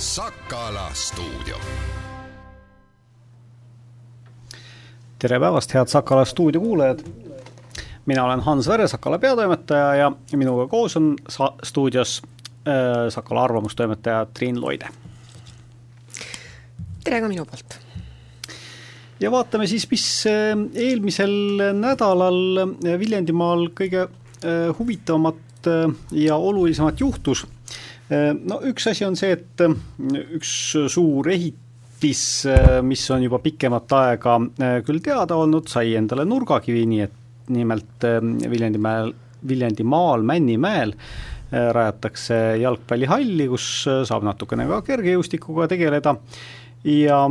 Sakala 0.00 0.90
stuudio. 0.94 1.56
tere 5.18 5.40
päevast, 5.40 5.74
head 5.74 5.86
Sakala 5.92 6.24
stuudio 6.24 6.60
kuulajad. 6.60 6.98
mina 8.06 8.24
olen 8.24 8.40
Hans 8.40 8.68
Vere, 8.68 8.88
Sakala 8.88 9.18
peatoimetaja 9.18 9.94
ja 9.94 10.12
minuga 10.36 10.66
koos 10.68 10.96
on 10.96 11.16
sa-, 11.28 11.52
stuudios 11.64 12.22
äh, 12.68 13.08
Sakala 13.08 13.44
arvamustoimetaja 13.44 14.26
Triin 14.34 14.60
Loide. 14.60 14.88
tere 17.04 17.20
ka 17.20 17.28
minu 17.28 17.44
poolt 17.44 17.76
ja 19.20 19.30
vaatame 19.30 19.66
siis, 19.66 19.84
mis 19.90 20.24
äh, 20.26 20.56
eelmisel 20.74 21.60
nädalal 21.76 22.64
äh, 22.64 22.98
Viljandimaal 22.98 23.68
kõige 23.76 24.08
äh, 24.08 24.78
huvitavamat 24.78 25.36
ja 26.10 26.36
olulisemat 26.36 27.00
juhtus. 27.00 27.44
No 28.10 28.60
üks 28.66 28.88
asi 28.90 29.06
on 29.06 29.16
see, 29.18 29.36
et 29.36 29.64
üks 30.36 30.52
suur 30.90 31.30
ehitis, 31.30 32.22
mis 32.86 33.02
on 33.14 33.26
juba 33.26 33.38
pikemat 33.44 33.96
aega 34.00 34.38
küll 34.86 35.02
teada 35.04 35.38
olnud, 35.38 35.68
sai 35.70 35.94
endale 35.98 36.26
nurgakivi, 36.28 36.86
nii 36.90 37.02
et 37.06 37.18
nimelt 37.50 38.06
Viljandimäel, 38.50 39.12
Viljandimaal 39.46 40.24
Männimäel 40.26 40.94
rajatakse 41.50 42.36
jalgpallihalli, 42.62 43.48
kus 43.50 43.66
saab 44.06 44.26
natukene 44.26 44.68
ka 44.70 44.82
kergejõustikuga 44.86 45.66
tegeleda. 45.70 46.14
Ja 46.86 47.24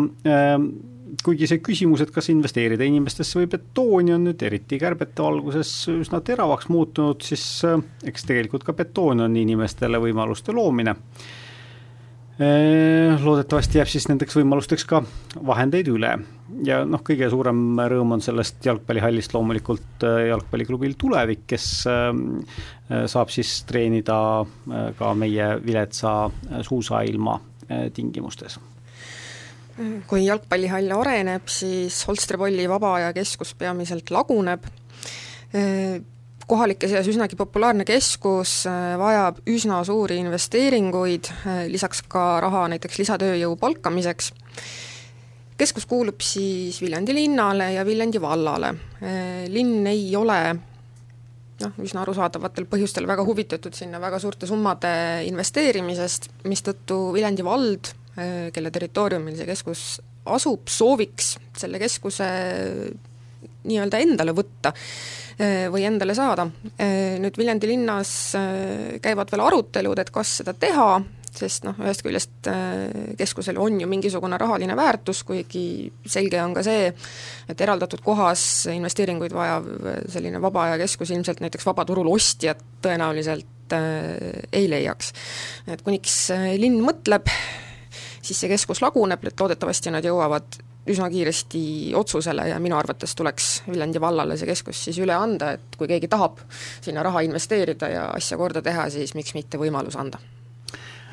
kuigi 1.23 1.47
see 1.49 1.61
küsimus, 1.63 2.03
et 2.03 2.13
kas 2.13 2.29
investeerida 2.31 2.85
inimestesse 2.87 3.39
või 3.39 3.49
betooni, 3.51 4.13
on 4.15 4.25
nüüd 4.29 4.41
eriti 4.45 4.79
kärbete 4.81 5.23
valguses 5.25 5.71
üsna 5.93 6.21
teravaks 6.25 6.69
muutunud, 6.71 7.21
siis 7.25 7.43
äh, 7.67 7.79
eks 8.09 8.27
tegelikult 8.29 8.65
ka 8.67 8.75
betoon 8.77 9.25
on 9.25 9.37
inimestele 9.39 10.01
võimaluste 10.01 10.55
loomine. 10.55 10.95
Äh, 12.39 13.19
loodetavasti 13.19 13.81
jääb 13.81 13.91
siis 13.91 14.07
nendeks 14.07 14.37
võimalusteks 14.39 14.85
ka 14.87 15.01
vahendeid 15.49 15.89
üle 15.91 16.13
ja 16.65 16.79
noh, 16.87 17.03
kõige 17.05 17.27
suurem 17.31 17.59
rõõm 17.91 18.15
on 18.15 18.23
sellest 18.23 18.63
jalgpallihallist 18.69 19.35
loomulikult 19.35 20.07
äh, 20.07 20.29
jalgpalliklubil 20.29 20.95
Tulevik, 20.99 21.45
kes 21.49 21.69
saab 22.89 23.29
siis 23.29 23.51
treenida 23.69 24.17
ka 24.97 25.11
meie 25.13 25.51
viletsa 25.61 26.13
suusailma 26.65 27.37
tingimustes 27.93 28.57
kui 30.09 30.25
jalgpallihall 30.25 30.91
areneb, 30.97 31.47
siis 31.51 32.01
Holstrepolli 32.07 32.67
vaba 32.69 32.95
aja 32.97 33.11
keskus 33.15 33.53
peamiselt 33.59 34.11
laguneb, 34.11 34.65
kohalike 36.49 36.89
seas 36.89 37.07
üsnagi 37.09 37.37
populaarne 37.39 37.85
keskus 37.87 38.63
vajab 38.99 39.43
üsna 39.49 39.79
suuri 39.87 40.19
investeeringuid, 40.23 41.29
lisaks 41.69 42.03
ka 42.09 42.39
raha 42.43 42.67
näiteks 42.73 42.99
lisatööjõu 43.01 43.55
palkamiseks. 43.61 44.33
keskus 45.59 45.85
kuulub 45.85 46.21
siis 46.23 46.81
Viljandi 46.81 47.13
linnale 47.13 47.73
ja 47.73 47.85
Viljandi 47.85 48.21
vallale. 48.21 48.73
linn 49.47 49.87
ei 49.87 50.15
ole 50.15 50.39
noh, 51.61 51.79
üsna 51.83 52.01
arusaadavatel 52.01 52.65
põhjustel 52.65 53.07
väga 53.07 53.23
huvitatud 53.23 53.73
sinna 53.73 53.99
väga 54.01 54.19
suurte 54.19 54.47
summade 54.47 55.23
investeerimisest, 55.27 56.29
mistõttu 56.43 57.13
Viljandi 57.13 57.45
vald 57.45 57.93
kelle 58.53 58.71
territooriumil 58.71 59.37
see 59.37 59.47
keskus 59.49 59.83
asub, 60.29 60.67
sooviks 60.71 61.35
selle 61.57 61.79
keskuse 61.81 62.27
nii-öelda 63.69 63.99
endale 64.03 64.33
võtta 64.35 64.71
äh, 64.71 65.67
või 65.71 65.85
endale 65.87 66.15
saada. 66.17 66.47
Äh, 66.79 67.19
nüüd 67.21 67.37
Viljandi 67.39 67.69
linnas 67.69 68.11
käivad 69.03 69.31
veel 69.31 69.45
arutelud, 69.45 69.99
et 69.99 70.11
kas 70.15 70.39
seda 70.41 70.55
teha, 70.57 70.91
sest 71.29 71.67
noh, 71.67 71.77
ühest 71.83 72.01
küljest 72.01 72.47
keskusel 73.19 73.59
on 73.61 73.77
ju 73.79 73.87
mingisugune 73.87 74.39
rahaline 74.41 74.73
väärtus, 74.75 75.21
kuigi 75.27 75.91
selge 76.09 76.39
on 76.41 76.55
ka 76.57 76.63
see, 76.65 76.89
et 77.51 77.61
eraldatud 77.61 78.01
kohas 78.03 78.41
investeeringuid 78.73 79.35
vajav 79.37 79.69
selline 80.09 80.41
vaba 80.41 80.65
aja 80.65 80.79
keskus 80.81 81.13
ilmselt 81.13 81.43
näiteks 81.45 81.69
vabaturul 81.69 82.09
ostjat 82.15 82.65
tõenäoliselt 82.81 83.77
ei 83.77 84.65
leiaks. 84.65 85.13
et 85.69 85.85
kuniks 85.85 86.15
linn 86.57 86.81
mõtleb, 86.81 87.29
siis 88.21 88.39
see 88.39 88.49
keskus 88.51 88.81
laguneb, 88.81 89.23
et 89.27 89.39
loodetavasti 89.39 89.93
nad 89.93 90.05
jõuavad 90.05 90.59
üsna 90.89 91.09
kiiresti 91.11 91.61
otsusele 91.99 92.47
ja 92.49 92.57
minu 92.59 92.77
arvates 92.79 93.13
tuleks 93.15 93.51
Viljandi 93.69 94.01
vallale 94.01 94.37
see 94.39 94.49
keskus 94.49 94.85
siis 94.87 94.97
üle 95.03 95.13
anda, 95.13 95.53
et 95.57 95.77
kui 95.77 95.89
keegi 95.91 96.09
tahab 96.09 96.41
sinna 96.81 97.03
raha 97.05 97.21
investeerida 97.27 97.93
ja 97.93 98.09
asja 98.15 98.39
korda 98.39 98.63
teha, 98.65 98.89
siis 98.93 99.13
miks 99.17 99.35
mitte 99.37 99.61
võimalus 99.61 99.99
anda 99.99 100.21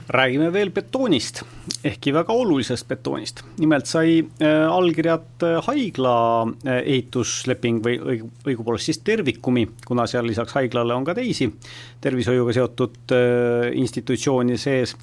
räägime 0.08 0.52
veel 0.52 0.70
betoonist, 0.70 1.40
ehkki 1.84 2.12
väga 2.14 2.32
olulisest 2.32 2.86
betoonist. 2.88 3.42
nimelt 3.58 3.86
sai 3.86 4.20
äh, 4.22 4.66
allkirjad 4.70 5.42
äh, 5.42 5.56
haigla 5.66 6.16
äh, 6.42 6.78
ehitusleping 6.84 7.80
või 7.84 7.98
õig-, 7.98 8.28
õigupoolest 8.46 8.92
siis 8.92 9.02
tervikumi, 9.02 9.66
kuna 9.86 10.06
seal 10.06 10.26
lisaks 10.26 10.54
haiglale 10.54 10.94
on 10.94 11.04
ka 11.04 11.14
teisi 11.14 11.50
tervishoiuga 12.00 12.54
seotud 12.54 13.16
institutsioone 13.74 14.56
sees 14.60 14.94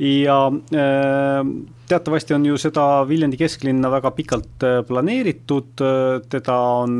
ja 0.00 0.46
äh, 0.74 1.40
teatavasti 1.88 2.34
on 2.34 2.46
ju 2.46 2.58
seda 2.58 2.84
Viljandi 3.08 3.36
kesklinna 3.40 3.90
väga 3.92 4.12
pikalt 4.16 4.64
äh, 4.64 4.80
planeeritud, 4.86 5.82
äh, 5.84 6.20
teda 6.30 6.56
on 6.80 6.94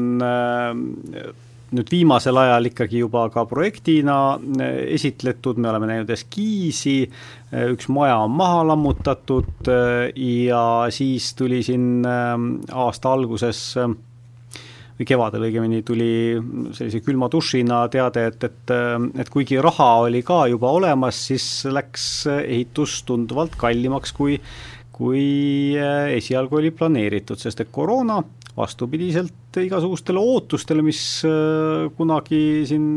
nüüd 1.71 1.87
viimasel 1.93 2.34
ajal 2.34 2.66
ikkagi 2.66 2.99
juba 2.99 3.28
ka 3.31 3.44
projektina 3.47 4.15
esitletud, 4.91 5.61
me 5.62 5.69
oleme 5.71 5.87
näinud 5.87 6.09
eskiisi, 6.11 7.05
üks 7.71 7.87
maja 7.94 8.16
on 8.25 8.34
maha 8.34 8.65
lammutatud 8.72 9.71
ja 9.71 10.65
siis 10.91 11.28
tuli 11.38 11.61
siin 11.62 12.03
aasta 12.03 13.12
alguses 13.15 13.62
kevadel 15.09 15.47
õigemini 15.49 15.83
tuli 15.87 16.11
sellise 16.77 17.00
külma 17.05 17.28
dušina 17.33 17.83
teade, 17.93 18.27
et, 18.31 18.44
et, 18.49 18.75
et 19.22 19.33
kuigi 19.33 19.61
raha 19.62 19.91
oli 20.06 20.22
ka 20.27 20.44
juba 20.50 20.72
olemas, 20.78 21.21
siis 21.31 21.47
läks 21.71 22.05
ehitus 22.34 23.00
tunduvalt 23.09 23.56
kallimaks, 23.61 24.12
kui, 24.16 24.38
kui 24.94 25.25
esialgu 26.16 26.61
oli 26.61 26.72
planeeritud, 26.77 27.41
sest 27.41 27.65
et 27.65 27.72
koroona 27.72 28.21
vastupidiselt 28.56 29.61
igasugustele 29.62 30.21
ootustele, 30.21 30.83
mis 30.84 31.03
kunagi 31.97 32.43
siin 32.69 32.88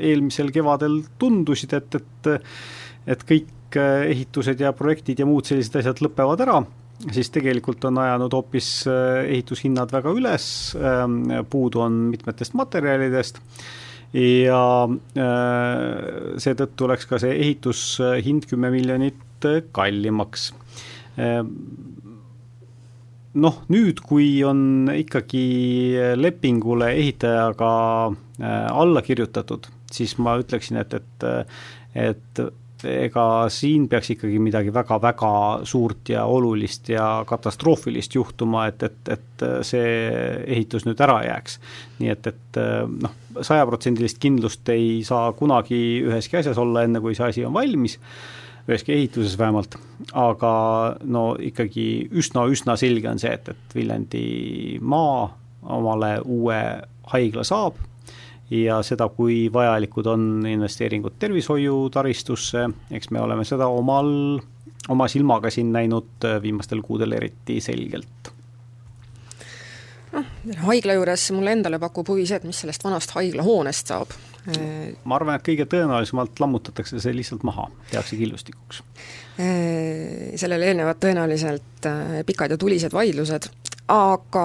eelmisel 0.00 0.50
kevadel 0.54 1.02
tundusid, 1.20 1.76
et, 1.76 2.00
et 2.00 2.34
et 3.04 3.20
kõik 3.28 3.76
ehitused 3.76 4.60
ja 4.62 4.72
projektid 4.76 5.20
ja 5.20 5.26
muud 5.28 5.44
sellised 5.48 5.76
asjad 5.80 6.00
lõpevad 6.04 6.40
ära 6.44 6.62
siis 7.12 7.30
tegelikult 7.34 7.84
on 7.88 7.98
ajanud 8.02 8.34
hoopis 8.34 8.68
äh, 8.90 9.24
ehitushinnad 9.34 9.92
väga 9.92 10.12
üles, 10.14 10.46
ähm, 10.78 11.22
puudu 11.50 11.84
on 11.84 11.98
mitmetest 12.12 12.56
materjalidest 12.58 13.40
ja 14.14 14.64
äh, 14.86 16.38
seetõttu 16.42 16.88
läks 16.90 17.08
ka 17.10 17.20
see 17.22 17.34
ehitushind 17.34 18.48
kümme 18.50 18.70
miljonit 18.74 19.48
äh, 19.48 19.62
kallimaks. 19.74 20.52
Ähm, 21.18 21.52
noh, 23.34 23.62
nüüd, 23.70 24.02
kui 24.06 24.28
on 24.46 24.90
ikkagi 24.94 25.46
lepingule 26.14 26.92
ehitajaga 26.94 27.70
alla 28.44 29.02
kirjutatud, 29.02 29.66
siis 29.94 30.16
ma 30.22 30.36
ütleksin, 30.38 30.78
et, 30.82 30.94
et 30.94 31.26
et 31.94 32.40
ega 32.88 33.24
siin 33.52 33.88
peaks 33.90 34.12
ikkagi 34.14 34.38
midagi 34.42 34.72
väga-väga 34.74 35.32
suurt 35.68 36.12
ja 36.12 36.24
olulist 36.30 36.88
ja 36.92 37.24
katastroofilist 37.28 38.14
juhtuma, 38.14 38.66
et, 38.70 38.82
et, 38.82 39.12
et 39.16 39.44
see 39.66 39.90
ehitus 40.46 40.86
nüüd 40.88 41.00
ära 41.04 41.20
jääks. 41.26 41.58
nii 42.00 42.12
et, 42.14 42.30
et 42.32 42.60
noh, 43.04 43.16
sajaprotsendilist 43.40 44.20
kindlust 44.22 44.68
ei 44.74 45.02
saa 45.06 45.32
kunagi 45.36 45.80
üheski 46.06 46.40
asjas 46.40 46.60
olla, 46.60 46.84
enne 46.84 47.02
kui 47.04 47.16
see 47.16 47.28
asi 47.28 47.46
on 47.46 47.54
valmis, 47.56 47.98
üheski 48.68 48.94
ehituses 48.96 49.38
vähemalt, 49.38 49.76
aga 50.16 50.54
no 51.04 51.32
ikkagi 51.40 51.88
üsna-üsna 52.12 52.78
selge 52.80 53.10
on 53.10 53.20
see, 53.20 53.34
et, 53.34 53.50
et 53.52 53.76
Viljandimaa 53.76 55.26
omale 55.74 56.18
uue 56.24 56.60
haigla 57.12 57.44
saab 57.44 57.80
ja 58.50 58.82
seda, 58.82 59.08
kui 59.08 59.48
vajalikud 59.52 60.06
on 60.06 60.26
investeeringud 60.48 61.16
tervishoiutaristusse, 61.18 62.68
eks 62.90 63.10
me 63.10 63.22
oleme 63.24 63.44
seda 63.48 63.68
omal, 63.72 64.10
oma 64.92 65.08
silmaga 65.08 65.50
siin 65.50 65.72
näinud 65.72 66.28
äh, 66.28 66.40
viimastel 66.42 66.82
kuudel 66.84 67.16
eriti 67.16 67.60
selgelt 67.64 68.34
noh, 70.14 70.28
haigla 70.68 70.94
juures 70.98 71.24
mulle 71.34 71.56
endale 71.56 71.80
pakub 71.82 72.12
huvi 72.12 72.26
see, 72.28 72.38
et 72.38 72.46
mis 72.46 72.60
sellest 72.62 72.84
vanast 72.84 73.14
haiglahoonest 73.16 73.90
saab. 73.90 74.14
Äh, 74.52 74.92
ma 75.08 75.16
arvan, 75.18 75.38
et 75.38 75.46
kõige 75.46 75.66
tõenäolisemalt 75.70 76.40
lammutatakse 76.42 77.00
see 77.02 77.16
lihtsalt 77.16 77.42
maha, 77.48 77.66
tehakse 77.90 78.18
killustikuks. 78.20 78.82
Äh, 79.40 80.34
sellele 80.40 80.70
eelnevad 80.70 81.00
tõenäoliselt 81.02 81.88
pikad 82.28 82.54
ja 82.54 82.60
tulised 82.60 82.94
vaidlused, 82.94 83.48
aga 83.90 84.44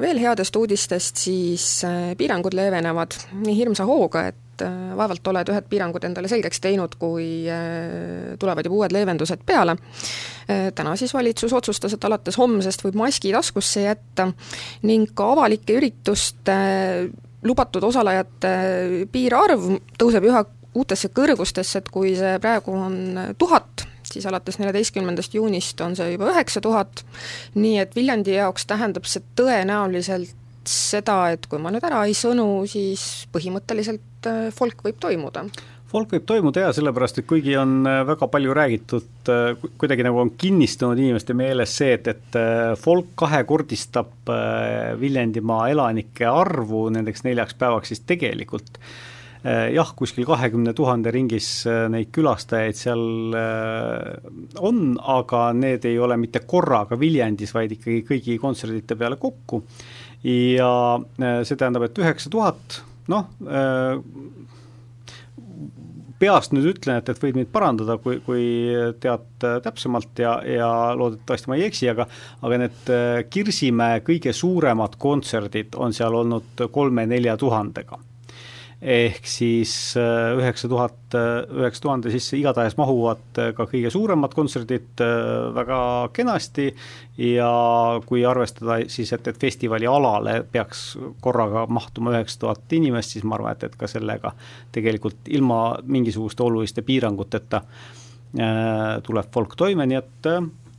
veel 0.00 0.20
headest 0.22 0.56
uudistest, 0.56 1.20
siis 1.20 1.64
äh, 1.84 2.12
piirangud 2.16 2.56
leevenevad 2.56 3.16
nii 3.42 3.56
hirmsa 3.58 3.84
hooga, 3.88 4.22
et 4.30 4.64
äh, 4.64 4.76
vaevalt 4.96 5.28
oled 5.28 5.52
ühed 5.52 5.68
piirangud 5.68 6.06
endale 6.08 6.30
selgeks 6.32 6.62
teinud, 6.64 6.96
kui 7.00 7.44
äh, 7.52 8.34
tulevad 8.40 8.64
juba 8.64 8.80
uued 8.80 8.96
leevendused 8.96 9.44
peale. 9.46 9.76
täna 10.48 10.94
siis 10.96 11.12
valitsus 11.12 11.52
otsustas, 11.52 11.92
et 11.92 12.04
alates 12.08 12.38
homsest 12.40 12.80
võib 12.86 12.96
maski 12.96 13.34
taskusse 13.34 13.82
jätta 13.84 14.30
ning 14.88 15.10
ka 15.14 15.26
avalike 15.34 15.76
ürituste 15.76 16.54
lubatud 17.44 17.84
osalejate 17.84 18.52
piirarv 19.12 19.68
tõuseb 20.00 20.24
üha 20.24 20.40
uutesse 20.78 21.10
kõrgustesse, 21.12 21.82
et 21.82 21.92
kui 21.92 22.14
see 22.16 22.38
praegu 22.40 22.72
on 22.72 22.96
tuhat, 23.38 23.84
siis 24.14 24.26
alates 24.28 24.58
neljateistkümnendast 24.60 25.34
juunist 25.38 25.80
on 25.84 25.96
see 25.98 26.14
juba 26.14 26.32
üheksa 26.32 26.62
tuhat, 26.64 27.04
nii 27.58 27.78
et 27.82 27.96
Viljandi 27.96 28.36
jaoks 28.38 28.68
tähendab 28.68 29.08
see 29.08 29.24
tõenäoliselt 29.38 30.36
seda, 30.68 31.22
et 31.32 31.48
kui 31.48 31.60
ma 31.62 31.72
nüüd 31.72 31.84
ära 31.88 32.04
ei 32.08 32.14
sõnu, 32.16 32.66
siis 32.68 33.26
põhimõtteliselt 33.32 34.28
äh, 34.28 34.46
folk 34.54 34.84
võib 34.84 35.00
toimuda. 35.00 35.46
Folk 35.88 36.10
võib 36.12 36.26
toimuda 36.28 36.66
jaa, 36.66 36.72
sellepärast 36.76 37.22
et 37.22 37.28
kuigi 37.28 37.54
on 37.56 37.80
äh, 37.88 38.02
väga 38.08 38.28
palju 38.28 38.56
räägitud, 38.56 39.08
äh, 39.32 39.68
kuidagi 39.80 40.04
nagu 40.04 40.20
on 40.20 40.34
kinnistunud 40.40 41.00
inimeste 41.00 41.36
meeles 41.38 41.72
see, 41.80 41.94
et, 41.96 42.12
et 42.12 42.40
folk 42.80 43.14
kahekordistab 43.18 44.32
Viljandimaa 45.00 45.70
elanike 45.72 46.28
arvu 46.28 46.88
nendeks 46.92 47.24
neljaks 47.24 47.56
päevaks, 47.56 47.94
siis 47.94 48.04
tegelikult 48.08 48.76
Eh, 48.76 49.07
jah, 49.44 49.92
kuskil 49.96 50.26
kahekümne 50.26 50.74
tuhande 50.76 51.12
ringis 51.14 51.48
eh, 51.68 51.86
neid 51.92 52.10
külastajaid 52.14 52.78
seal 52.78 53.36
eh, 53.38 54.28
on, 54.58 54.96
aga 54.98 55.48
need 55.54 55.86
ei 55.88 55.98
ole 56.02 56.18
mitte 56.20 56.42
korraga 56.48 56.98
Viljandis, 56.98 57.54
vaid 57.54 57.76
ikkagi 57.76 58.02
kõigi 58.08 58.38
kontserdite 58.42 58.98
peale 58.98 59.18
kokku. 59.20 59.62
ja 60.26 60.98
see 61.46 61.54
tähendab, 61.54 61.84
et 61.86 61.98
üheksa 62.02 62.30
tuhat, 62.32 62.80
noh, 63.06 63.28
peast 66.18 66.50
nüüd 66.50 66.66
ütlen, 66.72 66.98
et, 66.98 67.12
et 67.12 67.22
võid 67.22 67.38
mind 67.38 67.52
parandada, 67.54 67.94
kui, 68.02 68.18
kui 68.26 68.42
tead 68.98 69.46
täpsemalt 69.62 70.18
ja, 70.18 70.34
ja 70.42 70.72
loodetavasti 70.98 71.52
ma 71.52 71.60
ei 71.60 71.68
eksi, 71.68 71.92
aga 71.94 72.08
aga 72.42 72.60
need 72.64 72.92
Kirsimäe 73.30 74.02
kõige 74.02 74.34
suuremad 74.34 74.98
kontserdid 74.98 75.78
on 75.78 75.94
seal 75.94 76.18
olnud 76.18 76.66
kolme-nelja 76.74 77.38
tuhandega 77.38 78.02
ehk 78.82 79.26
siis 79.26 79.72
äh, 79.98 80.36
üheksa 80.38 80.68
tuhat, 80.70 80.98
äh, 81.14 81.42
üheksa 81.50 81.82
tuhande 81.82 82.12
sisse 82.14 82.36
igatahes 82.38 82.76
mahuvad 82.78 83.40
äh, 83.42 83.50
ka 83.56 83.66
kõige 83.66 83.90
suuremad 83.90 84.34
kontserdid 84.36 85.02
väga 85.54 85.80
kenasti. 86.14 86.70
Ja 87.18 87.50
kui 88.06 88.22
arvestada 88.26 88.78
siis, 88.86 89.10
et, 89.16 89.26
et 89.26 89.40
festivali 89.40 89.88
alale 89.90 90.44
peaks 90.52 90.92
korraga 91.24 91.64
mahtuma 91.66 92.14
üheksa 92.14 92.44
tuhat 92.44 92.76
inimest, 92.78 93.16
siis 93.16 93.26
ma 93.26 93.34
arvan, 93.34 93.56
et, 93.58 93.66
et 93.66 93.74
ka 93.78 93.90
sellega 93.90 94.32
tegelikult 94.74 95.26
ilma 95.34 95.62
mingisuguste 95.82 96.46
oluliste 96.46 96.86
piiranguteta 96.86 97.64
tuleb 99.02 99.30
folk 99.34 99.56
toime, 99.58 99.86
nii 99.88 99.96
et 99.98 100.26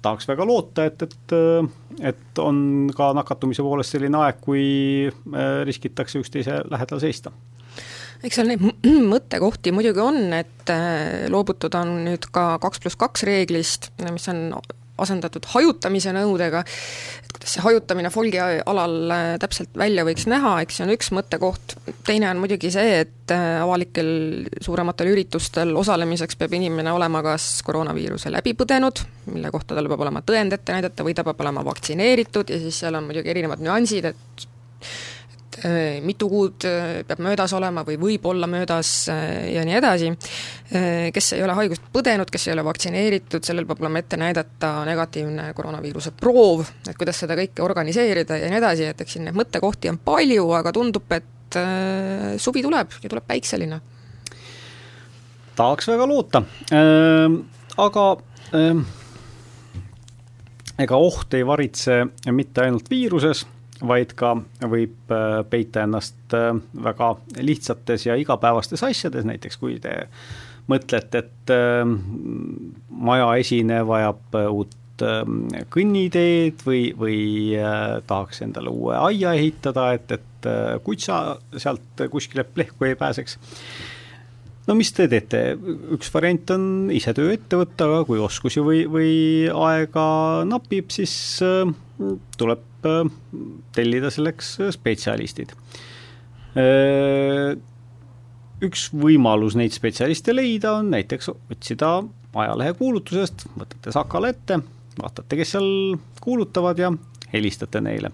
tahaks 0.05 0.29
väga 0.29 0.45
loota, 0.47 0.85
et, 0.85 1.01
et, 1.03 1.35
et 2.13 2.39
on 2.39 2.61
ka 2.95 3.09
nakatumise 3.17 3.65
poolest 3.65 3.97
selline 3.97 4.21
aeg, 4.21 4.37
kui 4.39 4.63
riskitakse 5.67 6.21
üksteise 6.21 6.61
lähedal 6.69 7.01
seista 7.03 7.33
eks 8.23 8.39
seal 8.39 8.51
neid 8.51 8.63
mõttekohti 9.13 9.73
muidugi 9.75 10.03
on, 10.03 10.21
et 10.35 10.73
äh, 10.73 11.29
loobutud 11.31 11.75
on 11.79 11.99
nüüd 12.07 12.29
ka 12.35 12.51
kaks 12.63 12.83
pluss 12.83 12.99
kaks 12.99 13.25
reeglist, 13.27 13.91
mis 14.09 14.29
on 14.31 14.47
asendatud 14.99 15.45
hajutamise 15.53 16.11
nõudega, 16.15 16.61
et 17.23 17.31
kuidas 17.33 17.53
see 17.55 17.63
hajutamine 17.63 18.11
folgi 18.13 18.39
alal 18.41 19.13
äh, 19.15 19.29
täpselt 19.41 19.71
välja 19.79 20.05
võiks 20.07 20.27
näha, 20.29 20.57
eks 20.63 20.79
see 20.79 20.87
on 20.87 20.93
üks 20.95 21.11
mõttekoht, 21.15 21.77
teine 22.07 22.29
on 22.33 22.41
muidugi 22.43 22.71
see, 22.73 22.99
et 23.05 23.33
äh, 23.35 23.61
avalikel 23.63 24.11
suurematel 24.65 25.13
üritustel 25.13 25.71
osalemiseks 25.79 26.39
peab 26.39 26.55
inimene 26.59 26.93
olema 26.95 27.23
kas 27.25 27.47
koroonaviiruse 27.67 28.33
läbi 28.33 28.55
põdenud, 28.59 29.03
mille 29.31 29.53
kohta 29.55 29.77
tal 29.77 29.87
peab 29.91 30.05
olema 30.07 30.23
tõend 30.25 30.55
ette 30.57 30.75
näidata, 30.75 31.07
või 31.07 31.15
ta 31.17 31.25
peab 31.27 31.45
olema 31.45 31.63
vaktsineeritud 31.67 32.51
ja 32.51 32.59
siis 32.61 32.83
seal 32.83 32.99
on 32.99 33.07
muidugi 33.09 33.31
erinevad 33.31 33.63
nüansid, 33.63 34.11
et 34.11 34.49
mitu 36.05 36.29
kuud 36.29 36.65
äh, 36.67 37.01
peab 37.07 37.21
möödas 37.23 37.53
olema 37.57 37.83
või 37.87 37.97
võib 37.99 38.25
olla 38.31 38.47
möödas 38.47 38.91
äh, 39.11 39.49
ja 39.53 39.63
nii 39.67 39.75
edasi, 39.79 40.11
kes 41.13 41.33
ei 41.33 41.43
ole 41.43 41.55
haigust 41.57 41.87
põdenud, 41.93 42.29
kes 42.29 42.47
ei 42.47 42.53
ole 42.53 42.63
vaktsineeritud, 42.67 43.43
sellel 43.45 43.65
peab 43.69 43.81
olema 43.81 44.03
ette 44.03 44.19
näidata 44.21 44.71
negatiivne 44.85 45.49
koroonaviiruse 45.57 46.13
proov, 46.19 46.67
et 46.87 46.97
kuidas 46.97 47.23
seda 47.23 47.37
kõike 47.39 47.65
organiseerida 47.65 48.37
ja 48.37 48.51
nii 48.51 48.61
edasi, 48.61 48.87
et 48.91 49.01
eks 49.01 49.17
siin 49.17 49.25
neid 49.27 49.37
mõttekohti 49.39 49.91
on 49.91 49.97
palju, 50.05 50.45
aga 50.59 50.73
tundub, 50.75 51.09
et 51.17 51.59
suvi 52.37 52.61
tuleb 52.61 52.93
ja 53.01 53.09
tuleb 53.09 53.25
päikseline. 53.25 53.79
tahaks 55.57 55.87
väga 55.89 56.05
loota 56.07 56.43
äh,, 56.71 57.39
aga 57.77 58.05
äh, 58.53 58.83
ega 60.79 60.99
oht 60.99 61.33
ei 61.33 61.45
varitse 61.47 62.03
mitte 62.31 62.63
ainult 62.65 62.89
viiruses 62.91 63.45
vaid 63.85 64.13
ka 64.19 64.33
võib 64.69 65.13
äh, 65.13 65.39
peita 65.49 65.85
ennast 65.85 66.35
äh, 66.35 66.51
väga 66.83 67.13
lihtsates 67.39 68.07
ja 68.09 68.17
igapäevastes 68.19 68.83
asjades, 68.85 69.27
näiteks 69.27 69.59
kui 69.61 69.77
te 69.83 69.93
mõtlete, 70.69 71.23
et 71.23 71.53
äh, 71.53 71.83
maja 72.89 73.31
esine 73.39 73.83
vajab 73.87 74.39
uut 74.49 74.75
kõnniteed 74.99 76.59
või, 76.67 76.89
või 76.91 77.19
tahaks 78.03 78.41
endale 78.43 78.67
uue 78.67 78.97
aia 78.99 79.31
ehitada, 79.37 79.93
et, 79.95 80.11
et 80.11 80.47
kutsa 80.83 81.37
sealt 81.55 82.03
kuskile 82.11 82.43
plehku 82.43 82.83
ei 82.83 82.97
pääseks. 82.99 83.37
No 84.67 84.75
mis 84.75 84.91
te 84.91 85.07
teete, 85.07 85.55
üks 85.95 86.11
variant 86.11 86.51
on 86.51 86.65
ise 86.91 87.15
töö 87.15 87.31
ette 87.31 87.61
võtta, 87.61 87.87
aga 87.87 88.01
kui 88.09 88.19
oskusi 88.19 88.59
või, 88.59 88.81
või 88.91 89.13
aega 89.47 90.03
napib, 90.51 90.91
siis 90.91 91.15
tuleb 91.39 92.67
tellida 93.75 94.11
selleks 94.13 94.53
äh, 94.63 94.71
spetsialistid. 94.75 95.53
Äh, 96.59 97.55
üks 98.65 98.89
võimalus 98.95 99.55
neid 99.59 99.75
spetsialiste 99.75 100.35
leida 100.35 100.75
on 100.79 100.91
näiteks 100.93 101.31
otsida 101.31 101.99
ajalehekuulutusest, 102.35 103.47
võtate 103.57 103.93
Sakala 103.95 104.31
ette, 104.33 104.59
vaatate, 104.99 105.37
kes 105.39 105.55
seal 105.55 105.69
kuulutavad 106.21 106.79
ja 106.81 106.91
helistate 107.33 107.81
neile. 107.81 108.11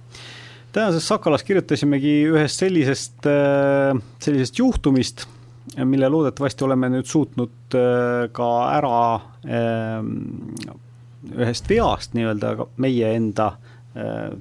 tänases 0.75 1.07
Sakalas 1.07 1.43
kirjutasimegi 1.43 2.13
ühest 2.29 2.61
sellisest, 2.61 3.27
sellisest 4.21 4.59
juhtumist, 4.59 5.25
mille 5.83 6.09
loodetavasti 6.09 6.63
oleme 6.67 6.91
nüüd 6.93 7.09
suutnud 7.09 7.77
ka 8.37 8.49
ära 8.75 8.99
ühest 11.35 11.69
veast 11.69 12.13
nii-öelda 12.15 12.69
meie 12.77 13.15
enda 13.17 13.47
äh, 13.55 13.74
Äh, 13.74 13.74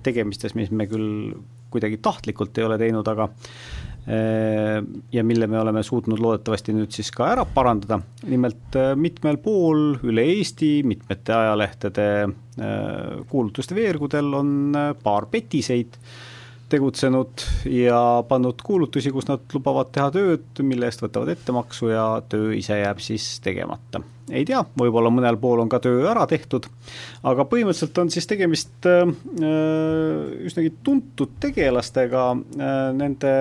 tegemistes, 0.02 0.56
mis 0.58 0.72
me 0.74 0.88
küll 0.90 1.34
kuidagi 1.74 1.98
tahtlikult 2.02 2.58
ei 2.58 2.66
ole 2.68 2.78
teinud, 2.78 3.08
aga 3.10 3.28
äh, 4.10 4.78
ja 5.14 5.24
mille 5.26 5.48
me 5.50 5.58
oleme 5.60 5.82
suutnud 5.86 6.22
loodetavasti 6.22 6.74
nüüd 6.76 6.94
siis 6.94 7.10
ka 7.14 7.32
ära 7.32 7.46
parandada, 7.46 7.98
nimelt 8.30 8.78
äh, 8.78 8.92
mitmel 8.98 9.40
pool 9.42 9.96
üle 10.02 10.26
Eesti 10.36 10.76
mitmete 10.86 11.36
ajalehtede 11.38 12.08
kuulutuste 13.26 13.74
veergudel 13.74 14.28
on 14.38 14.50
paar 15.02 15.26
petiseid 15.26 15.96
tegutsenud 16.74 17.44
ja 17.70 17.98
pannud 18.28 18.62
kuulutusi, 18.64 19.12
kus 19.14 19.28
nad 19.28 19.44
lubavad 19.54 19.92
teha 19.94 20.10
tööd, 20.14 20.62
mille 20.66 20.88
eest 20.90 21.02
võtavad 21.04 21.30
ettemaksu 21.34 21.90
ja 21.92 22.04
töö 22.30 22.52
ise 22.56 22.80
jääb 22.80 23.02
siis 23.04 23.26
tegemata. 23.44 24.02
ei 24.30 24.44
tea, 24.48 24.62
võib-olla 24.80 25.12
mõnel 25.12 25.38
pool 25.40 25.62
on 25.62 25.70
ka 25.70 25.80
töö 25.84 26.06
ära 26.10 26.26
tehtud, 26.26 26.66
aga 27.22 27.46
põhimõtteliselt 27.50 28.00
on 28.02 28.10
siis 28.10 28.26
tegemist 28.30 28.88
äh, 28.88 29.04
üsnagi 30.48 30.72
tuntud 30.86 31.36
tegelastega 31.44 32.30
äh,, 32.34 32.88
nende 32.96 33.34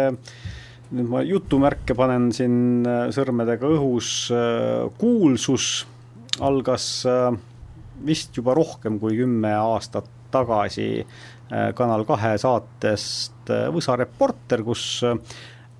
nüüd 0.93 1.09
ma 1.09 1.23
jutumärke 1.25 1.97
panen 1.97 2.29
siin 2.35 2.85
äh, 2.85 3.07
sõrmedega 3.15 3.71
õhus 3.77 4.13
äh,, 4.35 4.89
kuulsus 5.01 5.87
algas 6.43 6.89
äh, 7.09 7.31
vist 8.05 8.35
juba 8.37 8.53
rohkem 8.57 8.99
kui 9.01 9.17
kümme 9.17 9.55
aastat 9.57 10.09
tagasi 10.33 10.89
äh, 11.01 11.21
Kanal 11.75 12.05
kahe 12.07 12.35
saatest 12.41 13.51
äh, 13.51 13.67
Võsa 13.73 13.97
reporter, 13.99 14.63
kus 14.65 14.85
äh, 15.07 15.17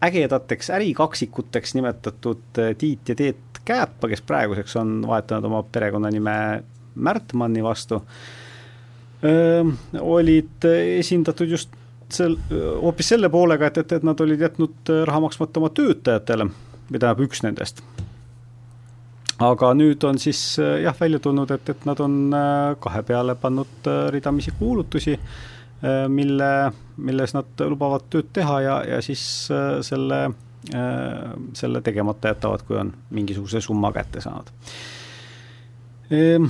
ägedateks 0.03 0.70
ärikaksikuteks 0.75 1.75
nimetatud 1.80 2.62
Tiit 2.77 3.13
ja 3.13 3.15
Teet 3.15 3.62
Kääpa, 3.63 4.10
kes 4.12 4.22
praeguseks 4.27 4.75
on 4.82 4.98
vahetanud 5.08 5.48
oma 5.48 5.62
perekonnanime 5.63 6.36
Märtmanni 6.94 7.63
vastu, 7.63 8.01
olid 10.03 10.68
esindatud 11.00 11.56
just 11.56 11.72
sel, 12.12 12.36
hoopis 12.51 13.13
selle 13.15 13.32
poolega, 13.34 13.72
et, 13.72 13.80
et, 13.82 13.96
et 13.98 14.06
nad 14.06 14.20
olid 14.22 14.44
jätnud 14.44 14.92
raha 15.08 15.24
maksmata 15.24 15.63
oma 15.63 15.72
töötajatele, 15.74 16.51
või 16.92 17.00
tähendab, 17.00 17.24
üks 17.24 17.42
nendest. 17.48 17.80
Aga 19.42 19.72
nüüd 19.74 20.03
on 20.06 20.20
siis 20.22 20.39
äh, 20.62 20.84
jah, 20.84 20.96
välja 21.00 21.20
tulnud, 21.24 21.50
et, 21.51 21.70
et 21.74 21.86
nad 21.89 22.00
on 22.03 22.18
äh, 22.38 22.75
kahe 22.84 23.01
peale 23.08 23.36
pannud 23.39 23.89
äh, 23.89 24.06
ridamisi 24.13 24.53
kuulutusi, 24.60 25.18
mille, 26.08 26.50
milles 26.98 27.34
nad 27.36 27.63
lubavad 27.68 28.06
tööd 28.10 28.30
teha 28.32 28.60
ja, 28.63 28.75
ja 28.88 29.00
siis 29.04 29.24
selle, 29.84 30.20
selle 31.60 31.82
tegemata 31.84 32.32
jätavad, 32.32 32.63
kui 32.63 32.78
on 32.80 32.94
mingisuguse 33.12 33.60
summa 33.66 33.92
kätte 33.92 34.22
saanud 34.24 34.54
ehm, 36.08 36.48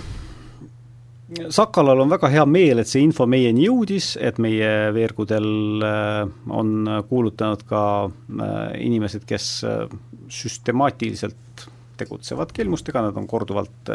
Sakalal 1.50 2.02
on 2.04 2.12
väga 2.12 2.30
hea 2.30 2.44
meel, 2.46 2.82
et 2.82 2.90
see 2.90 3.02
info 3.04 3.26
meieni 3.30 3.66
jõudis, 3.66 4.14
et 4.22 4.40
meie 4.44 4.70
veergudel 4.94 5.86
äh, 5.86 6.34
on 6.52 6.90
kuulutanud 7.10 7.64
ka 7.70 7.84
äh, 8.06 8.58
inimesed, 8.84 9.24
kes 9.30 9.48
äh, 9.68 9.96
süstemaatiliselt 10.34 11.66
tegutsevad 11.98 12.52
kelmustega, 12.54 13.06
nad 13.06 13.18
on 13.18 13.28
korduvalt 13.30 13.90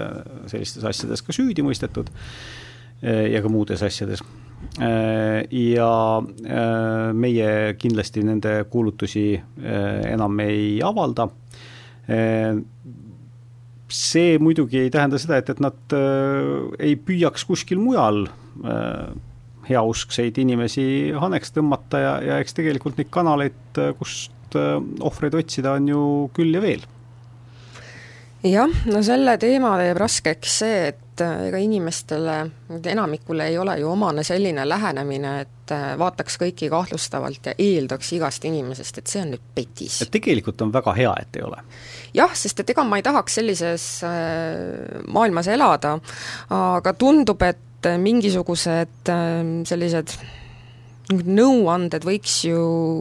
sellistes 0.49 0.87
asjades 0.87 1.23
ka 1.26 1.35
süüdi 1.35 1.64
mõistetud 1.66 2.12
ja 3.02 3.40
ka 3.42 3.50
muudes 3.50 3.83
asjades. 3.83 4.23
Ja 4.79 5.93
meie 7.15 7.50
kindlasti 7.79 8.23
nende 8.27 8.53
kuulutusi 8.71 9.27
enam 9.62 10.41
ei 10.43 10.81
avalda 10.83 11.29
see 13.88 14.37
muidugi 14.43 14.83
ei 14.85 14.91
tähenda 14.93 15.19
seda, 15.21 15.38
et, 15.41 15.49
et 15.53 15.62
nad 15.65 15.97
äh, 15.97 16.69
ei 16.91 16.97
püüaks 17.00 17.47
kuskil 17.49 17.81
mujal 17.81 18.27
äh, 18.29 19.09
heauskseid 19.69 20.38
inimesi 20.41 20.85
haneks 21.17 21.53
tõmmata 21.57 22.03
ja, 22.03 22.12
ja 22.25 22.38
eks 22.43 22.57
tegelikult 22.57 23.00
neid 23.00 23.11
kanaleid, 23.15 23.59
äh, 23.81 23.95
kust 23.99 24.57
äh, 24.59 24.77
ohvreid 25.05 25.37
otsida, 25.41 25.75
on 25.81 25.88
ju 25.88 26.05
küll 26.37 26.53
ja 26.55 26.62
veel. 26.65 26.85
jah, 28.45 28.81
no 28.93 29.03
selle 29.05 29.38
teema 29.41 29.77
teeb 29.81 30.00
raskeks 30.05 30.59
see, 30.62 30.81
et 30.93 31.05
äh, 31.25 31.48
ega 31.48 31.60
inimestele, 31.62 32.38
enamikule 32.78 33.48
ei 33.50 33.58
ole 33.58 33.78
ju 33.80 33.90
omane 33.90 34.25
selline 34.26 34.64
lähenemine, 34.68 35.34
et 35.44 35.75
vaataks 36.00 36.38
kõiki 36.40 36.70
kahtlustavalt 36.72 37.50
ja 37.50 37.52
eeldaks 37.60 38.12
igast 38.16 38.44
inimesest, 38.48 39.02
et 39.02 39.10
see 39.12 39.20
on 39.20 39.34
nüüd 39.34 39.44
petis. 39.54 40.00
tegelikult 40.10 40.62
on 40.64 40.72
väga 40.72 40.94
hea, 40.96 41.14
et 41.20 41.37
ei 41.37 41.44
ole 41.44 41.60
jah, 42.16 42.34
sest 42.37 42.62
et 42.62 42.72
ega 42.75 42.84
ma 42.88 42.98
ei 42.98 43.06
tahaks 43.06 43.38
sellises 43.40 43.87
äh, 44.06 45.00
maailmas 45.12 45.48
elada, 45.52 45.98
aga 46.54 46.94
tundub, 46.98 47.42
et 47.46 47.90
mingisugused 48.02 49.12
äh, 49.12 49.40
sellised 49.68 50.16
nõuanded 51.08 52.04
võiks 52.04 52.42
ju 52.44 52.58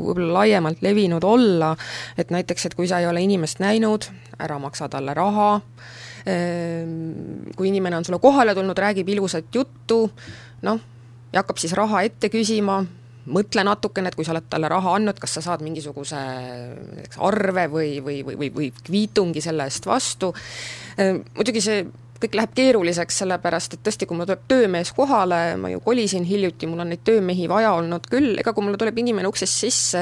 võib-olla 0.08 0.42
laiemalt 0.42 0.84
levinud 0.86 1.24
olla, 1.28 1.74
et 2.18 2.32
näiteks, 2.32 2.70
et 2.70 2.76
kui 2.78 2.88
sa 2.88 3.02
ei 3.02 3.08
ole 3.10 3.24
inimest 3.26 3.60
näinud, 3.64 4.08
ära 4.40 4.60
maksa 4.64 4.88
talle 4.92 5.16
raha, 5.18 5.56
ähm, 5.58 6.07
kui 6.28 7.70
inimene 7.70 7.98
on 7.98 8.06
sulle 8.06 8.20
kohale 8.20 8.56
tulnud, 8.56 8.78
räägib 8.78 9.10
ilusat 9.16 9.54
juttu, 9.56 10.02
noh, 10.68 10.80
ja 11.32 11.44
hakkab 11.44 11.60
siis 11.62 11.76
raha 11.78 12.02
ette 12.08 12.32
küsima, 12.34 12.82
mõtle 13.28 13.64
natukene, 13.68 14.10
et 14.10 14.16
kui 14.16 14.26
sa 14.26 14.34
oled 14.34 14.48
talle 14.50 14.70
raha 14.72 14.96
andnud, 14.98 15.20
kas 15.20 15.38
sa 15.38 15.44
saad 15.44 15.64
mingisuguse 15.66 16.18
näiteks 16.18 17.22
arve 17.28 17.68
või, 17.72 17.98
või, 18.04 18.20
või, 18.26 18.38
või, 18.40 18.52
või 18.56 18.68
kviitungi 18.84 19.44
selle 19.44 19.68
eest 19.68 19.88
vastu, 19.88 20.34
ehm, 20.98 21.24
muidugi 21.36 21.64
see 21.64 21.82
kõik 22.18 22.34
läheb 22.40 22.54
keeruliseks, 22.58 23.20
sellepärast 23.22 23.76
et 23.76 23.84
tõesti, 23.86 24.08
kui 24.10 24.18
mul 24.18 24.26
tuleb 24.26 24.48
töömees 24.50 24.90
kohale, 24.98 25.42
ma 25.62 25.70
ju 25.70 25.82
kolisin 25.86 26.26
hiljuti, 26.26 26.70
mul 26.70 26.82
on 26.82 26.92
neid 26.94 27.04
töömehi 27.06 27.46
vaja 27.52 27.76
olnud 27.78 28.08
küll, 28.10 28.34
ega 28.42 28.56
kui 28.58 28.66
mulle 28.66 28.80
tuleb 28.82 28.98
inimene 29.04 29.30
uksest 29.30 29.62
sisse, 29.66 30.02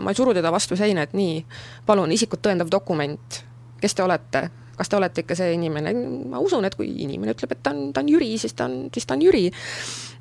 ma 0.00 0.14
ei 0.14 0.16
suru 0.16 0.32
teda 0.36 0.52
vastu 0.54 0.78
seina, 0.80 1.04
et 1.04 1.12
nii, 1.16 1.42
palun, 1.86 2.14
isikut 2.14 2.40
tõendav 2.46 2.72
dokument, 2.72 3.42
kes 3.82 3.98
te 3.98 4.06
olete, 4.06 4.46
kas 4.82 4.90
te 4.90 4.98
olete 4.98 5.22
ikka 5.22 5.38
see 5.38 5.54
inimene, 5.56 5.94
ma 6.32 6.42
usun, 6.42 6.66
et 6.66 6.74
kui 6.78 6.90
inimene 7.06 7.36
ütleb, 7.36 7.54
et 7.54 7.62
ta 7.62 7.74
on, 7.74 7.92
ta 7.94 8.02
on 8.02 8.10
Jüri, 8.10 8.34
siis 8.42 8.56
ta 8.58 8.66
on, 8.66 8.88
siis 8.94 9.06
ta 9.06 9.14
on 9.16 9.22
Jüri. 9.22 9.46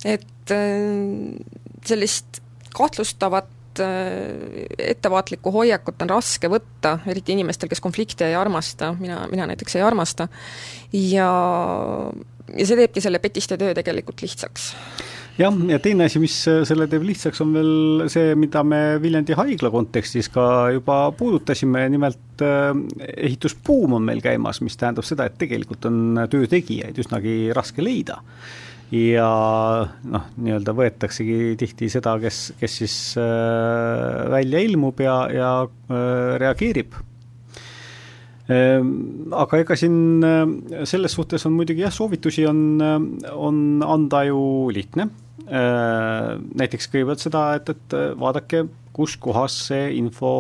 et 0.06 0.54
ehm, 0.54 1.42
sellist 1.86 2.42
kahtlustavat 2.78 3.82
äh, 3.84 4.66
ettevaatlikku 4.94 5.54
hoiakut 5.54 6.02
on 6.06 6.14
raske 6.14 6.50
võtta, 6.52 7.00
eriti 7.12 7.36
inimestel, 7.36 7.72
kes 7.72 7.84
konflikte 7.84 8.30
ei 8.30 8.38
armasta, 8.38 8.94
mina, 9.00 9.24
mina 9.32 9.50
näiteks 9.52 9.80
ei 9.80 9.86
armasta, 9.86 10.30
ja, 10.94 11.32
ja 12.54 12.68
see 12.70 12.78
teebki 12.78 13.04
selle 13.04 13.22
petiste 13.24 13.58
töö 13.62 13.74
tegelikult 13.78 14.24
lihtsaks 14.24 14.72
jah, 15.42 15.60
ja 15.72 15.80
teine 15.84 16.08
asi, 16.08 16.22
mis 16.22 16.36
selle 16.46 16.88
teeb 16.92 17.06
lihtsaks, 17.08 17.42
on 17.44 17.54
veel 17.58 18.08
see, 18.12 18.34
mida 18.40 18.64
me 18.68 18.82
Viljandi 19.02 19.36
haigla 19.38 19.72
kontekstis 19.74 20.32
ka 20.34 20.46
juba 20.76 21.04
puudutasime, 21.18 21.86
nimelt 21.94 22.44
äh, 22.46 22.72
ehitusbuum 23.18 23.98
on 24.00 24.08
meil 24.08 24.24
käimas, 24.24 24.62
mis 24.66 24.78
tähendab 24.80 25.08
seda, 25.08 25.28
et 25.28 25.40
tegelikult 25.42 25.88
on 25.90 26.26
töötegijaid 26.32 27.00
üsnagi 27.02 27.38
raske 27.58 27.86
leida. 27.86 28.22
Ja 28.92 29.28
noh, 29.88 30.26
nii-öelda 30.36 30.74
võetaksegi 30.76 31.54
tihti 31.60 31.88
seda, 31.92 32.18
kes, 32.20 32.50
kes 32.60 32.74
siis 32.82 32.96
äh, 33.20 34.28
välja 34.34 34.60
ilmub 34.68 35.00
ja, 35.00 35.16
ja 35.32 35.52
äh, 35.64 36.36
reageerib. 36.42 36.98
Ehm, 38.52 38.90
aga 39.32 39.62
ega 39.62 39.78
siin 39.80 39.96
äh, 40.28 40.44
selles 40.90 41.16
suhtes 41.16 41.48
on 41.48 41.56
muidugi 41.56 41.86
jah, 41.86 41.94
soovitusi 41.96 42.44
on, 42.52 42.82
on 43.32 43.64
anda 43.88 44.26
ju 44.28 44.42
lihtne. 44.76 45.08
Näiteks 45.48 46.88
kõigepealt 46.92 47.24
seda, 47.24 47.42
et, 47.58 47.70
et 47.74 47.96
vaadake, 48.20 48.66
kus 48.94 49.16
kohas 49.20 49.56
see 49.68 49.90
info 49.98 50.32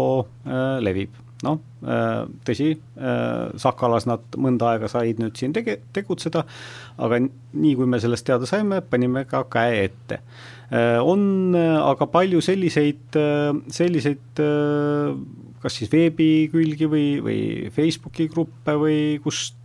levib 0.83 1.15
noh, 1.45 1.59
äh, 1.85 2.23
tõsi, 2.45 2.71
äh, 2.97 3.51
Sakalas 3.61 4.07
nad 4.09 4.37
mõnda 4.41 4.71
aega 4.71 4.89
said 4.91 5.21
nüüd 5.21 5.37
siin 5.39 5.53
tege-, 5.55 5.79
tegutseda, 5.95 6.43
aga 7.01 7.21
nii, 7.21 7.75
kui 7.77 7.89
me 7.89 7.99
sellest 8.01 8.27
teada 8.27 8.49
saime, 8.49 8.81
panime 8.85 9.25
ka 9.29 9.43
käe 9.51 9.85
ette. 9.87 10.21
Äh, 10.71 10.99
on 11.03 11.55
aga 11.57 12.07
palju 12.11 12.41
selliseid, 12.45 13.17
selliseid 13.73 14.43
kas 15.61 15.75
siis 15.77 15.91
veebikülgi 15.91 16.87
või, 16.89 17.07
või 17.21 17.41
Facebooki 17.73 18.29
gruppe 18.31 18.77
või 18.81 19.01
kust 19.23 19.57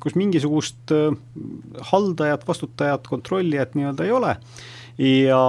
kus 0.00 0.16
mingisugust 0.18 0.92
haldajat, 1.92 2.46
vastutajat, 2.48 3.06
kontrollijat 3.10 3.74
nii-öelda 3.78 4.06
ei 4.06 4.12
ole. 4.14 4.34
Ja 4.98 5.42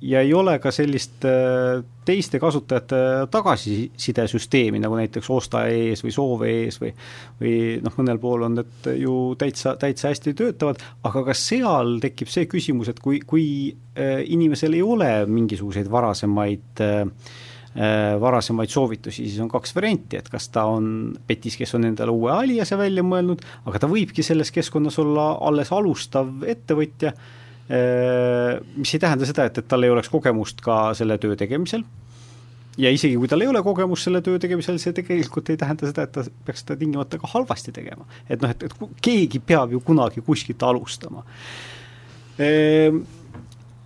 ja 0.00 0.20
ei 0.22 0.34
ole 0.34 0.58
ka 0.62 0.70
sellist 0.74 1.24
äh, 1.26 1.82
teiste 2.06 2.38
kasutajate 2.40 3.00
tagasisidesüsteemi, 3.32 4.80
nagu 4.82 4.96
näiteks 4.98 5.30
osta 5.34 5.64
ees 5.72 6.04
või 6.04 6.14
soove 6.14 6.50
ees 6.62 6.78
või 6.80 6.92
või 7.40 7.56
noh, 7.82 7.96
mõnel 7.98 8.20
pool 8.22 8.46
on 8.46 8.60
need 8.60 8.88
ju 9.02 9.16
täitsa, 9.38 9.74
täitsa 9.80 10.12
hästi 10.12 10.34
töötavad, 10.38 10.80
aga 11.08 11.24
ka 11.28 11.36
seal 11.36 11.98
tekib 12.02 12.30
see 12.32 12.46
küsimus, 12.50 12.92
et 12.92 13.02
kui, 13.02 13.20
kui 13.26 13.48
äh, 13.98 14.22
inimesel 14.26 14.78
ei 14.78 14.84
ole 14.86 15.12
mingisuguseid 15.26 15.90
varasemaid 15.90 16.84
äh, 16.84 17.04
varasemaid 18.20 18.72
soovitusi, 18.72 19.28
siis 19.28 19.38
on 19.38 19.50
kaks 19.52 19.70
varianti, 19.76 20.18
et 20.18 20.26
kas 20.32 20.48
ta 20.50 20.64
on 20.66 21.12
petis, 21.28 21.54
kes 21.60 21.76
on 21.78 21.84
endale 21.86 22.10
uue 22.10 22.32
aliase 22.34 22.74
välja 22.80 23.04
mõelnud, 23.06 23.44
aga 23.70 23.84
ta 23.84 23.90
võibki 23.90 24.24
selles 24.26 24.50
keskkonnas 24.50 24.98
olla 24.98 25.28
alles 25.46 25.70
alustav 25.76 26.42
ettevõtja 26.42 27.12
Äh, 27.68 28.60
mis 28.76 28.94
ei 28.94 29.00
tähenda 29.00 29.26
seda, 29.28 29.44
et, 29.44 29.58
et 29.60 29.66
tal 29.68 29.84
ei 29.84 29.90
oleks 29.92 30.08
kogemust 30.08 30.62
ka 30.64 30.94
selle 30.96 31.18
töö 31.20 31.34
tegemisel, 31.36 31.82
ja 32.80 32.88
isegi 32.94 33.18
kui 33.20 33.28
tal 33.28 33.44
ei 33.44 33.50
ole 33.50 33.60
kogemust 33.64 34.08
selle 34.08 34.22
töö 34.24 34.38
tegemisel, 34.40 34.78
see 34.80 34.94
tegelikult 34.96 35.50
ei 35.52 35.60
tähenda 35.60 35.90
seda, 35.90 36.06
et 36.08 36.14
ta 36.14 36.24
peaks 36.46 36.64
seda 36.64 36.78
tingimata 36.80 37.20
ka 37.20 37.28
halvasti 37.34 37.74
tegema. 37.76 38.08
et 38.24 38.40
noh, 38.40 38.54
et, 38.54 38.64
et 38.64 38.96
keegi 39.04 39.42
peab 39.44 39.76
ju 39.76 39.82
kunagi 39.84 40.24
kuskilt 40.24 40.64
alustama. 40.64 41.26
Ehm, 42.40 43.02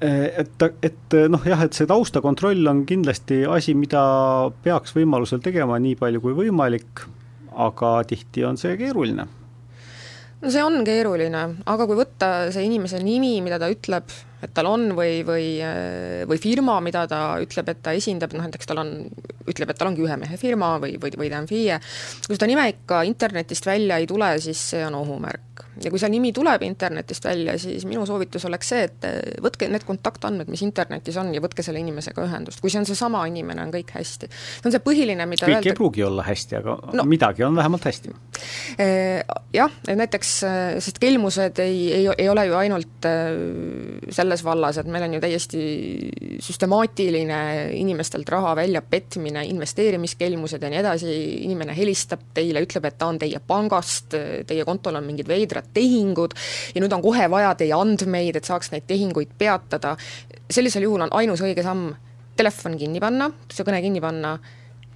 et, 0.02 0.64
et 0.82 1.16
noh, 1.30 1.42
jah, 1.47 1.62
et 1.62 1.76
see 1.76 1.87
taustakontroll 1.87 2.66
on 2.71 2.82
kindlasti 2.88 3.42
asi, 3.47 3.76
mida 3.78 4.02
peaks 4.64 4.97
võimalusel 4.97 5.42
tegema 5.44 5.78
nii 5.82 5.94
palju 6.00 6.23
kui 6.25 6.35
võimalik, 6.37 7.04
aga 7.52 7.94
tihti 8.09 8.44
on 8.49 8.59
see 8.61 8.75
keeruline. 8.80 9.28
No 10.42 10.50
see 10.50 10.62
on 10.64 10.80
keeruline, 10.87 11.42
aga 11.71 11.87
kui 11.87 11.99
võtta 12.00 12.32
see 12.54 12.66
inimese 12.66 12.99
nimi, 13.04 13.37
mida 13.44 13.61
ta 13.62 13.71
ütleb, 13.71 14.11
et 14.43 14.55
tal 14.55 14.69
on 14.71 14.89
või, 14.99 15.21
või, 15.27 15.47
või 16.29 16.41
firma, 16.43 16.79
mida 16.85 17.05
ta 17.11 17.23
ütleb, 17.43 17.71
et 17.73 17.83
ta 17.85 17.95
esindab, 17.97 18.35
noh 18.37 18.47
näiteks 18.49 18.69
tal 18.69 18.83
on, 18.83 18.93
ütleb, 19.49 19.71
et 19.71 19.79
tal 19.79 19.93
ongi 19.93 20.05
ühe 20.05 20.19
mehe 20.21 20.39
firma 20.41 20.75
või, 20.83 20.97
või, 21.03 21.15
või 21.19 21.31
ta 21.33 21.43
on 21.43 21.49
FIE, 21.51 21.79
kui 22.27 22.39
seda 22.39 22.51
nime 22.51 22.69
ikka 22.75 23.03
internetist 23.09 23.67
välja 23.69 24.01
ei 24.03 24.09
tule, 24.11 24.35
siis 24.43 24.71
see 24.73 24.85
on 24.87 24.99
ohumärk 24.99 25.53
ja 25.81 25.91
kui 25.93 26.01
see 26.01 26.11
nimi 26.13 26.33
tuleb 26.37 26.63
internetist 26.67 27.25
välja, 27.25 27.55
siis 27.61 27.85
minu 27.89 28.05
soovitus 28.09 28.45
oleks 28.49 28.73
see, 28.73 28.83
et 28.89 29.07
eh, 29.09 29.19
võtke 29.43 29.69
need 29.73 29.85
kontaktandmed, 29.89 30.51
mis 30.53 30.63
internetis 30.67 31.17
on, 31.21 31.33
ja 31.35 31.43
võtke 31.45 31.65
selle 31.65 31.81
inimesega 31.83 32.25
ühendust, 32.27 32.61
kui 32.63 32.73
see 32.73 32.83
on 32.83 32.89
seesama 32.89 33.23
inimene, 33.31 33.65
on 33.65 33.73
kõik 33.75 33.93
hästi. 33.97 34.29
see 34.33 34.69
on 34.69 34.75
see 34.75 34.85
põhiline, 34.85 35.27
mida 35.29 35.49
kõik 35.49 35.59
öelda... 35.59 35.73
ei 35.73 35.79
pruugi 35.79 36.05
olla 36.07 36.27
hästi, 36.27 36.59
aga 36.61 36.77
no, 36.99 37.07
midagi 37.09 37.47
on 37.47 37.57
vähemalt 37.57 37.89
hästi. 37.89 38.15
Eh, 38.83 39.23
jah, 39.57 39.79
näiteks, 39.89 40.35
eh, 40.49 40.61
sest 40.85 41.01
kelmused 41.03 41.63
ei, 41.65 41.79
ei, 42.01 42.09
ei 42.13 42.29
ole 42.33 42.47
ju 42.49 42.59
ainult 42.59 43.11
selle 44.13 44.32
selles 44.33 44.45
vallas, 44.45 44.79
et 44.81 44.89
meil 44.91 45.05
on 45.07 45.17
ju 45.17 45.21
täiesti 45.23 45.62
süstemaatiline 46.43 47.39
inimestelt 47.77 48.29
raha 48.33 48.55
väljapetmine, 48.57 49.45
investeerimiskelmused 49.53 50.62
ja 50.62 50.71
nii 50.73 50.81
edasi, 50.81 51.17
inimene 51.47 51.77
helistab 51.77 52.25
teile, 52.35 52.62
ütleb, 52.65 52.89
et 52.89 52.99
ta 52.99 53.11
on 53.12 53.21
teie 53.21 53.41
pangast, 53.47 54.17
teie 54.49 54.65
kontol 54.69 54.97
on 54.99 55.07
mingid 55.07 55.29
veidrad 55.29 55.69
tehingud 55.75 56.37
ja 56.75 56.83
nüüd 56.83 56.97
on 56.97 57.05
kohe 57.05 57.29
vaja 57.31 57.53
teie 57.61 57.77
andmeid, 57.77 58.39
et 58.39 58.49
saaks 58.49 58.73
neid 58.73 58.89
tehinguid 58.89 59.37
peatada, 59.39 59.95
sellisel 60.51 60.89
juhul 60.89 61.07
on 61.07 61.15
ainus 61.21 61.45
õige 61.45 61.65
samm 61.67 61.93
telefon 62.37 62.79
kinni 62.81 63.01
panna, 63.03 63.29
see 63.53 63.67
kõne 63.69 63.83
kinni 63.85 64.01
panna, 64.03 64.37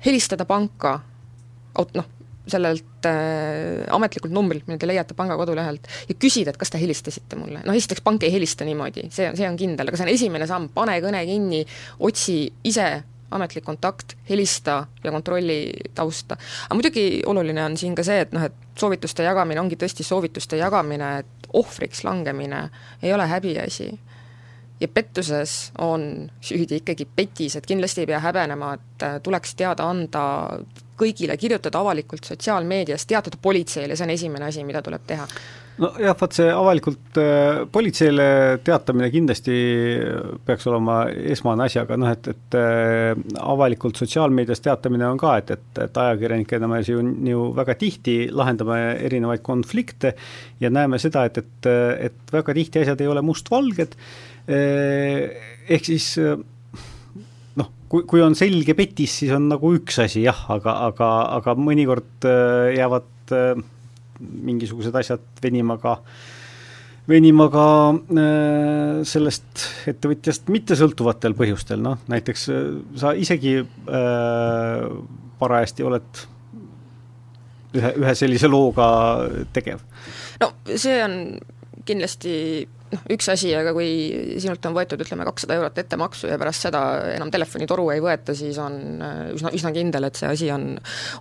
helistada 0.06 0.48
panka, 0.48 0.98
noh, 1.76 2.12
sellelt 2.46 3.08
äh, 3.08 3.82
ametlikult 3.94 4.34
numbrilt, 4.34 4.66
mille 4.68 4.78
te 4.78 4.88
leiate 4.88 5.16
panga 5.18 5.36
kodulehelt, 5.38 5.88
ja 6.08 6.14
küsida, 6.20 6.52
et 6.52 6.60
kas 6.60 6.72
te 6.72 6.80
helistasite 6.80 7.38
mulle. 7.38 7.64
noh, 7.66 7.76
esiteks 7.76 8.04
pank 8.06 8.26
ei 8.26 8.32
helista 8.34 8.66
niimoodi, 8.68 9.08
see 9.14 9.30
on, 9.30 9.36
see 9.38 9.48
on 9.48 9.58
kindel, 9.58 9.90
aga 9.90 9.98
see 9.98 10.06
on 10.06 10.14
esimene 10.14 10.48
samm, 10.50 10.70
pane 10.74 10.98
kõne 11.04 11.24
kinni, 11.28 11.64
otsi 12.06 12.38
ise 12.64 12.88
ametlik 13.30 13.64
kontakt, 13.64 14.14
helista 14.28 14.86
ja 15.04 15.12
kontrolli 15.12 15.72
tausta. 15.94 16.36
aga 16.66 16.74
muidugi 16.74 17.22
oluline 17.26 17.64
on 17.64 17.76
siin 17.76 17.94
ka 17.94 18.04
see, 18.06 18.20
et 18.22 18.32
noh, 18.32 18.46
et 18.46 18.78
soovituste 18.78 19.26
jagamine 19.26 19.60
ongi 19.60 19.78
tõesti 19.80 20.06
soovituste 20.06 20.60
jagamine, 20.60 21.18
et 21.24 21.48
ohvriks 21.52 22.04
langemine 22.04 22.68
ei 23.02 23.12
ole 23.14 23.26
häbiasi. 23.26 23.98
ja 24.80 24.88
pettuses 24.88 25.72
on 25.78 26.30
süüdi 26.40 26.82
ikkagi 26.82 27.08
petis, 27.16 27.56
et 27.56 27.66
kindlasti 27.66 28.00
ei 28.04 28.06
pea 28.06 28.20
häbenema, 28.20 28.74
et 28.74 29.06
tuleks 29.22 29.54
teada 29.54 29.88
anda 29.88 30.24
kõigile, 30.98 31.36
kirjutada 31.40 31.80
avalikult 31.82 32.26
sotsiaalmeedias, 32.28 33.06
teatada 33.06 33.38
politseile, 33.42 33.96
see 33.96 34.06
on 34.06 34.16
esimene 34.16 34.50
asi, 34.50 34.64
mida 34.66 34.82
tuleb 34.84 35.06
teha. 35.06 35.28
Nojah, 35.76 36.14
vaat 36.16 36.32
see 36.32 36.46
avalikult 36.48 37.18
äh, 37.20 37.58
politseile 37.68 38.26
teatamine 38.64 39.10
kindlasti 39.12 39.56
peaks 40.46 40.64
olema 40.70 41.02
esmane 41.34 41.66
asi, 41.66 41.76
aga 41.82 41.98
noh, 42.00 42.12
et, 42.14 42.30
et 42.32 42.56
äh, 42.56 43.10
avalikult 43.44 44.00
sotsiaalmeedias 44.00 44.64
teatamine 44.64 45.04
on 45.10 45.20
ka, 45.20 45.34
et, 45.42 45.52
et, 45.52 45.82
et 45.84 46.00
ajakirjanikena 46.00 46.70
me 46.72 46.80
ju, 46.80 47.04
ju 47.28 47.44
väga 47.58 47.76
tihti 47.76 48.16
lahendame 48.32 48.80
erinevaid 49.04 49.44
konflikte 49.44 50.14
ja 50.64 50.72
näeme 50.72 50.96
seda, 51.02 51.26
et, 51.28 51.44
et, 51.44 51.70
et 52.08 52.36
väga 52.38 52.56
tihti 52.56 52.80
asjad 52.86 53.04
ei 53.04 53.12
ole 53.12 53.24
mustvalged, 53.28 54.00
äh, 54.48 55.26
ehk 55.68 55.92
siis 55.92 56.14
kui, 57.90 58.04
kui 58.08 58.22
on 58.24 58.36
selge 58.38 58.74
petis, 58.78 59.14
siis 59.20 59.32
on 59.36 59.48
nagu 59.50 59.72
üks 59.76 60.00
asi 60.02 60.24
jah, 60.24 60.38
aga, 60.52 60.76
aga, 60.88 61.10
aga 61.38 61.56
mõnikord 61.58 62.26
äh, 62.28 62.72
jäävad 62.76 63.34
äh, 63.36 63.60
mingisugused 64.20 64.96
asjad 64.96 65.24
venima 65.44 65.78
ka, 65.82 65.96
venima 67.08 67.48
ka 67.52 67.66
äh, 67.94 69.02
sellest 69.08 69.66
ettevõtjast 69.92 70.50
mittesõltuvatel 70.52 71.36
põhjustel, 71.38 71.82
noh 71.84 72.00
näiteks 72.10 72.48
sa 73.00 73.12
isegi 73.18 73.58
parajasti 75.36 75.86
oled 75.86 76.24
ühe, 77.76 77.92
ühe 78.02 78.14
sellise 78.18 78.50
looga 78.50 78.88
tegev. 79.54 79.84
no 80.42 80.50
see 80.74 80.96
on 81.04 81.20
kindlasti 81.86 82.32
noh, 82.92 83.02
üks 83.12 83.28
asi, 83.32 83.50
aga 83.56 83.72
kui 83.76 83.88
sinult 84.42 84.64
on 84.68 84.76
võetud 84.76 85.00
ütleme, 85.02 85.26
kakssada 85.28 85.56
eurot 85.58 85.80
ettemaksu 85.82 86.30
ja 86.30 86.38
pärast 86.40 86.66
seda 86.66 86.82
enam 87.14 87.30
telefonitoru 87.34 87.88
ei 87.94 88.02
võeta, 88.04 88.34
siis 88.36 88.58
on 88.62 88.78
äh, 89.02 89.20
üsna, 89.34 89.52
üsna 89.56 89.72
kindel, 89.74 90.08
et 90.08 90.18
see 90.20 90.30
asi 90.30 90.50
on, 90.54 90.68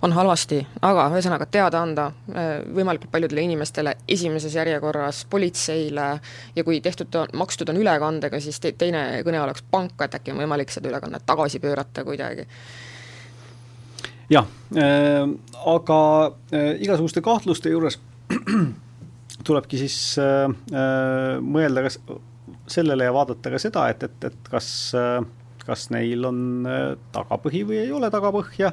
on 0.06 0.16
halvasti. 0.16 0.60
aga 0.86 1.08
ühesõnaga, 1.14 1.48
teada 1.50 1.82
anda 1.82 2.08
äh, 2.32 2.50
võimalikult 2.78 3.12
paljudele 3.12 3.46
inimestele 3.46 3.96
esimeses 4.16 4.56
järjekorras, 4.56 5.24
politseile 5.30 6.08
ja 6.56 6.66
kui 6.66 6.80
tehtud 6.84 7.20
makstud 7.36 7.70
on 7.72 7.80
ülekandega, 7.82 8.40
siis 8.40 8.60
te, 8.62 8.72
teine 8.78 9.22
kõne 9.26 9.42
oleks 9.42 9.64
pank, 9.70 9.96
et 10.04 10.18
äkki 10.20 10.34
on 10.34 10.42
võimalik 10.44 10.74
seda 10.74 10.90
ülekannet 10.92 11.26
tagasi 11.26 11.62
pöörata 11.62 12.04
kuidagi 12.06 12.46
jah 14.30 14.46
äh,, 14.74 15.22
aga 15.66 16.00
äh, 16.52 16.74
igasuguste 16.82 17.22
kahtluste 17.22 17.70
juures 17.70 18.00
tulebki 19.46 19.80
siis 19.80 19.96
äh, 20.22 20.46
äh, 20.74 21.36
mõelda 21.42 21.86
ka 21.86 22.18
sellele 22.70 23.06
ja 23.06 23.14
vaadata 23.14 23.52
ka 23.52 23.60
seda, 23.62 23.88
et, 23.92 24.06
et, 24.06 24.30
et 24.30 24.50
kas 24.50 24.68
äh,, 24.98 25.20
kas 25.66 25.88
neil 25.94 26.26
on 26.28 26.40
äh, 26.68 26.94
tagapõhi 27.14 27.64
või 27.66 27.82
ei 27.84 27.92
ole 27.94 28.10
tagapõhja. 28.12 28.72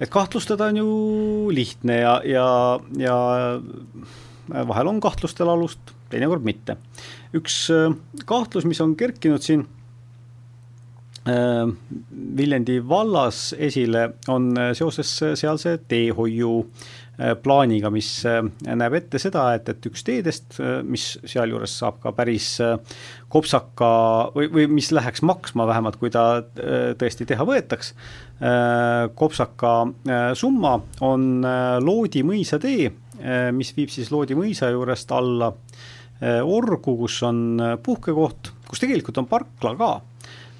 et 0.00 0.12
kahtlustada 0.12 0.70
on 0.72 0.80
ju 0.80 0.92
lihtne 1.52 2.00
ja, 2.02 2.14
ja, 2.24 2.46
ja 3.00 3.16
vahel 4.68 4.92
on 4.92 5.00
kahtlustel 5.00 5.48
alust, 5.48 5.92
teinekord 6.12 6.44
mitte. 6.44 6.76
üks 7.36 7.66
kahtlus, 8.26 8.64
mis 8.64 8.80
on 8.80 8.96
kerkinud 8.96 9.44
siin 9.44 9.68
Viljandi 12.40 12.78
vallas 12.88 13.50
esile, 13.52 14.06
on 14.32 14.54
seoses 14.74 15.10
sealse 15.36 15.74
teehoiu 15.86 16.54
plaaniga, 17.42 17.90
mis 17.92 18.08
äh, 18.28 18.40
näeb 18.64 18.96
ette 18.96 19.20
seda, 19.20 19.50
et, 19.56 19.68
et 19.68 19.88
üks 19.90 20.04
teedest, 20.06 20.56
äh, 20.62 20.80
mis 20.86 21.12
sealjuures 21.28 21.74
saab 21.82 22.00
ka 22.02 22.14
päris 22.16 22.54
kopsaka 23.30 23.90
või, 24.34 24.48
või 24.54 24.66
mis 24.78 24.90
läheks 24.94 25.22
maksma 25.26 25.66
vähemalt, 25.68 26.00
kui 26.00 26.10
ta 26.12 26.42
tõesti 26.98 27.26
teha 27.28 27.44
võetaks, 27.46 27.92
kopsaka 29.14 29.72
summa 30.38 30.72
on 31.06 31.44
Loodi 31.84 32.24
mõisatee, 32.26 32.88
mis 33.54 33.70
viib 33.76 33.92
siis 33.92 34.10
Loodi 34.10 34.34
mõisa 34.38 34.72
juurest 34.72 35.12
alla 35.14 35.52
Orgu, 36.20 36.96
kus 37.04 37.20
on 37.28 37.60
puhkekoht, 37.84 38.50
kus 38.68 38.82
tegelikult 38.82 39.22
on 39.22 39.28
parkla 39.30 39.76
ka. 39.78 39.92
Äh, 40.00 40.09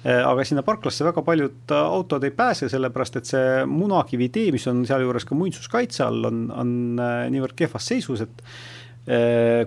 aga 0.01 0.43
sinna 0.47 0.63
parklasse 0.65 1.05
väga 1.05 1.21
paljud 1.25 1.71
äh, 1.71 1.87
autod 1.93 2.23
ei 2.25 2.33
pääse, 2.33 2.69
sellepärast 2.71 3.19
et 3.19 3.29
see 3.29 3.63
Munakivi 3.69 4.31
tee, 4.33 4.49
mis 4.53 4.65
on 4.71 4.83
sealjuures 4.89 5.27
ka 5.29 5.37
muinsuskaitse 5.37 6.05
all, 6.07 6.25
on, 6.29 6.43
on 6.49 6.71
äh, 7.01 7.25
niivõrd 7.33 7.57
kehvas 7.57 7.91
seisus, 7.93 8.25
et 8.27 8.45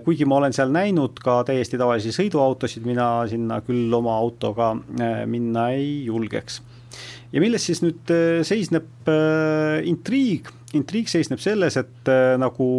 kuigi 0.05 0.23
ma 0.23 0.37
olen 0.37 0.53
seal 0.55 0.69
näinud 0.71 1.17
ka 1.19 1.41
täiesti 1.43 1.75
tavalisi 1.75 2.13
sõiduautosid, 2.15 2.85
mina 2.87 3.25
sinna 3.27 3.57
küll 3.67 3.91
oma 3.91 4.13
autoga 4.15 4.69
minna 5.27 5.65
ei 5.75 6.05
julgeks. 6.05 6.61
ja 7.35 7.43
milles 7.43 7.65
siis 7.67 7.83
nüüd 7.83 8.13
seisneb 8.47 9.11
intriig? 9.91 10.47
intriig 10.79 11.11
seisneb 11.11 11.43
selles, 11.43 11.75
et 11.75 12.13
nagu 12.39 12.69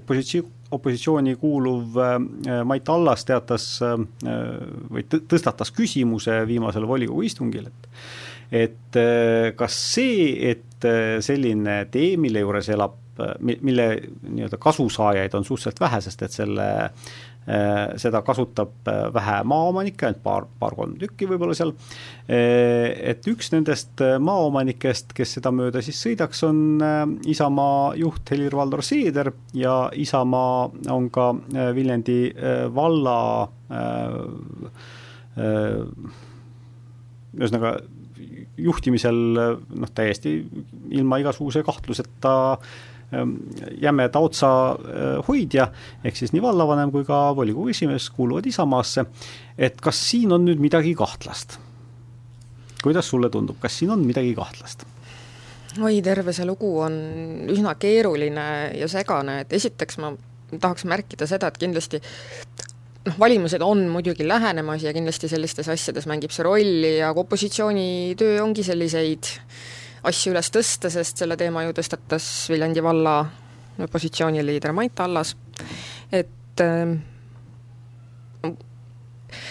opositsioon 0.00 0.50
opositsiooni 0.70 1.36
kuuluv 1.36 1.98
äh, 1.98 2.64
Mait 2.64 2.88
Allas 2.88 3.24
teatas 3.28 3.66
äh, 3.82 3.96
või 4.90 5.04
tõstatas 5.10 5.72
küsimuse 5.74 6.42
viimasel 6.48 6.86
volikogu 6.88 7.26
istungil, 7.26 7.70
et 7.70 7.88
et 8.50 8.98
äh, 8.98 9.52
kas 9.56 9.76
see, 9.94 10.32
et 10.50 10.66
selline 11.20 11.84
tee, 11.92 12.14
mille 12.16 12.40
juures 12.40 12.70
elab, 12.72 12.94
mille 13.44 13.84
nii-öelda 14.00 14.56
kasusaajaid 14.56 15.34
on 15.36 15.44
suhteliselt 15.44 15.82
vähe, 15.82 15.98
sest 16.00 16.22
et 16.24 16.32
selle 16.32 16.68
Äh, 16.70 16.90
seda 18.00 18.20
kasutab 18.22 18.88
äh, 18.88 19.06
vähe 19.14 19.38
maaomanikke, 19.48 20.06
ainult 20.06 20.22
paar, 20.22 20.46
paar-kolm 20.60 20.96
tükki 21.00 21.26
võib-olla 21.30 21.54
seal, 21.56 21.72
äh, 22.28 22.90
et 23.12 23.26
üks 23.30 23.50
nendest 23.54 24.02
maaomanikest, 24.22 25.14
kes 25.16 25.36
seda 25.38 25.52
mööda 25.54 25.82
siis 25.84 26.00
sõidaks, 26.04 26.44
on 26.46 26.82
Isamaa 27.30 27.94
juht 27.98 28.30
Helir-Valdor 28.30 28.84
Seeder 28.86 29.32
ja 29.56 29.74
Isamaa 29.96 30.68
on 30.92 31.08
ka 31.12 31.30
Viljandi 31.74 32.20
valla 32.74 33.16
ühesõnaga 37.38 37.74
juhtimisel 38.60 39.18
noh, 39.32 39.90
täiesti 39.94 40.40
ilma 40.92 41.20
igasuguse 41.22 41.62
kahtluseta 41.64 42.32
äh, 42.52 42.72
jäme 43.82 44.08
taotsa 44.08 44.50
eh, 44.76 45.18
hoidja, 45.26 45.66
ehk 46.04 46.16
siis 46.16 46.34
nii 46.34 46.42
vallavanem 46.42 46.92
kui 46.94 47.04
ka 47.06 47.30
volikogu 47.36 47.72
esimees 47.72 48.10
kuuluvad 48.14 48.46
Isamaasse, 48.46 49.04
et 49.58 49.80
kas 49.82 49.98
siin 50.10 50.32
on 50.32 50.46
nüüd 50.46 50.62
midagi 50.62 50.94
kahtlast? 50.98 51.58
kuidas 52.80 53.10
sulle 53.12 53.28
tundub, 53.28 53.58
kas 53.60 53.74
siin 53.78 53.90
on 53.92 54.06
midagi 54.06 54.32
kahtlast? 54.38 54.86
oi, 55.82 56.00
terve 56.06 56.32
see 56.36 56.46
lugu 56.46 56.70
on 56.86 56.94
üsna 57.50 57.74
keeruline 57.82 58.46
ja 58.78 58.88
segane, 58.90 59.40
et 59.44 59.58
esiteks 59.58 59.98
ma 60.02 60.14
tahaks 60.54 60.86
märkida 60.86 61.26
seda, 61.30 61.50
et 61.50 61.58
kindlasti 61.58 62.00
noh, 63.06 63.18
valimised 63.18 63.62
on 63.66 63.88
muidugi 63.90 64.26
lähenemas 64.26 64.86
ja 64.86 64.94
kindlasti 64.94 65.28
sellistes 65.30 65.68
asjades 65.70 66.06
mängib 66.10 66.30
see 66.34 66.46
rolli 66.46 66.96
ja 67.00 67.10
opositsiooni 67.10 68.16
töö 68.18 68.38
ongi 68.46 68.66
selliseid 68.66 69.34
äh, 69.34 69.60
asju 70.02 70.32
üles 70.32 70.50
tõsta, 70.54 70.90
sest 70.92 71.20
selle 71.20 71.36
teema 71.40 71.64
ju 71.66 71.74
tõstatas 71.76 72.26
Viljandi 72.50 72.82
valla 72.84 73.20
opositsiooniliider 73.80 74.72
Mait 74.76 75.00
Allas, 75.00 75.34
et 76.12 76.64
äh, 76.64 76.96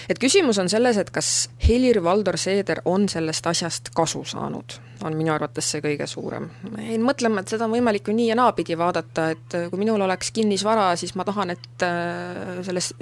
et 0.10 0.20
küsimus 0.20 0.60
on 0.62 0.70
selles, 0.70 0.98
et 0.98 1.10
kas 1.14 1.50
Helir-Valdor 1.64 2.38
Seeder 2.38 2.82
on 2.86 3.08
sellest 3.10 3.48
asjast 3.48 3.94
kasu 3.96 4.24
saanud, 4.28 4.80
on 5.06 5.16
minu 5.18 5.32
arvates 5.34 5.68
see 5.74 5.82
kõige 5.84 6.06
suurem. 6.10 6.48
ma 6.72 6.84
jäin 6.84 7.04
mõtlema, 7.06 7.42
et 7.42 7.52
seda 7.52 7.66
on 7.68 7.74
võimalik 7.74 8.10
ju 8.10 8.16
nii 8.16 8.30
ja 8.30 8.36
naapidi 8.40 8.78
vaadata, 8.80 9.30
et 9.36 9.56
kui 9.72 9.80
minul 9.82 10.02
oleks 10.06 10.32
kinnisvara, 10.36 10.90
siis 11.00 11.16
ma 11.20 11.26
tahan, 11.28 11.54
et 11.56 11.86
äh, 11.86 12.60
sellest, 12.66 13.00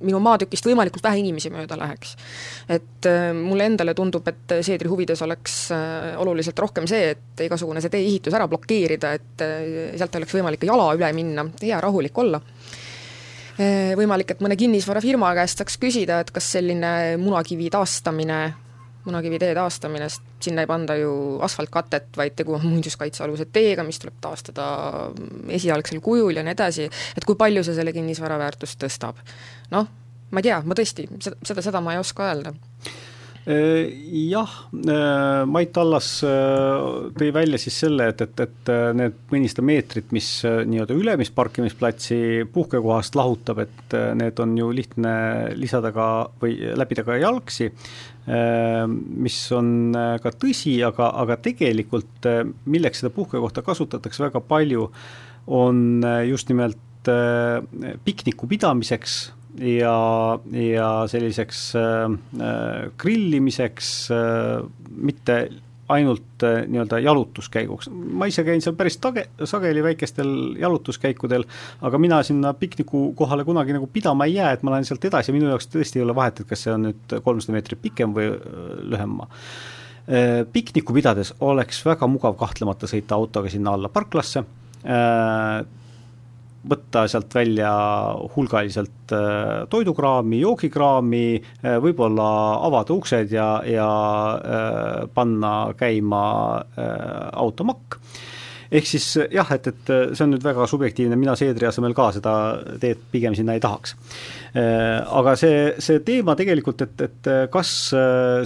minu 0.00 0.20
maatükist 0.24 0.66
võimalikult 0.66 1.04
vähe 1.06 1.20
inimesi 1.22 1.52
mööda 1.54 1.78
läheks. 1.78 2.16
et 2.68 3.08
äh, 3.08 3.30
mulle 3.36 3.68
endale 3.70 3.94
tundub, 3.94 4.26
et 4.28 4.56
Seedri 4.66 4.90
huvides 4.90 5.22
oleks 5.26 5.58
äh, 5.76 6.12
oluliselt 6.20 6.58
rohkem 6.58 6.88
see, 6.90 7.14
et 7.14 7.44
igasugune 7.46 7.82
see 7.82 7.92
tee-ehitus 7.92 8.36
ära 8.36 8.48
blokeerida, 8.50 9.14
et 9.18 9.44
sealt 9.98 10.16
oleks 10.20 10.34
võimalik 10.34 10.64
jala 10.66 10.92
üle 10.98 11.12
minna, 11.16 11.46
hea 11.62 11.80
rahulik 11.80 12.18
olla 12.18 12.40
võimalik, 13.60 14.30
et 14.32 14.40
mõne 14.40 14.56
kinnisvarafirma 14.56 15.34
käest 15.36 15.60
saaks 15.60 15.74
küsida, 15.76 16.22
et 16.22 16.30
kas 16.32 16.46
selline 16.54 17.18
munakivi 17.20 17.66
taastamine, 17.68 18.38
munakivi 19.04 19.38
tee 19.40 19.54
taastamine, 19.56 20.08
sest 20.08 20.44
sinna 20.44 20.64
ei 20.64 20.68
panda 20.70 20.96
ju 20.98 21.12
asfaltkatet, 21.44 22.10
vaid 22.16 22.36
tegu 22.38 22.54
on 22.56 22.66
muinsuskaitsealuse 22.66 23.46
teega, 23.52 23.84
mis 23.86 24.00
tuleb 24.02 24.18
taastada 24.20 24.66
esialgsel 25.48 26.02
kujul 26.04 26.36
ja 26.36 26.44
nii 26.46 26.56
edasi, 26.56 26.88
et 27.16 27.28
kui 27.28 27.38
palju 27.40 27.64
see 27.66 27.78
selle 27.78 27.94
kinnisvara 27.96 28.38
väärtust 28.40 28.80
tõstab. 28.82 29.22
noh, 29.74 29.88
ma 30.30 30.42
ei 30.42 30.50
tea, 30.50 30.60
ma 30.64 30.76
tõesti, 30.76 31.08
seda, 31.20 31.62
seda, 31.62 31.80
ma 31.84 31.96
ei 31.96 32.02
oska 32.02 32.28
öelda 32.28 32.54
jah, 33.46 34.50
äh, 34.76 35.46
Mait 35.48 35.78
Allas 35.80 36.08
äh, 36.22 37.08
tõi 37.16 37.30
välja 37.32 37.58
siis 37.60 37.78
selle, 37.82 38.10
et, 38.12 38.20
et, 38.20 38.42
et 38.44 38.70
need 38.96 39.16
mõnisada 39.32 39.64
meetrit, 39.64 40.12
mis 40.12 40.28
nii-öelda 40.44 40.96
ülemist 40.96 41.34
parkimisplatsi 41.34 42.20
puhkekohast 42.52 43.16
lahutab, 43.16 43.62
et 43.64 43.96
need 44.20 44.42
on 44.44 44.52
ju 44.58 44.68
lihtne 44.76 45.14
lisada 45.56 45.92
ka 45.96 46.10
või 46.42 46.58
läbida 46.76 47.04
ka 47.06 47.16
jalgsi, 47.20 47.70
mis 49.24 49.38
on 49.56 49.96
ka 50.22 50.30
tõsi, 50.36 50.76
aga, 50.86 51.08
aga 51.22 51.38
tegelikult 51.42 52.28
milleks 52.70 53.00
seda 53.00 53.10
puhkekohta 53.14 53.64
kasutatakse 53.66 54.22
väga 54.26 54.44
palju, 54.44 54.86
on 55.50 56.04
just 56.28 56.52
nimelt 56.52 57.10
pikniku 58.04 58.46
pidamiseks 58.46 59.20
ja, 59.58 60.38
ja 60.52 60.90
selliseks 61.10 61.64
äh, 61.76 62.90
grillimiseks 62.98 64.10
äh,, 64.14 64.62
mitte 64.90 65.40
ainult 65.90 66.42
äh, 66.42 66.62
nii-öelda 66.68 66.98
jalutuskäiguks. 67.02 67.90
ma 67.90 68.28
ise 68.30 68.44
käin 68.46 68.62
seal 68.62 68.76
päris 68.78 68.98
tage-, 69.02 69.26
sageli 69.44 69.82
väikestel 69.82 70.30
jalutuskäikudel, 70.60 71.44
aga 71.82 71.98
mina 71.98 72.22
sinna 72.26 72.52
pikniku 72.54 73.10
kohale 73.18 73.44
kunagi 73.44 73.74
nagu 73.76 73.88
pidama 73.92 74.28
ei 74.28 74.36
jää, 74.38 74.52
et 74.52 74.62
ma 74.62 74.74
lähen 74.74 74.86
sealt 74.88 75.04
edasi 75.04 75.34
minu 75.34 75.50
jaoks 75.50 75.70
tõesti 75.72 76.00
ei 76.00 76.06
ole 76.06 76.14
vahet, 76.14 76.40
et 76.40 76.50
kas 76.50 76.64
see 76.66 76.74
on 76.74 76.88
nüüd 76.88 77.18
kolmsada 77.24 77.56
meetrit 77.56 77.82
pikem 77.82 78.14
või 78.16 78.30
äh, 78.30 78.38
lühem 78.94 79.18
maa 79.20 79.28
äh,. 79.30 80.40
Pikniku 80.52 80.94
pidades 80.96 81.34
oleks 81.44 81.84
väga 81.86 82.06
mugav 82.10 82.34
kahtlemata 82.38 82.88
sõita 82.90 83.14
autoga 83.18 83.50
sinna 83.52 83.76
alla 83.76 83.90
parklasse 83.92 84.42
äh,, 84.42 85.60
võtta 86.68 87.06
sealt 87.08 87.32
välja 87.34 87.70
hulgaliselt 88.34 89.14
äh, 89.16 89.64
toidukraami, 89.72 90.42
joogikraami, 90.42 91.24
äh, 91.64 91.78
võib-olla 91.82 92.28
avada 92.66 92.96
uksed 92.96 93.32
ja, 93.32 93.48
ja 93.64 93.88
äh, 94.36 95.06
panna 95.14 95.54
käima 95.78 96.24
automakk 97.40 98.00
ehk 98.70 98.86
siis 98.86 99.06
jah, 99.32 99.48
et, 99.54 99.66
et 99.70 99.92
see 100.14 100.24
on 100.24 100.34
nüüd 100.34 100.44
väga 100.44 100.66
subjektiivne, 100.70 101.18
mina 101.18 101.34
Seedri 101.38 101.68
asemel 101.68 101.94
ka 101.96 102.10
seda 102.16 102.34
teed 102.82 103.02
pigem 103.12 103.34
sinna 103.38 103.56
ei 103.56 103.62
tahaks. 103.62 103.96
Aga 104.54 105.34
see, 105.38 105.56
see 105.82 106.02
teema 106.06 106.36
tegelikult, 106.38 106.84
et, 106.86 107.04
et 107.06 107.30
kas 107.52 107.72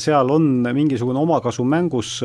seal 0.05 0.33
on 0.33 0.49
mingisugune 0.77 1.21
omakasu 1.21 1.65
mängus, 1.69 2.17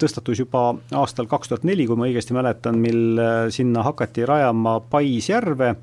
tõstatus 0.00 0.40
juba 0.40 0.70
aastal 0.96 1.28
kaks 1.30 1.52
tuhat 1.52 1.66
neli, 1.68 1.86
kui 1.88 1.98
ma 2.00 2.08
õigesti 2.08 2.36
mäletan, 2.36 2.80
mil 2.80 3.20
sinna 3.52 3.84
hakati 3.84 4.24
rajama 4.28 4.78
Paisjärve 4.92 5.74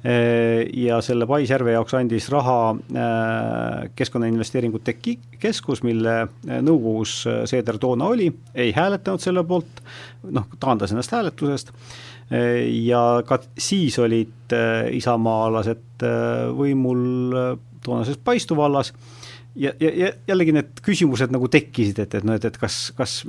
ja 0.00 1.00
selle 1.04 1.26
Paisjärve 1.28 1.74
jaoks 1.74 1.92
andis 1.98 2.30
raha 2.32 2.74
Keskkonnainvesteeringute 3.96 4.94
Keskus, 5.40 5.82
mille 5.84 6.14
nõukogus 6.64 7.18
Seeder 7.50 7.76
toona 7.82 8.08
oli, 8.08 8.30
ei 8.54 8.72
hääletanud 8.72 9.20
selle 9.20 9.44
poolt, 9.44 9.82
noh, 10.32 10.48
taandas 10.60 10.94
ennast 10.94 11.12
hääletusest 11.12 11.74
ja 12.30 13.02
ka 13.28 13.42
siis 13.60 13.98
olid 14.00 14.56
isamaalased 14.96 16.06
võimul 16.56 17.04
toonases 17.84 18.16
Paistu 18.24 18.56
vallas 18.56 18.94
ja, 19.56 19.72
ja, 19.80 19.90
ja 19.94 20.10
jällegi 20.28 20.54
need 20.54 20.82
küsimused 20.84 21.32
nagu 21.34 21.48
tekkisid, 21.50 21.98
et, 22.04 22.14
et 22.14 22.26
noh, 22.26 22.36
et, 22.38 22.44
et 22.46 22.58
kas, 22.60 22.90
kas 22.96 23.20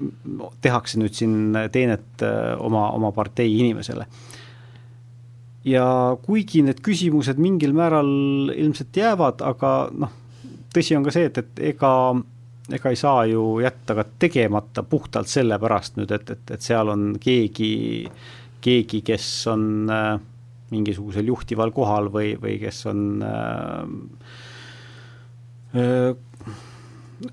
tehakse 0.61 1.01
nüüd 1.01 1.15
siin 1.17 1.57
teenet 1.73 2.25
oma, 2.59 2.89
oma 2.97 3.11
partei 3.15 3.51
inimesele. 3.59 4.07
Ja 5.67 5.85
kuigi 6.25 6.63
need 6.65 6.81
küsimused 6.85 7.39
mingil 7.41 7.73
määral 7.77 8.51
ilmselt 8.55 8.97
jäävad, 8.97 9.43
aga 9.45 9.73
noh, 9.93 10.13
tõsi 10.73 10.97
on 10.97 11.05
ka 11.05 11.13
see, 11.13 11.29
et, 11.29 11.37
et 11.41 11.63
ega 11.75 11.91
ega 12.71 12.91
ei 12.91 12.97
saa 12.99 13.25
ju 13.27 13.59
jätta 13.61 13.95
ka 13.97 14.05
tegemata 14.21 14.83
puhtalt 14.87 15.27
sellepärast 15.27 15.97
nüüd, 15.99 16.11
et, 16.15 16.29
et, 16.29 16.53
et 16.55 16.63
seal 16.63 16.91
on 16.93 17.11
keegi, 17.21 17.71
keegi, 18.63 19.01
kes 19.05 19.27
on 19.51 19.91
äh, 19.91 20.15
mingisugusel 20.71 21.27
juhtival 21.27 21.73
kohal 21.75 22.11
või, 22.13 22.33
või 22.41 22.57
kes 22.61 22.85
on 22.91 23.05
äh, 23.27 23.85
äh 25.75 26.11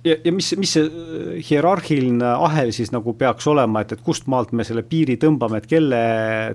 ja, 0.04 0.16
ja 0.24 0.32
mis, 0.32 0.50
mis 0.60 0.72
see 0.76 0.84
äh, 0.86 1.28
hierarhiline 1.48 2.32
ahel 2.48 2.72
siis 2.76 2.90
nagu 2.94 3.14
peaks 3.18 3.46
olema, 3.50 3.82
et, 3.82 3.94
et 3.96 4.02
kust 4.04 4.28
maalt 4.30 4.52
me 4.56 4.66
selle 4.66 4.84
piiri 4.86 5.18
tõmbame, 5.20 5.60
et 5.60 5.68
kelle 5.70 6.00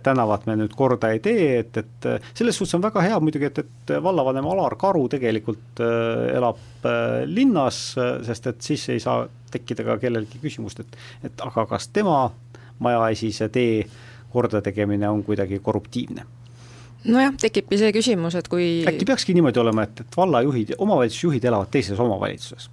tänavat 0.06 0.48
me 0.50 0.58
nüüd 0.60 0.76
korda 0.78 1.14
ei 1.14 1.22
tee, 1.24 1.48
et, 1.64 1.80
et 1.82 2.10
äh, 2.10 2.30
selles 2.38 2.58
suhtes 2.60 2.78
on 2.78 2.86
väga 2.86 3.04
hea 3.06 3.20
muidugi, 3.24 3.50
et, 3.50 3.64
et 3.64 3.96
vallavanem 4.04 4.48
Alar 4.54 4.78
Karu 4.80 5.08
tegelikult 5.12 5.84
äh, 5.84 6.36
elab 6.38 6.62
linnas, 7.32 7.78
sest 8.28 8.48
et 8.50 8.66
siis 8.66 8.82
ei 8.92 9.00
saa 9.00 9.22
tekkida 9.54 9.86
ka 9.88 9.96
kellelgi 10.02 10.42
küsimust, 10.42 10.82
et 10.84 11.30
et 11.30 11.44
aga 11.46 11.64
kas 11.70 11.88
tema 11.96 12.26
majaesise 12.84 13.48
tee 13.54 13.86
kordategemine 14.34 15.08
on 15.08 15.24
kuidagi 15.24 15.62
korruptiivne 15.64 16.26
nojah, 17.10 17.34
tekibki 17.40 17.78
see 17.80 17.92
küsimus, 17.96 18.36
et 18.40 18.48
kui 18.52 18.68
äkki 18.88 19.08
peakski 19.08 19.36
niimoodi 19.36 19.60
olema, 19.62 19.86
et, 19.88 20.04
et 20.06 20.18
vallajuhid, 20.18 20.76
omavalitsusjuhid 20.84 21.48
elavad 21.50 21.72
teises 21.74 22.00
omavalitsuses? 22.00 22.70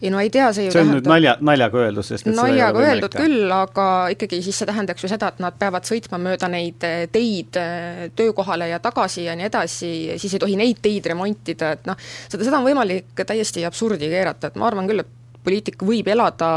ei 0.00 0.10
no 0.12 0.20
ei 0.22 0.30
tea, 0.32 0.48
see 0.56 0.66
ju 0.66 0.72
see 0.72 0.80
on 0.80 0.88
tähendab... 0.88 1.04
nüüd 1.04 1.10
nalja, 1.12 1.34
naljaga 1.44 1.82
öeldud, 1.84 2.06
sest 2.06 2.28
naljaga 2.30 2.82
öeldud 2.86 3.16
küll, 3.18 3.52
aga 3.54 3.86
ikkagi 4.14 4.40
siis 4.44 4.60
see 4.62 4.70
tähendaks 4.70 5.04
ju 5.04 5.12
seda, 5.12 5.30
et 5.34 5.42
nad 5.44 5.56
peavad 5.60 5.86
sõitma 5.88 6.20
mööda 6.22 6.50
neid 6.52 6.88
eh, 6.88 7.04
teid 7.12 7.60
eh, 7.60 8.02
töökohale 8.16 8.70
ja 8.72 8.80
tagasi 8.82 9.28
ja 9.28 9.36
nii 9.38 9.48
edasi, 9.50 9.92
siis 10.22 10.36
ei 10.36 10.42
tohi 10.42 10.58
neid 10.60 10.82
teid 10.82 11.06
remontida, 11.12 11.74
et 11.76 11.88
noh, 11.90 11.98
seda, 12.26 12.44
seda 12.46 12.60
on 12.60 12.68
võimalik 12.68 13.24
täiesti 13.26 13.66
absurdi 13.68 14.10
keerata, 14.10 14.50
et 14.50 14.60
ma 14.60 14.70
arvan 14.70 14.90
küll, 14.90 15.04
et 15.04 15.16
poliitik 15.44 15.82
võib 15.86 16.08
elada 16.12 16.50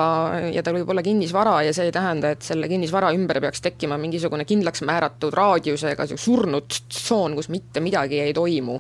ja 0.52 0.64
tal 0.64 0.78
võib 0.78 0.90
olla 0.92 1.04
kinnisvara 1.06 1.62
ja 1.68 1.74
see 1.76 1.88
ei 1.88 1.96
tähenda, 1.96 2.34
et 2.36 2.46
selle 2.46 2.68
kinnisvara 2.72 3.14
ümber 3.16 3.40
peaks 3.44 3.64
tekkima 3.64 3.98
mingisugune 4.02 4.46
kindlaks 4.48 4.84
määratud 4.88 5.36
raadiusega 5.36 6.08
surnud 6.14 6.68
tsoon, 6.90 7.38
kus 7.40 7.52
mitte 7.54 7.84
midagi 7.84 8.20
ei 8.24 8.34
toimu 8.36 8.80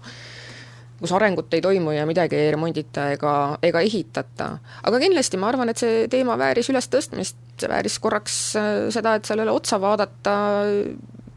kus 1.03 1.11
arengut 1.11 1.51
ei 1.53 1.61
toimu 1.61 1.91
ja 1.91 2.05
midagi 2.07 2.37
ei 2.39 2.51
remondita 2.53 3.09
ega, 3.11 3.33
ega 3.63 3.81
ehitata. 3.83 4.49
aga 4.87 4.99
kindlasti 5.01 5.39
ma 5.39 5.49
arvan, 5.51 5.71
et 5.71 5.81
see 5.81 6.05
teema 6.11 6.37
vääris 6.39 6.69
ülestõstmist, 6.71 7.39
see 7.59 7.71
vääris 7.71 7.97
korraks 8.03 8.37
äh, 8.59 8.69
seda, 8.93 9.17
et 9.19 9.27
sellele 9.27 9.51
otsa 9.51 9.81
vaadata, 9.83 10.35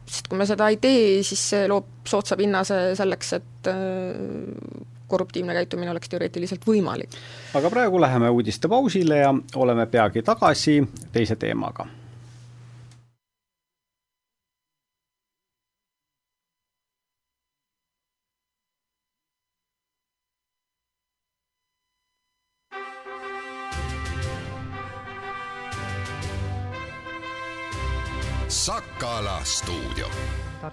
sest 0.07 0.29
kui 0.31 0.39
me 0.39 0.47
seda 0.47 0.69
ei 0.71 0.79
tee, 0.79 1.23
siis 1.27 1.43
see 1.51 1.67
loob 1.67 2.07
soodsa 2.07 2.39
pinnase 2.39 2.79
selleks, 2.99 3.33
et 3.41 3.71
äh, 3.73 4.95
korruptiivne 5.07 5.53
käitumine 5.53 5.91
oleks 5.91 6.09
teoreetiliselt 6.09 6.67
võimalik. 6.67 7.09
aga 7.53 7.69
praegu 7.69 8.01
läheme 8.01 8.29
uudistepausile 8.29 9.17
ja 9.17 9.33
oleme 9.55 9.85
peagi 9.85 10.23
tagasi 10.23 10.81
teise 11.11 11.35
teemaga 11.35 11.87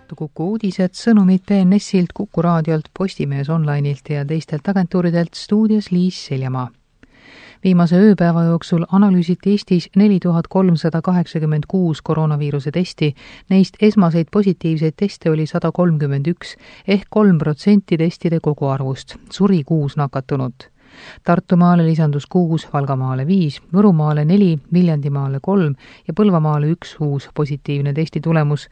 Tartu 0.04 0.16
Kuku 0.20 0.46
uudised, 0.52 0.92
sõnumid 1.00 1.46
BNS-ilt, 1.48 2.10
Kuku 2.12 2.42
raadiolt, 2.44 2.90
Postimees 2.92 3.48
Online'ilt 3.48 4.10
ja 4.12 4.24
teistelt 4.28 4.66
agentuuridelt 4.68 5.32
stuudios 5.32 5.88
Liis 5.90 6.18
Seljamaa. 6.26 6.68
viimase 7.64 7.96
ööpäeva 7.96 8.42
jooksul 8.44 8.84
analüüsiti 8.92 9.50
Eestis 9.50 9.88
neli 9.96 10.18
tuhat 10.20 10.50
kolmsada 10.52 11.00
kaheksakümmend 11.02 11.64
kuus 11.68 12.02
koroonaviiruse 12.02 12.70
testi, 12.70 13.14
neist 13.50 13.80
esmaseid 13.80 14.28
positiivseid 14.30 14.92
teste 14.96 15.30
oli 15.30 15.46
sada 15.46 15.72
kolmkümmend 15.72 16.26
üks 16.26 16.56
ehk 16.86 17.08
kolm 17.10 17.38
protsenti 17.38 17.96
testide 17.96 18.40
koguarvust, 18.44 19.16
suri 19.32 19.64
kuus 19.64 19.96
nakatunut. 19.96 20.73
Tartumaale 21.24 21.86
lisandus 21.86 22.26
kuus, 22.26 22.68
Valgamaale 22.72 23.26
viis, 23.26 23.60
Võrumaale 23.74 24.24
neli, 24.24 24.58
Viljandimaale 24.72 25.38
kolm 25.42 25.74
ja 26.08 26.14
Põlvamaale 26.14 26.70
üks 26.76 26.96
uus 27.00 27.28
positiivne 27.34 27.92
testitulemus. 27.92 28.68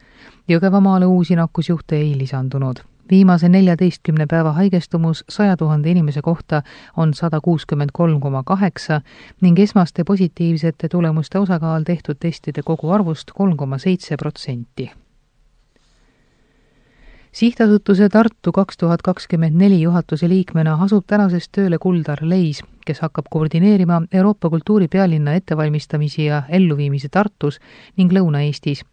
Jõgevamaale 0.47 1.05
uusi 1.05 1.35
nakkusjuhte 1.35 1.95
ei 1.95 2.17
lisandunud 2.17 2.83
viimase 3.09 3.49
neljateistkümne 3.49 4.25
päeva 4.29 4.51
haigestumus 4.51 5.23
saja 5.29 5.57
tuhande 5.57 5.91
inimese 5.91 6.21
kohta 6.21 6.61
on 6.97 7.13
sada 7.13 7.41
kuuskümmend 7.41 7.89
kolm 7.93 8.19
koma 8.19 8.43
kaheksa 8.43 9.01
ning 9.41 9.59
esmaste 9.59 10.03
positiivsete 10.03 10.89
tulemuste 10.89 11.39
osakaal 11.39 11.83
tehtud 11.83 12.15
testide 12.19 12.61
koguarvust 12.65 13.31
kolm 13.35 13.57
koma 13.57 13.77
seitse 13.77 14.17
protsenti 14.17 14.91
sihtasutuse 17.33 18.09
Tartu 18.09 18.51
kaks 18.51 18.77
tuhat 18.77 19.01
kakskümmend 19.01 19.57
neli 19.57 19.81
juhatuse 19.81 20.29
liikmena 20.29 20.77
asub 20.85 21.05
tänasest 21.07 21.51
tööle 21.57 21.79
Kuldar 21.81 22.21
Leis, 22.21 22.61
kes 22.85 23.01
hakkab 23.01 23.29
koordineerima 23.33 24.01
Euroopa 24.13 24.49
kultuuripealinna 24.49 25.33
ettevalmistamisi 25.39 26.25
ja 26.25 26.43
elluviimisi 26.49 27.09
Tartus 27.09 27.59
ning 27.97 28.13
Lõuna-Eestis. 28.13 28.83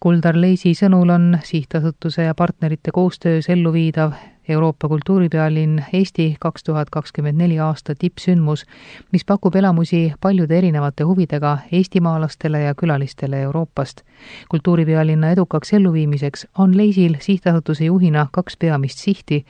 Kuldar 0.00 0.36
Leisi 0.40 0.74
sõnul 0.74 1.12
on 1.14 1.38
sihtasutuse 1.44 2.26
ja 2.26 2.34
partnerite 2.34 2.90
koostöös 2.90 3.48
elluviidav 3.48 4.12
Euroopa 4.48 4.88
kultuuripealinn 4.88 5.82
Eesti 5.92 6.36
kaks 6.40 6.64
tuhat 6.64 6.90
kakskümmend 6.90 7.36
neli 7.36 7.58
aasta 7.58 7.94
tippsündmus, 7.94 8.64
mis 9.12 9.24
pakub 9.24 9.54
elamusi 9.54 10.12
paljude 10.20 10.58
erinevate 10.58 11.04
huvidega 11.04 11.58
eestimaalastele 11.72 12.60
ja 12.60 12.74
külalistele 12.74 13.42
Euroopast. 13.42 14.00
kultuuripealinna 14.48 15.30
edukaks 15.30 15.72
elluviimiseks 15.72 16.46
on 16.58 16.76
Leisil 16.76 17.16
sihtasutuse 17.20 17.84
juhina 17.84 18.26
kaks 18.32 18.56
peamist 18.56 18.98
sihti, 18.98 19.44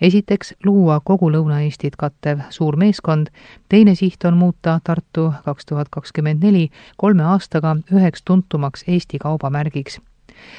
esiteks 0.00 0.54
luua 0.64 1.00
kogu 1.04 1.30
Lõuna-Eestit 1.30 1.96
kattev 1.98 2.40
suur 2.50 2.76
meeskond, 2.76 3.26
teine 3.68 3.94
siht 3.94 4.24
on 4.24 4.36
muuta 4.36 4.80
Tartu 4.84 5.32
kaks 5.44 5.66
tuhat 5.66 5.88
kakskümmend 5.90 6.42
neli 6.42 6.70
kolme 6.96 7.22
aastaga 7.22 7.76
üheks 7.92 8.22
tuntumaks 8.24 8.84
Eesti 8.88 9.18
kaubamärgiks 9.18 10.00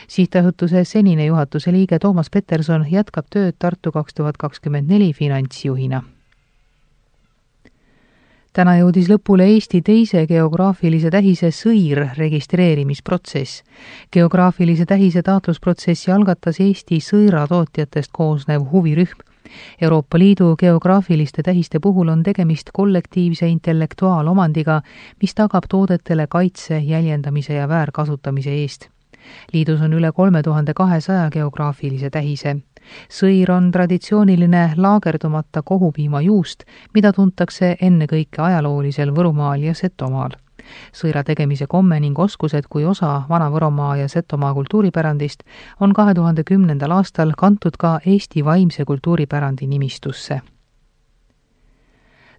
sihtasutuse 0.08 0.84
senine 0.84 1.26
juhatuse 1.26 1.72
liige 1.72 2.00
Toomas 2.00 2.30
Peterson 2.30 2.86
jätkab 2.92 3.26
tööd 3.30 3.56
Tartu 3.60 3.92
kaks 3.92 4.14
tuhat 4.14 4.38
kakskümmend 4.38 4.90
neli 4.90 5.14
finantsjuhina 5.14 6.04
täna 8.54 8.76
jõudis 8.76 9.08
lõpule 9.08 9.46
Eesti 9.48 9.80
teise 9.82 10.26
geograafilise 10.28 11.10
tähise 11.10 11.52
sõir 11.56 12.10
registreerimisprotsess. 12.18 13.64
geograafilise 14.12 14.86
tähise 14.86 15.24
taotlusprotsessi 15.24 16.12
algatas 16.12 16.60
Eesti 16.60 17.00
sõiratootjatest 17.00 18.12
koosnev 18.12 18.68
huvirühm 18.72 19.24
Euroopa 19.82 20.20
Liidu 20.20 20.56
geograafiliste 20.56 21.44
tähiste 21.44 21.80
puhul 21.80 22.08
on 22.08 22.24
tegemist 22.24 22.70
kollektiivse 22.74 23.48
intellektuaalomandiga, 23.48 24.82
mis 25.22 25.36
tagab 25.36 25.68
toodetele 25.70 26.28
kaitse, 26.28 26.80
jäljendamise 26.80 27.54
ja 27.54 27.68
väärkasutamise 27.70 28.52
eest. 28.52 28.90
Liidus 29.54 29.82
on 29.82 29.94
üle 29.94 30.12
kolme 30.12 30.44
tuhande 30.44 30.74
kahesaja 30.74 31.30
geograafilise 31.30 32.10
tähise. 32.10 32.56
sõir 33.10 33.52
on 33.52 33.72
traditsiooniline 33.72 34.74
laagerdumata 34.78 35.62
kohupiimajuust, 35.62 36.64
mida 36.94 37.14
tuntakse 37.14 37.76
ennekõike 37.82 38.42
ajaloolisel 38.42 39.12
Võrumaal 39.16 39.64
ja 39.64 39.74
Setomaal 39.74 40.32
sõira 40.94 41.24
tegemise 41.28 41.68
komme 41.68 42.00
ning 42.00 42.20
oskused 42.20 42.68
kui 42.70 42.86
osa 42.86 43.22
Vana-Võromaa 43.30 43.98
ja 44.02 44.08
Setomaa 44.10 44.54
kultuuripärandist 44.54 45.44
on 45.80 45.94
kahe 45.94 46.14
tuhande 46.14 46.44
kümnendal 46.44 46.92
aastal 46.98 47.34
kantud 47.38 47.78
ka 47.80 48.00
Eesti 48.06 48.46
vaimse 48.46 48.86
kultuuripärandi 48.86 49.68
nimistusse. 49.68 50.42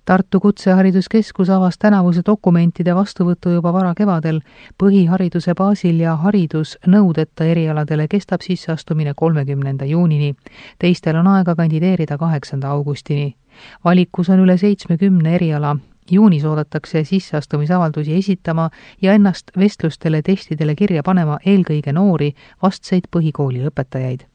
Tartu 0.05 0.41
Kutsehariduskeskus 0.41 1.51
avas 1.51 1.77
tänavuse 1.79 2.23
dokumentide 2.27 2.95
vastuvõtu 2.95 3.53
juba 3.55 3.73
varakevadel. 3.73 4.41
põhihariduse 4.83 5.55
baasil 5.55 6.01
ja 6.01 6.17
haridusnõudeta 6.17 7.45
erialadele 7.45 8.09
kestab 8.09 8.43
sisseastumine 8.43 9.12
kolmekümnenda 9.17 9.85
juunini. 9.85 10.35
teistel 10.79 11.17
on 11.17 11.27
aega 11.27 11.55
kandideerida 11.55 12.19
kaheksanda 12.19 12.69
augustini. 12.69 13.37
valikus 13.85 14.31
on 14.31 14.41
üle 14.41 14.59
seitsmekümne 14.59 15.35
eriala, 15.35 15.77
juunis 16.11 16.45
oodatakse 16.45 17.05
sisseastumisavaldusi 17.05 18.15
esitama 18.15 18.71
ja 19.03 19.12
ennast 19.12 19.51
vestlustele, 19.59 20.23
testidele 20.23 20.75
kirja 20.75 21.03
panema 21.03 21.38
eelkõige 21.47 21.93
noori, 21.93 22.35
vastseid 22.62 23.07
põhikooli 23.17 23.62
lõpetajaid. 23.69 24.32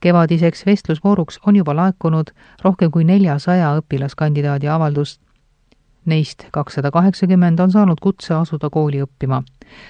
Kevadiseks 0.00 0.66
vestlusvooruks 0.66 1.40
on 1.46 1.56
juba 1.56 1.76
laekunud 1.76 2.30
rohkem 2.64 2.90
kui 2.90 3.04
neljasaja 3.04 3.74
õpilaskandidaadi 3.80 4.68
avaldust. 4.68 5.20
Neist 6.06 6.46
kakssada 6.52 6.90
kaheksakümmend 6.90 7.60
on 7.60 7.70
saanud 7.70 8.00
kutse 8.00 8.34
asuda 8.34 8.70
kooli 8.70 9.02
õppima. 9.04 9.42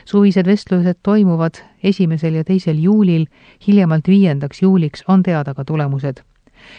suvised 0.04 0.46
vestlused 0.46 0.98
toimuvad 1.02 1.62
esimesel 1.82 2.34
ja 2.34 2.44
teisel 2.44 2.78
juulil, 2.82 3.26
hiljemalt 3.66 4.08
viiendaks 4.08 4.62
juuliks 4.62 5.04
on 5.08 5.22
teada 5.22 5.54
ka 5.54 5.64
tulemused 5.64 6.24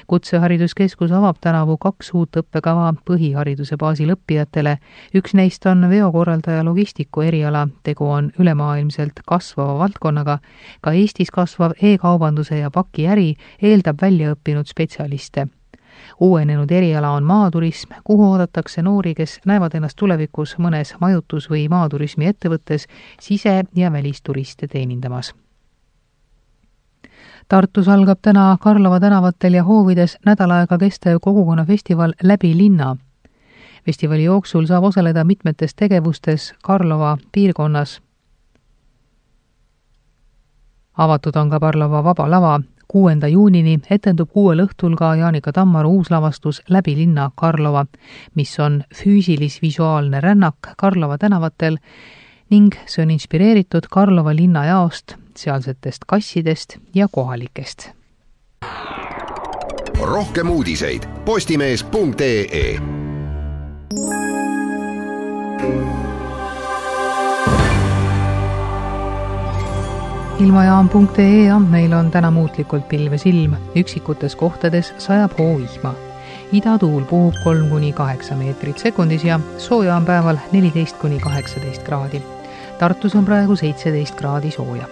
kutsehariduskeskus 0.08 1.12
avab 1.12 1.38
tänavu 1.42 1.78
kaks 1.78 2.14
uut 2.14 2.40
õppekava 2.42 2.94
põhihariduse 3.06 3.78
baasil 3.78 4.14
õppijatele, 4.16 4.78
üks 5.16 5.34
neist 5.34 5.66
on 5.66 5.90
veokorraldaja 5.90 6.64
logistiku 6.64 7.22
eriala, 7.22 7.68
tegu 7.84 8.10
on 8.10 8.32
ülemaailmselt 8.40 9.24
kasvava 9.28 9.78
valdkonnaga, 9.80 10.40
ka 10.82 10.92
Eestis 10.92 11.32
kasvav 11.32 11.78
e-kaubanduse 11.82 12.60
ja 12.60 12.72
pakiäri 12.72 13.34
eeldab 13.62 14.02
väljaõppinud 14.02 14.68
spetsialiste. 14.68 15.48
Uuenenud 16.20 16.72
eriala 16.72 17.12
on 17.12 17.24
maaturism, 17.24 17.92
kuhu 18.04 18.32
oodatakse 18.32 18.82
noori, 18.82 19.14
kes 19.16 19.40
näevad 19.46 19.76
ennast 19.76 19.98
tulevikus 20.00 20.56
mõnes 20.58 20.96
majutus- 21.02 21.50
või 21.52 21.68
maaturismi 21.70 22.32
ettevõttes 22.32 22.88
sise- 23.20 23.64
ja 23.76 23.92
välisturiste 23.92 24.68
teenindamas 24.68 25.34
Tartus 27.50 27.88
algab 27.88 28.20
täna 28.22 28.58
Karlova 28.62 29.00
tänavatel 29.00 29.54
ja 29.54 29.64
hoovides 29.64 30.18
nädal 30.26 30.52
aega 30.54 30.78
kestev 30.78 31.18
kogukonnafestival 31.22 32.14
Läbi 32.24 32.58
linna. 32.58 32.98
festivali 33.86 34.24
jooksul 34.24 34.66
saab 34.66 34.84
osaleda 34.84 35.24
mitmetes 35.24 35.76
tegevustes 35.76 36.54
Karlova 36.64 37.18
piirkonnas. 37.32 38.02
avatud 40.98 41.36
on 41.36 41.50
ka 41.50 41.60
Karlova 41.60 42.04
Vaba 42.04 42.32
Lava, 42.32 42.62
kuuenda 42.88 43.28
juunini 43.28 43.80
etendub 43.90 44.30
kuuel 44.30 44.60
õhtul 44.60 44.96
ka 44.96 45.16
Jaanika 45.16 45.52
Tammaru 45.52 45.90
uuslavastus 45.90 46.62
Läbi 46.70 46.96
linna 46.96 47.32
Karlova, 47.36 47.86
mis 48.36 48.60
on 48.60 48.84
füüsilis-visuaalne 48.96 50.22
rännak 50.22 50.56
Karlova 50.78 51.18
tänavatel 51.18 51.78
ning 52.50 52.76
see 52.86 53.04
on 53.04 53.12
inspireeritud 53.12 53.90
Karlova 53.90 54.36
linnajaost, 54.36 55.16
sealsetest 55.40 56.06
kassidest 56.08 56.78
ja 56.96 57.08
kohalikest. 57.12 57.90
rohkem 60.02 60.50
uudiseid 60.50 61.04
postimees.ee 61.26 62.80
ilmajaam.ee 70.40 71.52
andmeil 71.52 71.94
on 71.94 72.12
täna 72.12 72.32
muutlikult 72.32 72.88
pilves 72.90 73.26
ilm, 73.26 73.56
üksikutes 73.76 74.36
kohtades 74.36 74.94
sajab 74.98 75.32
hoovihma. 75.40 75.94
idatuul 76.52 77.04
puhub 77.04 77.34
kolm 77.44 77.70
kuni 77.70 77.94
kaheksa 77.94 78.36
meetrit 78.36 78.78
sekundis 78.78 79.24
ja 79.24 79.40
sooja 79.58 79.96
on 79.96 80.06
päeval 80.06 80.38
neliteist 80.52 80.98
kuni 80.98 81.20
kaheksateist 81.20 81.84
kraadi 81.84 82.22
Tartus 82.80 83.16
on 83.16 83.26
praegu 83.26 83.56
seitseteist 83.60 84.16
kraadi 84.16 84.52
sooja. 84.52 84.88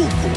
Kuku. 0.00 0.30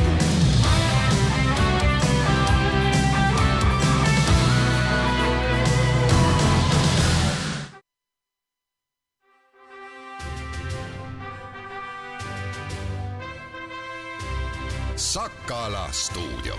Sakala 14.95 15.87
stuudio. 15.91 16.55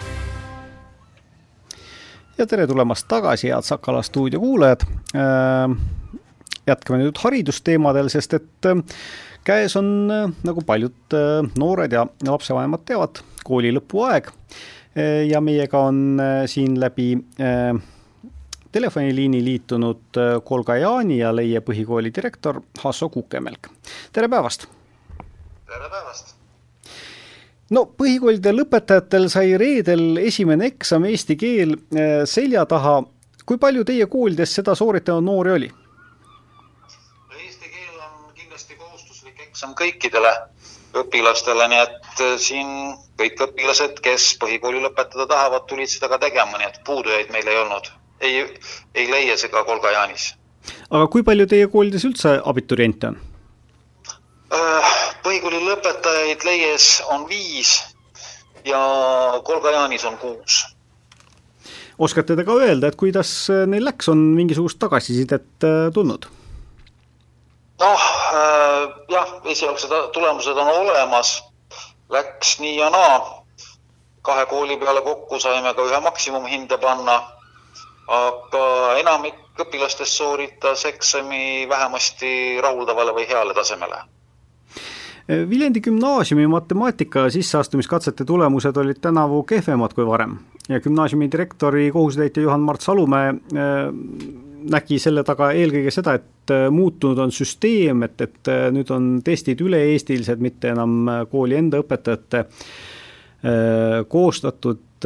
ja 2.38 2.46
tere 2.46 2.66
tulemast 2.66 3.08
tagasi, 3.08 3.48
head 3.48 3.62
Sakala 3.62 4.02
stuudio 4.02 4.40
kuulajad. 4.40 4.80
jätkame 6.66 7.02
nüüd 7.02 7.20
haridusteemadel, 7.20 8.08
sest 8.08 8.32
et 8.34 8.72
käes 9.44 9.76
on, 9.76 9.88
nagu 10.44 10.62
paljud 10.66 11.16
noored 11.58 11.92
ja 11.92 12.06
lapsevanemad 12.26 12.84
teavad, 12.88 13.20
kooli 13.44 13.72
lõpuaeg 13.76 14.30
ja 15.28 15.40
meiega 15.42 15.80
on 15.88 16.20
siin 16.48 16.78
läbi 16.80 17.08
telefoniliini 18.72 19.44
liitunud 19.44 20.20
Kolga 20.44 20.76
Jaani 20.76 21.18
ja 21.18 21.34
Leie 21.34 21.60
põhikooli 21.60 22.14
direktor 22.14 22.62
Hasso 22.82 23.08
Kukemelk. 23.08 23.68
tere 24.12 24.28
päevast! 24.28 24.66
tere 25.66 25.90
päevast! 25.90 26.34
no 27.70 27.84
põhikoolide 27.98 28.52
lõpetajatel 28.54 29.28
sai 29.32 29.54
reedel 29.60 30.18
esimene 30.22 30.68
eksam 30.72 31.06
eesti 31.08 31.36
keel 31.40 31.76
selja 32.28 32.66
taha. 32.66 33.02
kui 33.46 33.58
palju 33.60 33.84
teie 33.84 34.06
koolides 34.10 34.54
seda 34.58 34.74
sooritanud 34.74 35.24
noori 35.24 35.54
oli? 35.58 35.70
Eesti 37.38 37.68
keel 37.68 37.98
on 38.00 38.32
kindlasti 38.34 38.76
eksam 39.54 39.74
kõikidele 39.78 40.32
õpilastele, 40.98 41.66
nii 41.70 41.82
et 41.84 42.22
äh, 42.22 42.32
siin 42.42 42.70
kõik 43.18 43.38
õpilased, 43.46 44.00
kes 44.02 44.32
põhikooli 44.42 44.82
lõpetada 44.82 45.28
tahavad, 45.30 45.68
tulid 45.70 45.90
seda 45.90 46.10
ka 46.10 46.18
tegema, 46.22 46.58
nii 46.58 46.70
et 46.72 46.80
puudujaid 46.86 47.30
meil 47.34 47.46
ei 47.46 47.60
olnud. 47.62 47.92
ei, 48.20 48.42
ei 48.94 49.06
leia 49.10 49.36
see 49.36 49.50
ka 49.52 49.64
Kolga-Jaanis. 49.66 50.34
aga 50.90 51.06
kui 51.06 51.22
palju 51.22 51.46
teie 51.46 51.70
koolides 51.70 52.06
üldse 52.08 52.36
abituriente 52.42 53.12
on? 53.12 53.18
Äh, 54.54 54.92
põhikooli 55.22 55.62
lõpetajaid 55.68 56.46
leies 56.50 57.00
on 57.14 57.28
viis 57.30 57.76
ja 58.66 58.80
Kolga-Jaanis 59.44 60.06
on 60.10 60.18
kuus 60.18 60.64
oskate 61.98 62.34
te 62.34 62.42
ka 62.42 62.58
öelda, 62.58 62.90
et 62.90 62.96
kuidas 62.98 63.30
neil 63.70 63.86
läks, 63.86 64.08
on 64.10 64.32
mingisugust 64.34 64.82
tagasisidet 64.82 65.62
äh, 65.62 65.92
tulnud? 65.94 66.26
Noh 67.80 68.04
äh,, 68.34 68.88
jah, 69.08 69.32
esialgsed 69.44 69.94
tulemused 70.12 70.56
on 70.56 70.68
olemas, 70.68 71.36
läks 72.10 72.58
nii 72.60 72.76
ja 72.76 72.90
naa. 72.90 73.44
kahe 74.22 74.46
kooli 74.46 74.76
peale 74.76 75.00
kokku 75.04 75.38
saime 75.38 75.74
ka 75.74 75.84
ühe 75.84 76.00
maksimumhinde 76.00 76.78
panna. 76.78 77.22
aga 78.08 78.64
enamik 79.00 79.60
õpilastest 79.60 80.12
sooritas 80.12 80.84
eksami 80.84 81.66
vähemasti 81.68 82.60
rahuldavale 82.60 83.14
või 83.14 83.28
heale 83.28 83.54
tasemele 83.54 84.02
Viljandi 85.28 85.80
gümnaasiumi 85.80 86.46
matemaatika 86.46 87.30
sisseastumiskatsete 87.30 88.24
tulemused 88.24 88.76
olid 88.76 88.98
tänavu 89.00 89.42
kehvemad 89.42 89.94
kui 89.96 90.04
varem 90.06 90.34
ja 90.68 90.80
gümnaasiumi 90.80 91.30
direktori 91.32 91.90
kohusetäitja 91.92 92.42
Juhan-Mart 92.42 92.80
Salumäe 92.80 93.28
äh, 93.28 93.38
nägi 94.70 94.98
selle 95.02 95.24
taga 95.26 95.50
eelkõige 95.56 95.92
seda, 95.94 96.16
et 96.18 96.52
äh, 96.54 96.66
muutunud 96.72 97.20
on 97.24 97.32
süsteem, 97.34 98.04
et, 98.06 98.20
et 98.24 98.50
äh, 98.52 98.66
nüüd 98.74 98.90
on 98.94 99.18
testid 99.24 99.62
üle-eestilised, 99.64 100.42
mitte 100.44 100.72
enam 100.74 101.26
kooli 101.30 101.60
enda 101.60 101.82
õpetajate 101.84 102.46
koostatud. 104.08 105.04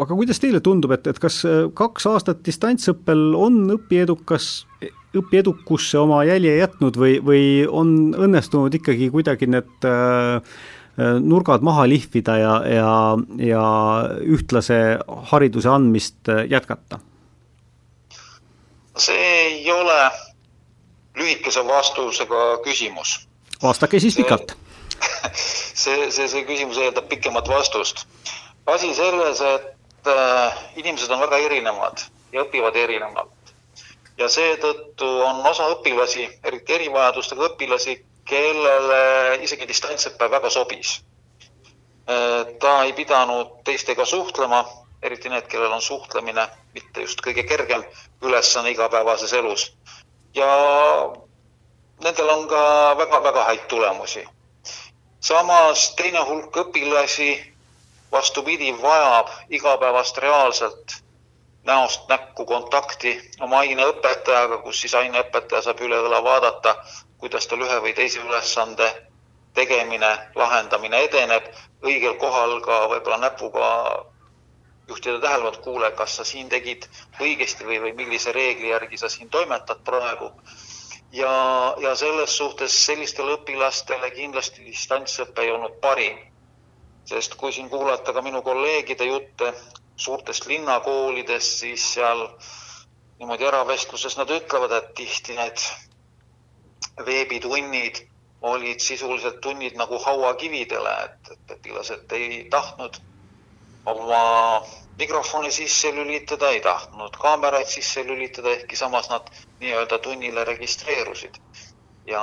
aga 0.00 0.14
kuidas 0.16 0.40
teile 0.40 0.62
tundub, 0.64 0.94
et, 0.96 1.10
et 1.10 1.18
kas 1.20 1.42
kaks 1.76 2.06
aastat 2.08 2.40
distantsõppel 2.46 3.34
on 3.36 3.58
õpiedukas, 3.74 4.46
õpiedukusse 5.20 6.00
oma 6.00 6.22
jälje 6.24 6.54
jätnud 6.56 6.96
või, 6.96 7.18
või 7.20 7.44
on 7.68 8.14
õnnestunud 8.16 8.80
ikkagi 8.80 9.10
kuidagi 9.12 9.50
need 9.52 9.84
äh, 9.84 10.40
nurgad 11.20 11.62
maha 11.62 11.86
lihvida 11.88 12.38
ja, 12.38 12.54
ja, 12.66 12.92
ja 13.42 13.66
ühtlase 14.24 14.98
hariduse 15.30 15.70
andmist 15.70 16.30
jätkata? 16.50 17.00
See 19.00 19.18
ei 19.18 19.72
ole 19.72 20.10
lühikese 21.16 21.66
vastusega 21.66 22.58
küsimus. 22.64 23.28
vastake 23.62 24.00
siis 24.00 24.16
pikalt. 24.16 24.56
see, 25.82 26.10
see, 26.10 26.28
see 26.28 26.44
küsimus 26.44 26.78
eeldab 26.78 27.08
pikemat 27.08 27.48
vastust. 27.48 28.06
asi 28.66 28.94
selles, 28.94 29.40
et 29.40 30.06
äh, 30.06 30.62
inimesed 30.76 31.10
on 31.10 31.20
väga 31.20 31.38
erinevad 31.38 32.04
ja 32.32 32.44
õpivad 32.44 32.76
erinevalt. 32.76 33.54
ja 34.18 34.28
seetõttu 34.28 35.08
on 35.24 35.46
osa 35.46 35.68
õpilasi, 35.74 36.28
eriti 36.44 36.74
erivajadustega 36.74 37.50
õpilasi, 37.52 38.00
kellele 38.28 39.38
isegi 39.42 39.68
distantsõpe 39.68 40.30
väga 40.30 40.50
sobis. 40.50 41.00
ta 42.60 42.70
ei 42.84 42.92
pidanud 42.96 43.58
teistega 43.64 44.04
suhtlema, 44.04 44.62
eriti 45.02 45.28
need, 45.28 45.44
kellel 45.46 45.72
on 45.72 45.82
suhtlemine 45.82 46.46
mitte 46.74 47.02
just 47.04 47.20
kõige 47.20 47.44
kergem 47.44 47.84
ülesanne 48.22 48.70
igapäevases 48.70 49.32
elus. 49.32 49.72
ja 50.34 50.48
nendel 52.04 52.28
on 52.30 52.48
ka 52.48 52.62
väga-väga 52.98 53.44
häid 53.44 53.66
tulemusi. 53.68 54.24
samas 55.20 55.94
teine 55.96 56.20
hulk 56.28 56.56
õpilasi, 56.56 57.30
vastupidi, 58.12 58.72
vajab 58.82 59.28
igapäevast 59.50 60.18
reaalselt 60.18 61.02
näost 61.64 62.08
näkku 62.08 62.44
kontakti 62.46 63.10
oma 63.44 63.58
aineõpetajaga, 63.64 64.58
kus 64.64 64.80
siis 64.80 64.94
aineõpetaja 64.94 65.62
saab 65.62 65.80
üle 65.84 65.98
õla 66.06 66.22
vaadata, 66.24 66.74
kuidas 67.20 67.46
tal 67.46 67.60
ühe 67.66 67.80
või 67.84 67.92
teise 67.98 68.22
ülesande 68.24 68.86
tegemine, 69.58 70.10
lahendamine 70.34 71.02
edeneb, 71.08 71.50
õigel 71.82 72.14
kohal 72.22 72.60
ka 72.64 72.78
võib-olla 72.92 73.18
näpuga 73.26 73.68
juhtida 74.88 75.20
tähelepanu, 75.20 75.54
et 75.54 75.64
kuule, 75.64 75.90
kas 75.90 76.16
sa 76.16 76.24
siin 76.24 76.48
tegid 76.48 76.86
õigesti 77.20 77.66
või, 77.68 77.80
või 77.82 77.92
millise 77.98 78.32
reegli 78.32 78.70
järgi 78.72 78.98
sa 78.98 79.08
siin 79.12 79.30
toimetad 79.30 79.82
praegu. 79.84 80.32
ja, 81.12 81.32
ja 81.80 81.94
selles 81.96 82.36
suhtes 82.36 82.74
sellistele 82.86 83.36
õpilastele 83.38 84.10
kindlasti 84.10 84.64
distantsõpe 84.64 85.42
ei 85.42 85.50
olnud 85.50 85.80
parim. 85.80 86.18
sest 87.04 87.34
kui 87.34 87.52
siin 87.52 87.70
kuulata 87.70 88.12
ka 88.12 88.22
minu 88.22 88.42
kolleegide 88.42 89.04
jutte 89.04 89.52
suurtest 89.96 90.46
linnakoolidest, 90.46 91.58
siis 91.58 91.92
seal 91.94 92.28
niimoodi 93.18 93.44
eravestluses 93.44 94.16
nad 94.16 94.30
ütlevad, 94.30 94.72
et 94.72 94.94
tihti 94.94 95.34
need 95.34 95.64
veebitunnid 97.06 98.04
olid 98.42 98.80
sisuliselt 98.80 99.40
tunnid 99.40 99.74
nagu 99.76 99.98
hauakividele, 99.98 100.94
et, 101.04 101.32
õpilased 101.56 102.12
ei 102.14 102.44
tahtnud 102.50 103.00
oma 103.92 104.62
mikrofoni 104.98 105.50
sisse 105.52 105.92
lülitada, 105.94 106.50
ei 106.50 106.60
tahtnud 106.60 107.16
kaameraid 107.22 107.68
sisse 107.70 108.04
lülitada, 108.06 108.54
ehkki 108.58 108.76
samas 108.76 109.10
nad 109.10 109.28
nii-öelda 109.60 109.98
tunnile 109.98 110.44
registreerusid. 110.44 111.36
ja 112.06 112.22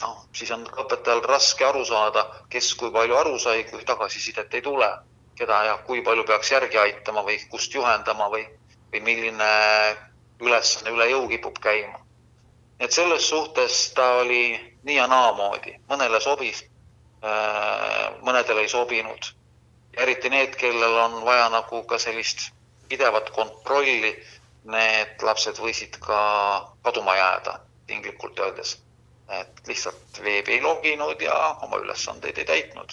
noh, 0.00 0.16
siis 0.32 0.50
on 0.54 0.66
õpetajal 0.84 1.22
raske 1.26 1.66
aru 1.66 1.84
saada, 1.84 2.26
kes 2.50 2.74
kui 2.74 2.92
palju 2.92 3.16
aru 3.16 3.38
sai, 3.38 3.64
kui 3.70 3.84
tagasisidet 3.84 4.54
ei 4.54 4.62
tule, 4.62 4.90
keda 5.38 5.64
ja 5.64 5.76
kui 5.86 6.02
palju 6.02 6.24
peaks 6.24 6.52
järgi 6.52 6.78
aitama 6.78 7.26
või 7.26 7.38
kust 7.50 7.74
juhendama 7.74 8.30
või, 8.30 8.46
või 8.92 9.00
milline 9.10 9.52
ülesanne 10.40 10.94
üle 10.94 11.10
jõu 11.10 11.28
kipub 11.28 11.58
käima 11.62 12.04
et 12.80 12.92
selles 12.92 13.28
suhtes 13.28 13.92
ta 13.94 14.10
oli 14.22 14.58
nii 14.84 14.96
ja 14.96 15.06
naamoodi, 15.06 15.76
mõnele 15.88 16.20
sobis, 16.20 16.64
äh, 17.24 18.10
mõnedele 18.22 18.64
ei 18.64 18.68
sobinud. 18.68 19.30
Eriti 19.96 20.30
need, 20.30 20.56
kellel 20.60 20.98
on 21.04 21.20
vaja 21.24 21.48
nagu 21.52 21.82
ka 21.82 21.98
sellist 21.98 22.50
pidevat 22.88 23.30
kontrolli, 23.30 24.14
need 24.64 25.22
lapsed 25.22 25.60
võisid 25.60 25.98
ka 26.00 26.18
kaduma 26.82 27.16
jääda, 27.16 27.58
tinglikult 27.86 28.38
öeldes. 28.38 28.78
et 29.28 29.68
lihtsalt 29.68 30.20
veebi 30.22 30.52
ei 30.52 30.60
loginud 30.60 31.20
ja 31.20 31.34
oma 31.64 31.78
ülesandeid 31.80 32.38
ei 32.38 32.44
täitnud 32.44 32.92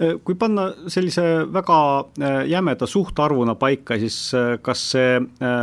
Äh, 0.00 0.16
kui 0.24 0.34
panna 0.34 0.70
sellise 0.88 1.22
väga 1.52 1.78
äh, 2.00 2.38
jämeda 2.48 2.86
suhtarvuna 2.86 3.54
paika, 3.54 3.98
siis 3.98 4.16
äh, 4.34 4.54
kas 4.62 4.84
see 4.94 5.18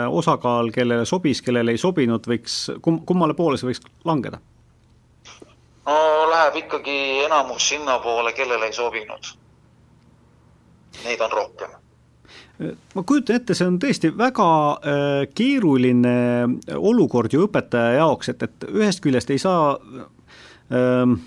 osakaal, 0.09 0.71
kellele 0.75 1.05
sobis, 1.05 1.41
kellele 1.41 1.73
ei 1.73 1.81
sobinud, 1.81 2.27
võiks, 2.29 2.59
kum-, 2.85 3.01
kummale 3.05 3.35
poole 3.37 3.57
see 3.59 3.71
võiks 3.71 3.83
langeda? 4.05 4.39
no 5.87 5.97
läheb 6.29 6.57
ikkagi 6.63 6.97
enamus 7.25 7.69
sinnapoole, 7.69 8.33
kellele 8.35 8.67
ei 8.67 8.75
sobinud. 8.75 9.33
Neid 11.05 11.21
on 11.21 11.35
rohkem 11.35 11.75
ma 12.57 13.03
kujutan 13.05 13.37
ette, 13.37 13.53
see 13.53 13.67
on 13.69 13.75
tõesti 13.77 14.09
väga 14.17 14.47
keeruline 15.37 16.13
olukord 16.73 17.29
ju 17.29 17.43
õpetaja 17.45 17.99
jaoks, 17.99 18.31
et, 18.33 18.47
et 18.47 18.65
ühest 18.71 19.03
küljest 19.03 19.29
ei 19.29 19.37
saa 19.37 19.75
ähm, 20.73 21.19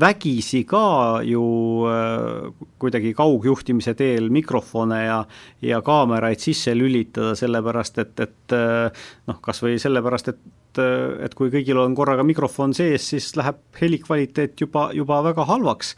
vägisi 0.00 0.64
ka 0.64 1.22
ju 1.24 1.42
äh, 1.88 2.52
kuidagi 2.78 3.14
kaugjuhtimise 3.14 3.94
teel 3.94 4.28
mikrofone 4.30 5.04
ja, 5.04 5.24
ja 5.62 5.80
kaameraid 5.82 6.42
sisse 6.42 6.74
lülitada, 6.74 7.34
sellepärast 7.38 7.98
et, 8.02 8.20
et 8.20 8.56
äh, 8.56 9.06
noh, 9.30 9.40
kas 9.40 9.62
või 9.62 9.78
sellepärast, 9.82 10.32
et, 10.34 10.80
et 11.24 11.34
kui 11.38 11.52
kõigil 11.54 11.78
on 11.80 11.94
korraga 11.96 12.26
mikrofon 12.26 12.74
sees, 12.76 13.06
siis 13.14 13.30
läheb 13.38 13.62
helikvaliteet 13.80 14.60
juba, 14.60 14.90
juba 14.92 15.22
väga 15.30 15.46
halvaks. 15.48 15.94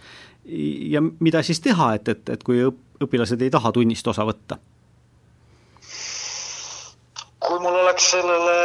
Ja 0.93 1.03
mida 1.21 1.43
siis 1.43 1.61
teha, 1.61 1.93
et, 1.95 2.09
et, 2.09 2.29
et 2.29 2.43
kui 2.43 2.63
õpilased 3.05 3.43
ei 3.43 3.51
taha 3.51 3.73
tunnist 3.73 4.07
osa 4.09 4.27
võtta? 4.29 4.59
kui 7.49 7.61
mul 7.65 7.77
oleks 7.81 8.11
sellele 8.11 8.57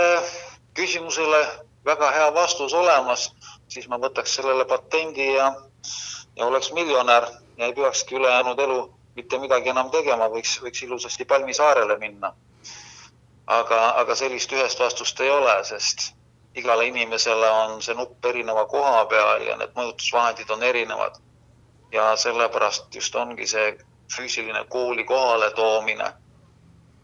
küsimusele 0.75 1.39
väga 1.85 2.09
hea 2.11 2.33
vastus 2.35 2.73
olemas, 2.73 3.29
siis 3.71 3.87
ma 3.87 3.99
võtaks 4.01 4.35
sellele 4.39 4.65
patendi 4.65 5.29
ja, 5.35 5.53
ja 6.35 6.45
oleks 6.45 6.71
miljonär 6.73 7.29
ja 7.57 7.69
ei 7.69 7.73
peakski 7.73 8.17
ülejäänud 8.19 8.59
elu 8.59 8.79
mitte 9.15 9.39
midagi 9.39 9.69
enam 9.69 9.91
tegema, 9.93 10.27
võiks, 10.29 10.57
võiks 10.63 10.83
ilusasti 10.83 11.25
Palmisaarele 11.25 11.97
minna. 12.01 12.33
aga, 13.47 13.79
aga 13.99 14.15
sellist 14.15 14.51
ühest 14.55 14.79
vastust 14.79 15.19
ei 15.19 15.29
ole, 15.29 15.55
sest 15.67 16.13
igale 16.55 16.85
inimesele 16.87 17.49
on 17.49 17.81
see 17.81 17.95
nupp 17.95 18.25
erineva 18.25 18.65
koha 18.71 19.05
peal 19.11 19.43
ja 19.47 19.57
need 19.59 19.73
mõjutusvahendid 19.75 20.49
on 20.55 20.63
erinevad. 20.63 21.19
Ja 21.93 22.15
sellepärast 22.15 22.95
just 22.95 23.15
ongi 23.15 23.47
see 23.47 23.77
füüsiline 24.15 24.65
kooli 24.69 25.03
kohaletoomine 25.03 26.13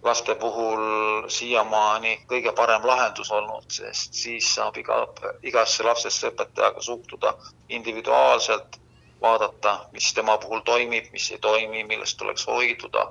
laste 0.04 0.36
puhul 0.36 1.28
siiamaani 1.28 2.14
kõige 2.32 2.54
parem 2.56 2.86
lahendus 2.88 3.32
olnud, 3.32 3.66
sest 3.72 4.14
siis 4.14 4.48
saab 4.56 4.78
iga, 4.80 5.00
igasse 5.44 5.84
lapsesse 5.84 6.32
õpetajaga 6.32 6.82
suhtuda 6.82 7.34
individuaalselt, 7.70 8.80
vaadata, 9.22 9.74
mis 9.92 10.14
tema 10.16 10.38
puhul 10.38 10.64
toimib, 10.66 11.12
mis 11.12 11.32
ei 11.32 11.38
toimi, 11.44 11.84
millest 11.84 12.18
tuleks 12.18 12.48
hoiduda 12.48 13.06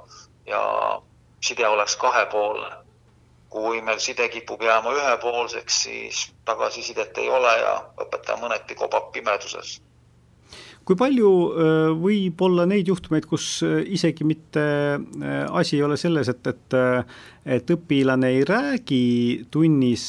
ja 0.47 0.63
side 1.45 1.69
oleks 1.69 1.97
kahepoolne. 1.97 2.77
kui 3.49 3.81
meil 3.81 3.99
side 3.99 4.27
kipub 4.29 4.63
jääma 4.63 4.91
ühepoolseks, 4.93 5.77
siis 5.83 6.19
tagasisidet 6.45 7.19
ei 7.19 7.31
ole 7.33 7.53
ja 7.59 7.71
õpetaja 8.05 8.37
mõneti 8.37 8.75
kobab 8.77 9.07
pimeduses 9.13 9.79
kui 10.89 10.97
palju 10.97 11.31
äh, 11.53 11.91
võib 12.01 12.41
olla 12.47 12.65
neid 12.69 12.89
juhtumeid, 12.89 13.27
kus 13.29 13.59
äh, 13.67 13.83
isegi 13.93 14.25
mitte 14.25 14.63
äh, 14.97 15.45
asi 15.61 15.77
ei 15.77 15.85
ole 15.85 15.99
selles, 16.01 16.31
et, 16.33 16.49
et 16.49 16.77
et 17.49 17.71
õpilane 17.73 18.29
ei 18.29 18.43
räägi 18.45 19.05
tunnis, 19.49 20.03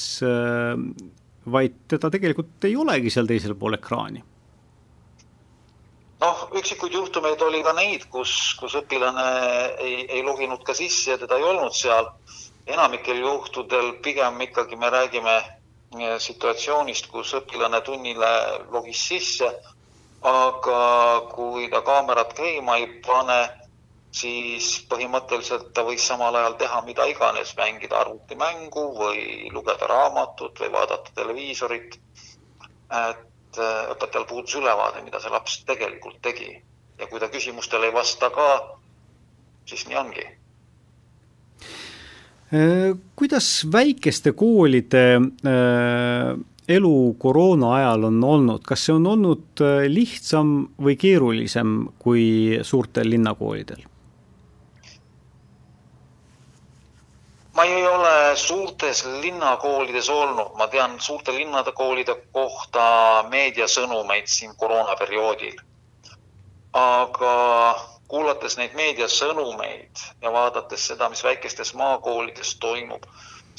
vaid 1.48 1.76
teda 1.88 2.10
tegelikult 2.12 2.66
ei 2.68 2.74
olegi 2.76 3.14
seal 3.14 3.30
teisel 3.30 3.56
pool 3.56 3.78
ekraani? 3.78 4.24
noh, 6.20 6.42
üksikuid 6.60 6.98
juhtumeid 6.98 7.40
oli 7.48 7.62
ka 7.64 7.72
neid, 7.78 8.10
kus, 8.12 8.34
kus 8.60 8.76
õpilane 8.82 9.28
ei, 9.80 10.04
ei 10.18 10.24
loginud 10.28 10.66
ka 10.68 10.76
sisse 10.76 11.14
ja 11.14 11.20
teda 11.22 11.40
ei 11.40 11.48
olnud 11.48 11.76
seal. 11.76 12.12
enamikel 12.68 13.24
juhtudel 13.24 13.94
pigem 14.04 14.42
ikkagi 14.48 14.76
me 14.76 14.92
räägime 14.94 15.38
situatsioonist, 16.22 17.08
kus 17.10 17.34
õpilane 17.40 17.80
tunnile 17.88 18.34
logis 18.72 19.08
sisse, 19.14 19.48
aga 20.22 20.82
kui 21.32 21.70
ta 21.72 21.82
kaamerat 21.82 22.34
käima 22.36 22.78
ei 22.78 22.88
pane, 23.06 23.40
siis 24.12 24.72
põhimõtteliselt 24.90 25.70
ta 25.74 25.84
võis 25.88 26.06
samal 26.08 26.36
ajal 26.36 26.58
teha 26.60 26.82
mida 26.86 27.06
iganes, 27.08 27.54
mängida 27.58 28.02
arvutimängu 28.02 28.86
või 28.98 29.52
lugeda 29.54 29.88
raamatut 29.88 30.60
või 30.60 30.72
vaadata 30.74 31.12
televiisorit. 31.16 32.00
et 32.90 33.58
äh, 33.58 33.92
õpetajal 33.94 34.26
puudus 34.26 34.56
ülevaade, 34.56 35.04
mida 35.06 35.20
see 35.20 35.30
laps 35.30 35.64
tegelikult 35.66 36.22
tegi 36.22 36.64
ja 37.00 37.08
kui 37.08 37.20
ta 37.20 37.30
küsimustele 37.30 37.86
ei 37.86 37.94
vasta 37.94 38.32
ka, 38.34 38.48
siis 39.70 39.86
nii 39.88 39.98
ongi 39.98 40.26
äh, 42.54 42.98
kuidas 43.16 43.68
väikeste 43.72 44.32
koolide 44.32 45.06
äh, 45.16 46.34
elu 46.70 47.16
koroona 47.20 47.74
ajal 47.76 48.10
on 48.12 48.24
olnud, 48.24 48.66
kas 48.68 48.86
see 48.86 48.96
on 48.96 49.08
olnud 49.10 49.64
äh, 49.66 49.86
lihtsam 49.90 50.52
või 50.78 50.98
keerulisem 51.02 51.80
kui 52.00 52.60
suurtel 52.64 53.10
linnakoolidel? 53.10 53.88
ma 57.60 57.66
ei 57.68 57.88
ole 57.88 58.36
suurtes 58.40 59.02
linnakoolides 59.20 60.08
olnud, 60.10 60.54
ma 60.56 60.70
tean 60.72 60.94
suurte 61.04 61.34
linnade 61.36 61.74
koolide 61.76 62.16
kohta 62.32 62.84
meediasõnumeid 63.30 64.30
siin 64.32 64.54
koroonaperioodil. 64.56 65.58
aga 66.74 67.34
kuulates 68.08 68.56
neid 68.58 68.78
meediasõnumeid 68.80 70.06
ja 70.22 70.32
vaadates 70.32 70.88
seda, 70.92 71.10
mis 71.10 71.24
väikestes 71.24 71.74
maakoolides 71.74 72.56
toimub, 72.64 73.04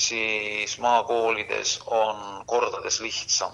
siis 0.01 0.79
maakoolides 0.79 1.81
on 1.87 2.45
kordades 2.47 3.01
lihtsam. 3.01 3.53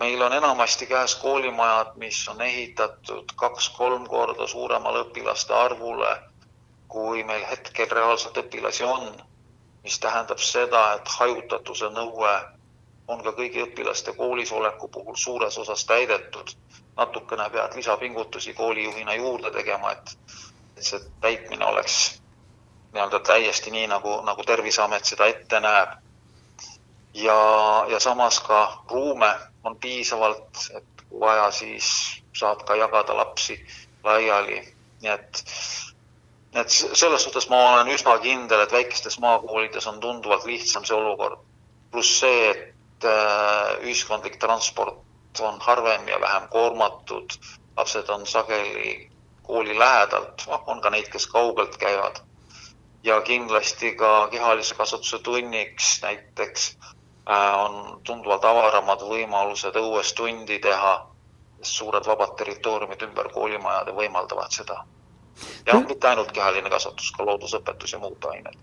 meil 0.00 0.22
on 0.22 0.32
enamasti 0.32 0.86
käes 0.86 1.14
koolimajad, 1.14 1.90
mis 1.96 2.28
on 2.28 2.40
ehitatud 2.42 3.32
kaks-kolm 3.36 4.06
korda 4.08 4.46
suuremale 4.46 5.00
õpilaste 5.04 5.54
arvule, 5.54 6.12
kui 6.88 7.24
meil 7.24 7.44
hetkel 7.50 7.90
reaalselt 7.90 8.38
õpilasi 8.44 8.84
on, 8.84 9.10
mis 9.82 9.98
tähendab 9.98 10.38
seda, 10.38 10.84
et 10.94 11.08
hajutatuse 11.18 11.90
nõue 11.98 12.32
on 13.08 13.22
ka 13.26 13.32
kõigi 13.40 13.66
õpilaste 13.66 14.14
koolis 14.16 14.52
oleku 14.52 14.88
puhul 14.88 15.16
suures 15.16 15.58
osas 15.58 15.84
täidetud. 15.84 16.54
natukene 16.96 17.50
pead 17.50 17.76
lisapingutusi 17.76 18.54
koolijuhina 18.54 19.14
juurde 19.14 19.50
tegema, 19.50 19.92
et, 19.92 20.16
et 20.76 20.82
see 20.92 21.00
täitmine 21.20 21.64
oleks 21.64 21.98
nii-öelda 22.92 23.20
täiesti 23.20 23.70
nii, 23.70 23.86
nagu, 23.86 24.20
nagu 24.24 24.44
Terviseamet 24.44 25.04
seda 25.04 25.26
ette 25.26 25.60
näeb. 25.60 25.96
ja, 27.14 27.40
ja 27.88 28.00
samas 28.00 28.40
ka 28.40 28.82
ruume 28.90 29.30
on 29.64 29.76
piisavalt, 29.76 30.64
et 30.76 31.04
kui 31.08 31.20
vaja, 31.20 31.50
siis 31.50 31.88
saab 32.36 32.64
ka 32.64 32.76
jagada 32.76 33.16
lapsi 33.16 33.58
laiali, 34.04 34.60
nii 35.02 35.12
et 35.12 35.42
et 36.58 36.70
selles 36.72 37.22
suhtes 37.22 37.48
ma 37.52 37.58
olen 37.72 37.90
üsna 37.92 38.16
kindel, 38.24 38.62
et 38.64 38.72
väikestes 38.72 39.18
maakoolides 39.20 39.86
on 39.86 40.00
tunduvalt 40.00 40.46
lihtsam 40.48 40.84
see 40.84 40.96
olukord. 40.96 41.38
pluss 41.90 42.20
see, 42.20 42.50
et 42.50 43.04
äh, 43.04 43.84
ühiskondlik 43.84 44.36
transport 44.40 45.40
on 45.40 45.60
harvem 45.60 46.08
ja 46.08 46.20
vähem 46.20 46.48
koormatud, 46.48 47.36
lapsed 47.76 48.08
on 48.08 48.26
sageli 48.26 49.10
kooli 49.42 49.78
lähedalt, 49.78 50.44
noh, 50.48 50.64
on 50.66 50.80
ka 50.80 50.90
neid, 50.90 51.08
kes 51.12 51.26
kaugelt 51.26 51.76
käivad 51.76 52.20
ja 53.04 53.20
kindlasti 53.20 53.94
ka 53.94 54.28
kehalise 54.30 54.74
kasvatuse 54.74 55.18
tunniks 55.18 56.00
näiteks 56.02 56.76
äh, 57.30 57.60
on 57.64 58.00
tunduvalt 58.04 58.44
avaramad 58.44 59.04
võimalused 59.08 59.76
õues 59.76 60.14
tundi 60.14 60.58
teha, 60.58 60.94
suured 61.62 62.06
vabad 62.06 62.36
territooriumid 62.38 63.02
ümber 63.08 63.32
koolimajade 63.34 63.94
võimaldavad 63.94 64.54
seda. 64.54 64.84
ja 65.66 65.74
mm. 65.74 65.86
mitte 65.88 66.08
ainult 66.08 66.32
kehaline 66.32 66.70
kasvatus, 66.70 67.12
ka 67.16 67.26
loodusõpetus 67.26 67.92
ja 67.92 67.98
muud 68.02 68.24
ained 68.32 68.58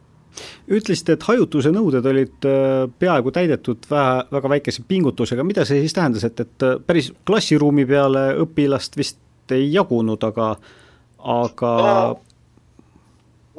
ütlesite, 0.67 1.15
et 1.15 1.23
hajutuse 1.23 1.71
nõuded 1.71 2.05
olid 2.09 2.47
äh, 2.49 2.85
peaaegu 2.99 3.31
täidetud 3.31 3.85
vähe, 3.89 4.23
väga 4.31 4.49
väikese 4.49 4.83
pingutusega, 4.87 5.45
mida 5.47 5.65
see 5.65 5.79
siis 5.83 5.95
tähendas, 5.95 6.25
et, 6.27 6.39
et 6.39 6.65
äh, 6.65 6.75
päris 6.87 7.11
klassiruumi 7.27 7.85
peale 7.87 8.25
õpilast 8.43 8.97
vist 8.99 9.53
ei 9.55 9.69
jagunud, 9.73 10.23
aga 10.25 10.55
aga 11.25 11.71
no, 11.81 12.19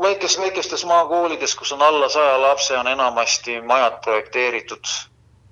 väikes, 0.03 0.39
väikestes 0.39 0.85
maakoolides, 0.85 1.55
kus 1.55 1.73
on 1.73 1.83
alla 1.83 2.09
saja 2.09 2.41
lapse, 2.41 2.79
on 2.79 2.89
enamasti 2.89 3.61
majad 3.61 4.01
projekteeritud 4.05 4.85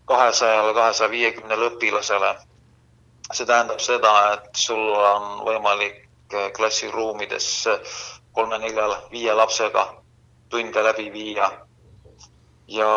kahesajale, 0.05 0.75
kahesaja 0.75 1.11
viiekümnele 1.11 1.71
õpilasele. 1.71 2.35
see 3.33 3.47
tähendab 3.47 3.81
seda, 3.81 4.11
et 4.33 4.51
sul 4.55 4.93
on 4.95 5.41
võimalik 5.47 6.03
klassiruumides 6.57 7.47
kolme-nelja-viie 8.33 9.33
lapsega 9.35 9.95
tunde 10.49 10.83
läbi 10.85 11.13
viia. 11.13 11.51
ja 12.69 12.89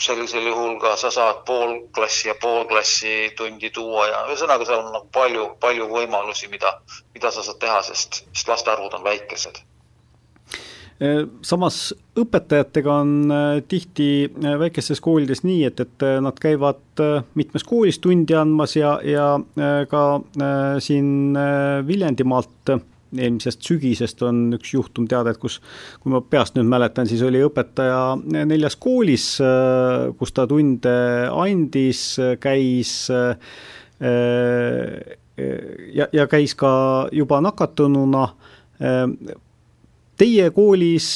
sellisel 0.00 0.46
juhul 0.46 0.76
ka 0.80 0.96
sa 0.96 1.10
saad 1.10 1.42
pool 1.46 1.80
klassi 1.94 2.28
ja 2.28 2.34
pool 2.40 2.64
klassi 2.70 3.32
tundi 3.36 3.70
tuua 3.74 4.06
ja 4.06 4.20
ühesõnaga, 4.28 4.66
seal 4.66 4.84
on 4.84 4.92
nagu 4.94 5.08
palju, 5.14 5.48
palju 5.60 5.88
võimalusi, 5.90 6.50
mida, 6.52 6.76
mida 7.14 7.32
sa 7.34 7.42
saad 7.42 7.58
teha, 7.62 7.80
sest, 7.82 8.22
sest 8.32 8.52
laste 8.52 8.70
arvud 8.70 8.94
on 8.94 9.04
väikesed. 9.06 9.58
Samas 11.46 11.92
õpetajatega 12.18 12.90
on 12.90 13.10
äh, 13.30 13.60
tihti 13.70 14.08
äh, 14.26 14.56
väikestes 14.58 14.98
koolides 15.00 15.44
nii, 15.46 15.60
et, 15.68 15.78
et 15.84 16.02
äh, 16.02 16.16
nad 16.24 16.40
käivad 16.42 17.02
mitmes 17.38 17.62
koolis 17.62 18.00
tundi 18.02 18.34
andmas 18.34 18.74
ja, 18.74 18.96
ja 19.06 19.28
ka 19.86 20.02
siin 20.82 21.38
Viljandimaalt 21.86 22.72
eelmisest 23.16 23.64
sügisest 23.64 24.22
on 24.26 24.52
üks 24.58 24.74
juhtum 24.74 25.08
teada, 25.08 25.32
et 25.32 25.40
kus, 25.40 25.60
kui 26.02 26.12
ma 26.12 26.20
peast 26.20 26.58
nüüd 26.58 26.68
mäletan, 26.68 27.08
siis 27.08 27.22
oli 27.26 27.40
õpetaja 27.46 28.18
neljas 28.26 28.76
koolis, 28.80 29.30
kus 30.18 30.36
ta 30.36 30.46
tunde 30.50 30.94
andis, 31.32 32.04
käis 32.42 32.94
ja, 35.94 36.08
ja 36.12 36.28
käis 36.30 36.54
ka 36.58 36.70
juba 37.14 37.40
nakatununa. 37.44 38.28
Teie 40.18 40.48
koolis 40.50 41.06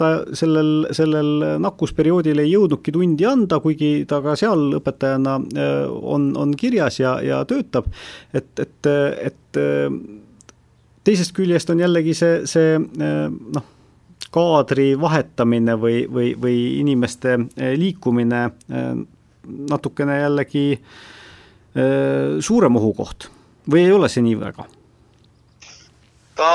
ta 0.00 0.06
sellel, 0.36 0.86
sellel 0.96 1.58
nakkusperioodil 1.60 2.40
ei 2.40 2.54
jõudnudki 2.54 2.94
tundi 2.96 3.26
anda, 3.28 3.58
kuigi 3.60 4.06
ta 4.08 4.22
ka 4.24 4.38
seal 4.40 4.78
õpetajana 4.78 5.34
on, 6.00 6.30
on 6.32 6.54
kirjas 6.56 6.96
ja, 7.02 7.18
ja 7.24 7.42
töötab, 7.48 7.90
et, 8.32 8.48
et, 8.64 8.88
et 9.28 9.60
teisest 11.08 11.32
küljest 11.36 11.70
on 11.72 11.80
jällegi 11.80 12.14
see, 12.16 12.42
see 12.48 12.76
noh, 12.78 13.66
kaadri 14.34 14.90
vahetamine 15.00 15.78
või, 15.80 16.02
või, 16.12 16.34
või 16.36 16.58
inimeste 16.82 17.38
liikumine 17.80 18.42
natukene 19.72 20.18
jällegi 20.20 20.66
suurem 22.44 22.76
ohukoht 22.76 23.30
või 23.70 23.86
ei 23.86 23.92
ole 23.92 24.08
see 24.12 24.24
nii 24.26 24.36
väga? 24.40 24.66
ta 26.38 26.52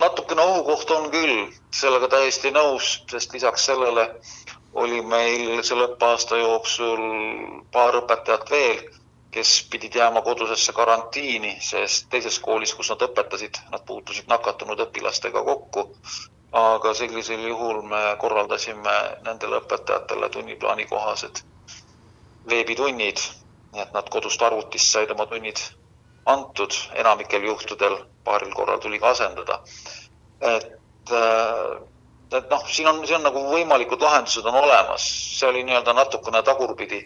natukene 0.00 0.42
ohukoht 0.42 0.90
on 0.90 1.10
küll, 1.10 1.46
sellega 1.74 2.08
täiesti 2.16 2.50
nõus, 2.54 2.96
sest 3.10 3.32
lisaks 3.36 3.68
sellele 3.68 4.08
oli 4.76 5.00
meil 5.02 5.62
selle 5.64 5.86
õppeaasta 5.90 6.40
jooksul 6.40 7.04
paar 7.72 7.96
õpetajat 8.02 8.50
veel, 8.50 8.80
kes 9.36 9.50
pidid 9.70 9.98
jääma 10.00 10.22
kodusesse 10.24 10.72
karantiini, 10.72 11.56
sest 11.60 12.06
teises 12.12 12.38
koolis, 12.40 12.72
kus 12.74 12.88
nad 12.92 13.02
õpetasid, 13.04 13.58
nad 13.72 13.82
puutusid 13.84 14.30
nakatunud 14.32 14.80
õpilastega 14.88 15.44
kokku. 15.44 15.90
aga 16.56 16.94
sellisel 16.94 17.42
juhul 17.48 17.82
me 17.84 17.98
korraldasime 18.20 18.92
nendele 19.26 19.58
õpetajatele 19.60 20.28
tunniplaani 20.32 20.86
kohased 20.88 21.42
veebitunnid, 22.48 23.20
nii 23.74 23.82
et 23.82 23.92
nad 23.92 24.08
kodust 24.08 24.42
arvutist 24.42 24.94
said 24.94 25.10
oma 25.12 25.26
tunnid 25.26 25.60
antud, 26.26 26.74
enamikel 27.02 27.44
juhtudel, 27.50 27.98
paaril 28.24 28.54
korral 28.54 28.80
tuli 28.80 28.98
ka 29.02 29.10
asendada. 29.10 29.60
et, 30.40 30.72
äh, 31.10 32.38
et 32.38 32.50
noh, 32.50 32.64
siin 32.68 32.88
on, 32.88 33.06
siin 33.06 33.18
on 33.18 33.28
nagu 33.28 33.42
võimalikud 33.50 34.00
lahendused 34.02 34.46
on 34.46 34.54
olemas, 34.62 35.04
see 35.38 35.48
oli 35.48 35.62
nii-öelda 35.64 35.92
natukene 35.96 36.42
tagurpidi, 36.42 37.02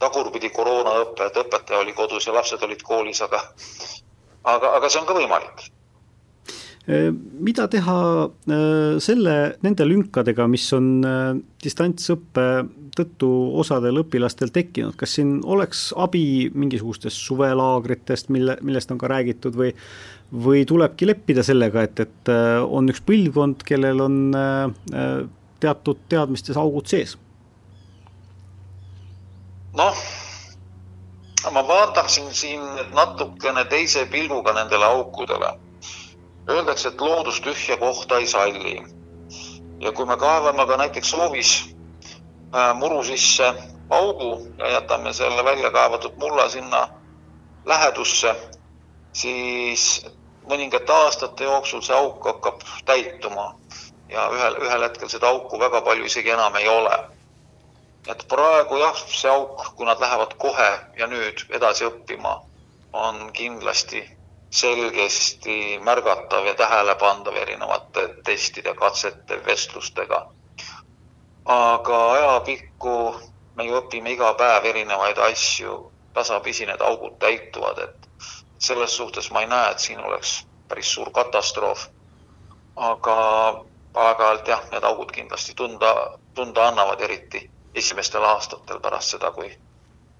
tagurpidi 0.00 0.52
koroonaõpe, 0.54 1.28
et 1.28 1.42
õpetaja 1.44 1.82
oli 1.82 1.96
kodus 1.96 2.26
ja 2.28 2.34
lapsed 2.36 2.62
olid 2.66 2.82
koolis, 2.86 3.22
aga 3.26 3.42
aga, 4.44 4.76
aga 4.78 4.88
see 4.88 5.00
on 5.02 5.08
ka 5.08 5.16
võimalik 5.18 5.64
äh, 6.88 7.10
mida 7.48 7.68
teha 7.70 7.98
äh, 8.26 9.00
selle, 9.02 9.36
nende 9.66 9.88
lünkadega, 9.88 10.48
mis 10.50 10.68
on 10.76 10.92
distantsõppe 11.62 12.46
tõttu 12.96 13.28
osadel 13.60 14.00
õpilastel 14.02 14.50
tekkinud, 14.52 14.96
kas 14.98 15.14
siin 15.18 15.38
oleks 15.46 15.90
abi 15.96 16.50
mingisugustest 16.54 17.20
suvelaagritest, 17.28 18.32
mille, 18.34 18.56
millest 18.66 18.90
on 18.90 18.98
ka 19.00 19.12
räägitud 19.12 19.56
või 19.56 19.70
või 20.30 20.64
tulebki 20.66 21.08
leppida 21.08 21.42
sellega, 21.42 21.84
et, 21.86 22.00
et 22.00 22.30
äh, 22.30 22.60
on 22.62 22.90
üks 22.90 23.02
põlvkond, 23.06 23.64
kellel 23.66 24.04
on 24.04 24.20
äh, 24.36 25.24
teatud 25.62 26.06
teadmistes 26.08 26.58
augud 26.60 26.90
sees? 26.90 27.16
Noh, 29.72 29.96
ma 31.50 31.68
vaataksin 31.68 32.34
siin 32.34 32.60
natukene 32.94 33.64
teise 33.64 34.06
pilguga 34.06 34.52
nendele 34.52 34.84
aukudele. 34.84 35.52
Öeldakse, 36.48 36.88
et 36.88 37.00
loodus 37.00 37.40
tühja 37.40 37.76
kohta 37.76 38.18
ei 38.18 38.26
salli. 38.26 38.82
ja 39.80 39.92
kui 39.92 40.04
me 40.06 40.16
kaevame 40.16 40.66
ka 40.66 40.76
näiteks 40.76 41.12
hoovis 41.16 41.52
Äh, 42.54 42.74
muru 42.74 43.02
sisse 43.04 43.54
augu 43.90 44.46
ja 44.58 44.68
jätame 44.68 45.12
selle 45.12 45.44
välja 45.44 45.70
kaevatud 45.70 46.16
mulla 46.18 46.48
sinna 46.48 46.88
lähedusse, 47.64 48.34
siis 49.12 50.06
mõningate 50.50 50.92
aastate 50.92 51.44
jooksul 51.46 51.84
see 51.86 51.94
auk 51.94 52.26
hakkab 52.26 52.64
täituma 52.90 53.54
ja 54.10 54.26
ühel, 54.34 54.56
ühel 54.66 54.82
hetkel 54.82 55.12
seda 55.12 55.30
auku 55.30 55.60
väga 55.62 55.80
palju 55.86 56.10
isegi 56.10 56.34
enam 56.34 56.58
ei 56.58 56.66
ole. 56.68 56.98
Et 58.08 58.24
praegu 58.28 58.78
jah, 58.80 58.96
see 59.08 59.30
auk, 59.30 59.74
kui 59.76 59.86
nad 59.86 60.00
lähevad 60.00 60.34
kohe 60.38 60.70
ja 60.98 61.06
nüüd 61.06 61.44
edasi 61.52 61.84
õppima, 61.84 62.40
on 62.92 63.30
kindlasti 63.32 64.02
selgesti 64.50 65.78
märgatav 65.84 66.46
ja 66.46 66.54
tähelepandav 66.58 67.36
erinevate 67.36 68.08
testide, 68.24 68.74
katsete, 68.74 69.38
vestlustega 69.46 70.26
aga 71.50 71.98
ajapikku 72.12 72.96
me 73.56 73.64
ju 73.66 73.78
õpime 73.80 74.12
iga 74.14 74.34
päev 74.38 74.66
erinevaid 74.70 75.18
asju, 75.24 75.90
tasapisi 76.14 76.66
need 76.66 76.82
augud 76.84 77.16
täituvad, 77.22 77.78
et 77.78 78.28
selles 78.58 78.94
suhtes 78.96 79.30
ma 79.30 79.42
ei 79.42 79.48
näe, 79.50 79.72
et 79.72 79.82
siin 79.82 80.00
oleks 80.04 80.44
päris 80.68 80.92
suur 80.94 81.10
katastroof. 81.10 81.88
aga 82.76 83.14
aeg-ajalt 83.94 84.46
jah, 84.48 84.62
need 84.72 84.84
augud 84.84 85.10
kindlasti 85.12 85.54
tunda, 85.54 86.18
tunda 86.34 86.68
annavad, 86.68 87.00
eriti 87.00 87.50
esimestel 87.74 88.24
aastatel 88.24 88.80
pärast 88.80 89.16
seda, 89.16 89.30
kui 89.30 89.50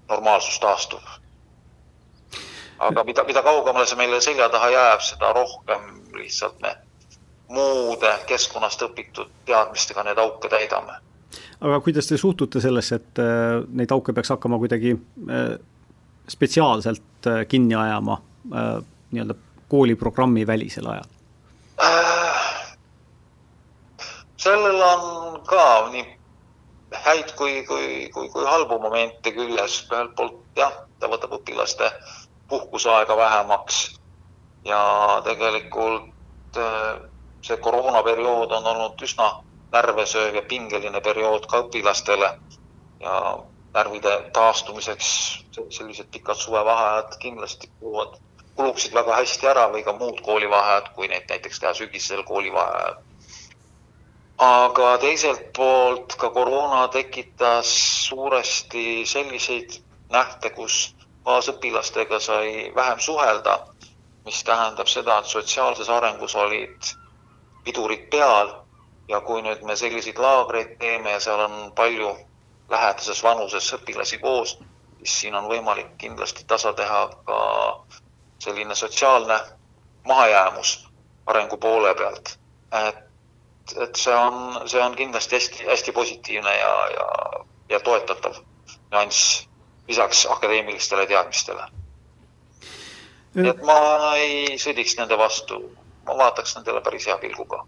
normaalsus 0.09 0.59
taastub. 0.59 1.03
aga 2.79 3.03
mida, 3.03 3.23
mida 3.23 3.43
kaugemale 3.43 3.85
see 3.85 3.97
meile 3.97 4.21
selja 4.21 4.49
taha 4.49 4.69
jääb, 4.69 5.01
seda 5.05 5.33
rohkem 5.33 6.01
lihtsalt 6.17 6.59
me 6.61 6.75
muude 7.51 8.11
keskkonnast 8.25 8.81
õpitud 8.81 9.29
teadmistega 9.45 10.03
need 10.03 10.17
auke 10.17 10.49
täidame 10.49 10.97
aga 11.61 11.79
kuidas 11.85 12.09
te 12.09 12.17
suhtute 12.17 12.61
sellesse, 12.61 12.97
et 13.01 13.21
äh, 13.21 13.61
neid 13.77 13.91
auke 13.93 14.13
peaks 14.17 14.33
hakkama 14.33 14.59
kuidagi 14.61 14.95
äh, 14.95 15.55
spetsiaalselt 16.29 17.29
äh, 17.29 17.45
kinni 17.47 17.75
ajama 17.75 18.21
nii-öelda 19.11 19.35
kooliprogrammi 19.69 20.47
välisel 20.47 20.87
ajal? 20.89 21.09
sellel 24.41 24.81
on 24.81 25.41
ka 25.45 25.65
nii 25.91 26.05
häid 26.91 27.35
kui, 27.35 27.63
kui, 27.67 28.09
kui, 28.13 28.29
kui 28.29 28.45
halbu 28.45 28.79
momente 28.79 29.31
küljes, 29.31 29.81
ühelt 29.91 30.15
poolt 30.15 30.39
jah, 30.55 30.73
ta 30.99 31.09
võtab 31.11 31.37
õpilaste 31.39 31.91
puhkuseaega 32.51 33.17
vähemaks. 33.17 33.83
Ja 34.67 34.81
tegelikult 35.25 36.59
see 37.41 37.57
koroonaperiood 37.57 38.51
on 38.53 38.67
olnud 38.73 39.01
üsna 39.01 39.29
närvesööv 39.71 40.35
ja 40.35 40.43
pingeline 40.47 41.01
periood 41.01 41.47
ka 41.49 41.63
õpilastele. 41.63 42.33
Ja 43.01 43.15
närvide 43.73 44.17
taastumiseks 44.35 45.07
sellised 45.69 46.11
pikad 46.11 46.37
suvevaheajad 46.37 47.15
kindlasti 47.21 47.71
kuluvad, 47.79 48.19
kuluksid 48.55 48.93
väga 48.93 49.15
hästi 49.21 49.47
ära 49.47 49.69
või 49.71 49.83
ka 49.87 49.95
muud 49.95 50.19
koolivaheajad, 50.25 50.91
kui 50.95 51.07
neid 51.07 51.29
näiteks 51.29 51.63
teha 51.63 51.73
sügisel 51.77 52.23
koolivaheajal. 52.27 52.99
Aga 54.41 54.97
teiselt 54.97 55.51
poolt 55.53 56.15
ka 56.17 56.29
koroona 56.33 56.87
tekitas 56.87 57.71
suuresti 58.07 59.05
selliseid 59.05 59.75
nähte, 60.09 60.49
kus 60.49 60.95
kaasõpilastega 61.25 62.19
sai 62.19 62.71
vähem 62.75 62.99
suhelda, 62.99 63.59
mis 64.25 64.43
tähendab 64.43 64.89
seda, 64.89 65.19
et 65.21 65.29
sotsiaalses 65.29 65.89
arengus 65.89 66.35
olid 66.35 66.89
pidurid 67.63 68.07
peal 68.09 68.49
ja 69.09 69.21
kui 69.21 69.41
nüüd 69.45 69.61
me 69.67 69.75
selliseid 69.77 70.17
laagreid 70.25 70.73
teeme 70.81 71.13
ja 71.13 71.19
seal 71.19 71.45
on 71.45 71.71
palju 71.77 72.09
lähedases 72.73 73.21
vanuses 73.23 73.69
õpilasi 73.77 74.17
koos, 74.25 74.57
siis 74.97 75.19
siin 75.21 75.35
on 75.35 75.49
võimalik 75.51 75.93
kindlasti 76.01 76.47
tasa 76.49 76.73
teha 76.73 77.03
ka 77.29 77.39
selline 78.41 78.75
sotsiaalne 78.75 79.37
mahajäämus 80.07 80.73
arengu 81.27 81.57
poole 81.57 81.93
pealt. 81.95 82.37
et, 82.87 83.10
et 83.77 83.95
see 83.95 84.15
on, 84.15 84.67
see 84.67 84.81
on 84.81 84.95
kindlasti 84.95 85.35
hästi, 85.35 85.67
hästi 85.69 85.91
positiivne 85.91 86.55
ja, 86.57 86.73
ja, 86.95 87.07
ja 87.69 87.79
toetatav 87.79 88.39
nüanss 88.91 89.47
lisaks 89.87 90.25
akadeemilistele 90.29 91.07
teadmistele. 91.07 91.67
et 93.35 93.61
ma 93.67 93.77
ei 94.15 94.57
sõdiks 94.59 94.97
nende 94.99 95.17
vastu, 95.17 95.61
ma 96.07 96.17
vaataks 96.17 96.55
nendele 96.57 96.81
päris 96.81 97.07
hea 97.07 97.17
pilguga 97.17 97.63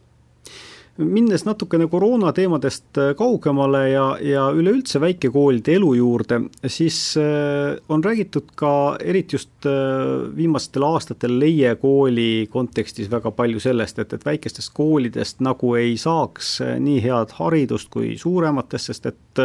minnes 0.97 1.45
natukene 1.45 1.87
koroona 1.89 2.31
teemadest 2.33 2.97
äh, 3.01 3.13
kaugemale 3.17 3.81
ja, 3.89 4.05
ja 4.21 4.43
üleüldse 4.53 5.01
väikekoolide 5.01 5.77
elu 5.79 5.93
juurde, 5.97 6.39
siis 6.69 7.15
äh, 7.17 7.73
on 7.89 8.03
räägitud 8.03 8.53
ka 8.55 8.73
eriti 9.01 9.35
just 9.35 9.65
äh, 9.65 9.73
viimastel 10.37 10.85
aastatel 10.85 11.39
Leie 11.39 11.75
kooli 11.81 12.47
kontekstis 12.53 13.09
väga 13.11 13.31
palju 13.33 13.63
sellest, 13.63 13.99
et, 13.99 14.13
et 14.13 14.25
väikestest 14.25 14.73
koolidest 14.77 15.41
nagu 15.41 15.73
ei 15.79 15.97
saaks 15.97 16.59
nii 16.61 17.01
head 17.03 17.33
haridust 17.39 17.89
kui 17.93 18.13
suurematest, 18.21 18.91
sest 18.91 19.09
et 19.09 19.43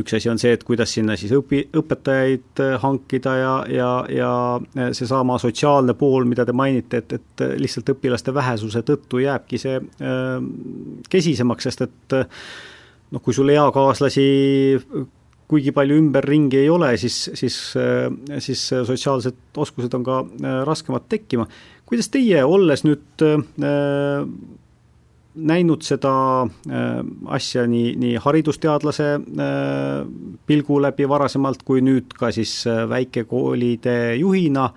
üks 0.00 0.16
asi 0.16 0.30
on 0.30 0.40
see, 0.42 0.54
et 0.56 0.64
kuidas 0.66 0.90
sinna 0.96 1.14
siis 1.18 1.32
õpi, 1.36 1.60
õpetajaid 1.78 2.62
äh, 2.64 2.74
hankida 2.82 3.34
ja, 3.38 3.54
ja, 3.70 3.90
ja 4.10 4.30
äh, 4.58 4.90
seesama 4.96 5.38
sotsiaalne 5.42 5.94
pool, 5.98 6.26
mida 6.28 6.46
te 6.46 6.54
mainite, 6.56 7.02
et, 7.04 7.16
et 7.18 7.44
lihtsalt 7.60 7.94
õpilaste 7.94 8.34
vähesuse 8.34 8.82
tõttu 8.86 9.22
jääbki 9.22 9.60
see 9.60 9.78
äh, 9.78 10.38
kesisemaks, 11.10 11.68
sest 11.68 11.86
et 11.86 12.16
äh, 12.18 12.48
noh, 13.14 13.22
kui 13.22 13.36
sul 13.36 13.54
eakaaslasi 13.54 14.24
kuigi 15.50 15.74
palju 15.76 15.98
ümberringi 16.00 16.62
ei 16.62 16.70
ole, 16.72 16.94
siis, 16.98 17.18
siis, 17.36 17.56
siis 18.46 18.62
sotsiaalsed 18.88 19.60
oskused 19.60 19.92
on 19.94 20.06
ka 20.06 20.22
raskemad 20.66 21.04
tekkima. 21.12 21.44
kuidas 21.86 22.08
teie, 22.08 22.40
olles 22.48 22.82
nüüd 22.86 23.22
äh, 23.22 24.24
näinud 25.34 25.82
seda 25.82 26.12
äh, 26.42 27.00
asja 27.26 27.66
nii, 27.66 27.94
nii 27.98 28.16
haridusteadlase 28.22 29.08
äh, 29.14 29.22
pilgu 30.46 30.82
läbi 30.82 31.08
varasemalt 31.08 31.64
kui 31.66 31.82
nüüd 31.82 32.14
ka 32.18 32.30
siis 32.32 32.62
äh, 32.66 32.84
väikekoolide 32.88 34.14
juhina, 34.20 34.70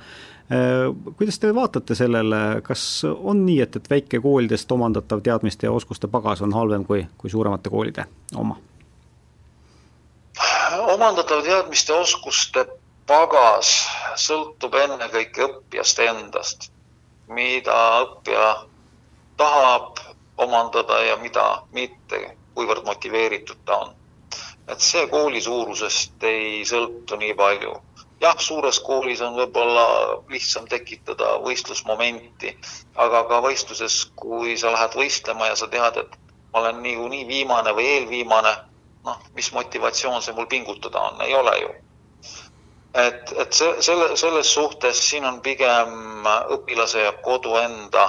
Kuidas 1.18 1.42
te 1.44 1.50
vaatate 1.52 1.92
sellele, 1.96 2.38
kas 2.64 3.04
on 3.04 3.42
nii, 3.44 3.58
et, 3.66 3.74
et 3.76 3.90
väikekoolidest 3.92 4.72
omandatav 4.72 5.20
teadmiste 5.20 5.68
ja 5.68 5.74
oskuste 5.76 6.08
pagas 6.08 6.40
on 6.42 6.54
halvem 6.56 6.86
kui, 6.88 7.02
kui 7.20 7.30
suuremate 7.30 7.68
koolide 7.70 8.06
oma? 8.32 8.56
omandatav 10.94 11.44
teadmiste 11.44 11.92
oskuste 11.94 12.64
pagas 13.12 13.74
sõltub 14.24 14.80
ennekõike 14.80 15.44
õppijast 15.50 16.00
endast, 16.08 16.70
mida 17.28 17.78
õppija 18.06 18.48
tahab 19.38 20.00
omandada 20.38 21.00
ja 21.04 21.18
mida 21.22 21.46
mitte, 21.74 22.20
kuivõrd 22.56 22.86
motiveeritud 22.86 23.64
ta 23.66 23.78
on. 23.86 23.96
et 24.68 24.84
see 24.84 25.08
kooli 25.08 25.42
suurusest 25.42 26.24
ei 26.28 26.66
sõltu 26.68 27.16
nii 27.16 27.34
palju. 27.34 27.74
jah, 28.22 28.38
suures 28.40 28.80
koolis 28.80 29.22
on 29.22 29.36
võib-olla 29.38 29.88
lihtsam 30.30 30.68
tekitada 30.68 31.38
võistlusmomenti, 31.46 32.58
aga 32.96 33.24
ka 33.30 33.42
võistluses, 33.42 34.12
kui 34.16 34.58
sa 34.58 34.72
lähed 34.72 34.98
võistlema 35.02 35.48
ja 35.48 35.56
sa 35.56 35.68
tead, 35.68 35.98
et 35.98 36.18
ma 36.54 36.60
olen 36.60 36.82
niikuinii 36.84 37.28
viimane 37.28 37.74
või 37.74 37.86
eelviimane, 37.96 38.56
noh, 39.06 39.20
mis 39.36 39.52
motivatsioon 39.54 40.22
see 40.22 40.34
mul 40.34 40.50
pingutada 40.50 41.00
on, 41.10 41.22
ei 41.22 41.36
ole 41.36 41.60
ju 41.62 41.76
et, 42.98 43.34
et 43.38 43.54
see, 43.54 43.74
selle, 43.86 44.16
selles 44.18 44.54
suhtes 44.54 45.02
siin 45.10 45.26
on 45.30 45.42
pigem 45.46 46.26
õpilase 46.56 47.04
ja 47.06 47.14
kodu 47.24 47.56
enda 47.60 48.06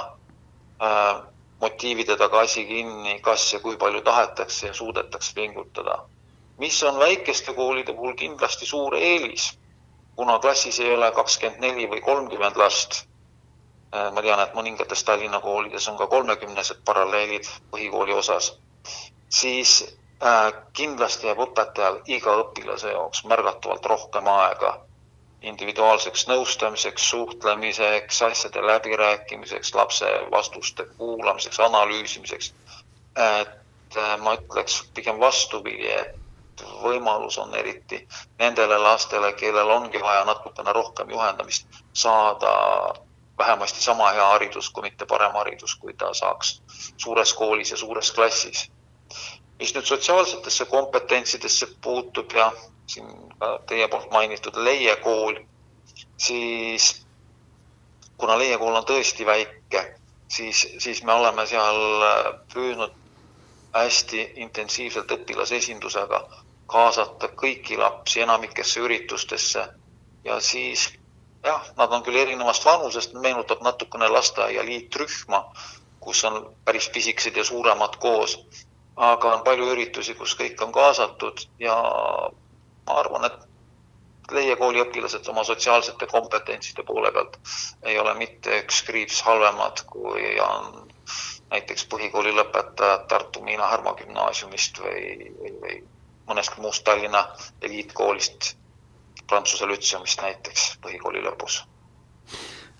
äh, 0.81 1.19
motiivide 1.61 2.15
taga 2.17 2.39
asi 2.45 2.65
kinni, 2.65 3.19
kas 3.21 3.53
ja 3.53 3.59
kui 3.59 3.77
palju 3.77 4.01
tahetakse 4.01 4.67
ja 4.67 4.73
suudetakse 4.73 5.33
pingutada. 5.35 5.99
mis 6.57 6.83
on 6.83 6.99
väikeste 6.99 7.53
koolide 7.53 7.93
puhul 7.93 8.13
kindlasti 8.13 8.65
suur 8.65 8.95
eelis, 8.95 9.57
kuna 10.15 10.39
klassis 10.39 10.79
ei 10.79 10.93
ole 10.93 11.11
kakskümmend 11.11 11.61
neli 11.61 11.87
või 11.89 12.01
kolmkümmend 12.01 12.57
last. 12.57 13.05
Äh, 13.95 14.11
ma 14.13 14.21
tean, 14.21 14.39
et 14.39 14.53
mõningates 14.53 15.03
Tallinna 15.03 15.39
koolides 15.39 15.87
on 15.87 15.97
ka 15.97 16.07
kolmekümnesed 16.07 16.83
paralleelid 16.85 17.47
põhikooli 17.71 18.13
osas, 18.13 18.51
siis 19.29 19.79
Äh, 20.19 20.53
kindlasti 20.75 21.29
jääb 21.29 21.39
õpetajal 21.39 22.01
iga 22.11 22.33
õpilase 22.41 22.89
jaoks 22.91 23.21
märgatavalt 23.31 23.85
rohkem 23.87 24.25
aega 24.27 24.71
individuaalseks 25.41 26.27
nõustamiseks, 26.27 27.09
suhtlemiseks, 27.09 28.21
asjade 28.21 28.61
läbirääkimiseks, 28.65 29.73
lapse 29.75 30.09
vastuste 30.31 30.85
kuulamiseks, 30.97 31.59
analüüsimiseks. 31.59 32.53
et 33.15 33.97
äh, 33.97 34.17
ma 34.19 34.33
ütleks 34.37 34.83
pigem 34.93 35.19
vastupidi, 35.19 35.87
et 35.91 36.63
võimalus 36.83 37.37
on 37.39 37.55
eriti 37.55 38.07
nendele 38.39 38.77
lastele, 38.77 39.33
kellel 39.33 39.69
ongi 39.69 40.01
vaja 40.01 40.25
natukene 40.25 40.73
rohkem 40.73 41.09
juhendamist, 41.09 41.67
saada 41.93 42.51
vähemasti 43.37 43.81
sama 43.81 44.11
hea 44.11 44.25
haridus, 44.25 44.69
kui 44.69 44.83
mitte 44.83 45.05
parem 45.05 45.31
haridus, 45.31 45.75
kui 45.75 45.93
ta 45.93 46.13
saaks 46.13 46.61
suures 46.97 47.33
koolis 47.33 47.71
ja 47.71 47.77
suures 47.77 48.11
klassis 48.11 48.67
mis 49.59 49.73
nüüd 49.75 49.85
sotsiaalsetesse 49.85 50.65
kompetentsidesse 50.65 51.67
puutub 51.83 52.31
ja 52.35 52.51
siin 52.87 53.09
ka 53.39 53.59
teie 53.67 53.87
poolt 53.87 54.11
mainitud 54.11 54.55
Leie 54.55 54.95
kool, 55.03 55.39
siis 56.17 57.05
kuna 58.17 58.37
Leie 58.39 58.57
kool 58.57 58.75
on 58.75 58.87
tõesti 58.87 59.25
väike, 59.25 59.83
siis, 60.27 60.67
siis 60.77 61.03
me 61.03 61.13
oleme 61.13 61.45
seal 61.47 61.81
püüdnud 62.53 62.95
hästi 63.73 64.23
intensiivselt 64.45 65.11
õpilasesindusega 65.11 66.21
kaasata 66.69 67.29
kõiki 67.41 67.77
lapsi 67.77 68.21
enamikesse 68.21 68.81
üritustesse. 68.85 69.67
Ja 70.23 70.39
siis 70.39 70.87
jah, 71.43 71.67
nad 71.77 71.91
on 71.91 72.03
küll 72.03 72.17
erinevast 72.21 72.65
vanusest, 72.65 73.13
meenutab 73.13 73.61
natukene 73.65 74.09
lasteaia 74.09 74.65
liitrühma, 74.65 75.43
kus 75.99 76.23
on 76.27 76.41
päris 76.65 76.89
pisikesed 76.89 77.37
ja 77.37 77.45
suuremad 77.45 77.95
koos 78.01 78.37
aga 78.99 79.33
on 79.35 79.43
palju 79.47 79.67
üritusi, 79.73 80.13
kus 80.19 80.33
kõik 80.39 80.59
on 80.65 80.73
kaasatud 80.75 81.45
ja 81.63 81.75
ma 82.87 82.97
arvan, 83.03 83.29
et 83.29 83.45
Leie 84.29 84.53
kooli 84.59 84.77
õpilased 84.83 85.25
oma 85.31 85.41
sotsiaalsete 85.47 86.05
kompetentside 86.11 86.83
poole 86.85 87.09
pealt 87.15 87.39
ei 87.89 87.95
ole 87.97 88.11
mitte 88.19 88.59
üks 88.61 88.83
kriips 88.85 89.23
halvemad, 89.25 89.81
kui 89.89 90.35
on 90.43 90.83
näiteks 91.49 91.87
põhikooli 91.89 92.35
lõpetajad 92.37 93.07
Tartu 93.09 93.41
Miina 93.47 93.71
Härma 93.71 93.95
gümnaasiumist 94.03 94.83
või, 94.83 95.31
või, 95.39 95.55
või 95.63 95.79
mõnest 96.29 96.61
muust 96.61 96.85
Tallinna 96.85 97.23
eliitkoolist, 97.65 98.51
Prantsuse 99.25 99.65
lütseumist 99.71 100.21
näiteks 100.21 100.69
põhikooli 100.85 101.25
lõpus 101.25 101.63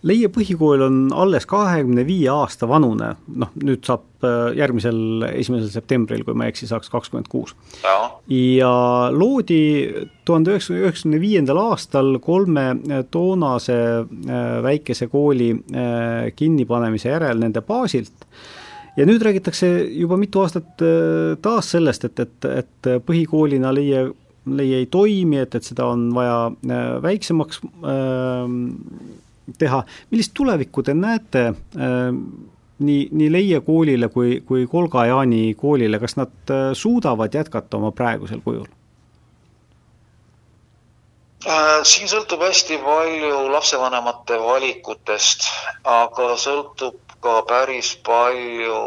Leie 0.07 0.29
põhikool 0.31 0.83
on 0.85 0.99
alles 1.11 1.43
kahekümne 1.49 2.05
viie 2.07 2.29
aasta 2.31 2.67
vanune, 2.69 3.09
noh 3.41 3.49
nüüd 3.59 3.83
saab 3.87 4.23
äh, 4.23 4.53
järgmisel 4.55 5.25
esimesel 5.33 5.67
septembril, 5.73 6.23
kui 6.23 6.37
ma 6.39 6.47
ei 6.47 6.53
eksi, 6.53 6.69
saaks 6.69 6.91
kakskümmend 6.93 7.27
kuus. 7.31 7.55
ja 8.31 8.71
loodi 9.11 9.59
tuhande 10.27 10.53
üheksasaja 10.53 10.85
üheksakümne 10.85 11.19
viiendal 11.19 11.59
aastal 11.65 12.15
kolme 12.23 12.69
äh, 12.71 13.03
toonase 13.11 13.75
äh, 13.75 14.47
väikese 14.63 15.09
kooli 15.11 15.51
kinnipanemise 16.35 17.09
järel 17.09 17.39
nende 17.41 17.61
baasilt. 17.65 18.25
Ja 18.97 19.05
nüüd 19.07 19.21
räägitakse 19.23 19.67
juba 19.95 20.17
mitu 20.19 20.41
aastat 20.43 20.81
taas 21.43 21.69
sellest, 21.71 22.07
et, 22.07 22.19
et, 22.19 22.47
et 22.63 22.89
põhikoolina 23.05 23.71
Leie 23.75 24.09
Leie 24.49 24.79
ei 24.81 24.87
toimi, 24.89 25.37
et, 25.43 25.55
et 25.55 25.65
seda 25.65 25.89
on 25.91 26.07
vaja 26.15 26.49
väiksemaks 27.03 27.59
äh, 27.61 28.53
teha, 29.57 29.83
millist 30.11 30.33
tulevikku 30.37 30.83
te 30.83 30.93
näete 30.93 31.45
äh, 31.49 32.09
nii, 32.79 33.07
nii 33.11 33.31
Leie 33.31 33.61
koolile 33.61 34.09
kui, 34.09 34.41
kui 34.45 34.67
Kolga-Jaani 34.67 35.53
koolile, 35.57 35.99
kas 35.99 36.15
nad 36.19 36.51
äh, 36.51 36.69
suudavad 36.73 37.33
jätkata 37.33 37.77
oma 37.77 37.91
praegusel 37.91 38.41
kujul? 38.45 38.67
Äh, 41.47 41.79
siin 41.87 42.09
sõltub 42.11 42.43
hästi 42.43 42.79
palju 42.83 43.43
lapsevanemate 43.53 44.39
valikutest, 44.43 45.47
aga 45.87 46.33
sõltub 46.39 46.99
ka 47.23 47.41
päris 47.47 47.93
palju 48.05 48.79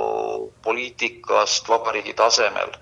poliitikast 0.65 1.69
vabariigi 1.69 2.15
tasemel. 2.17 2.79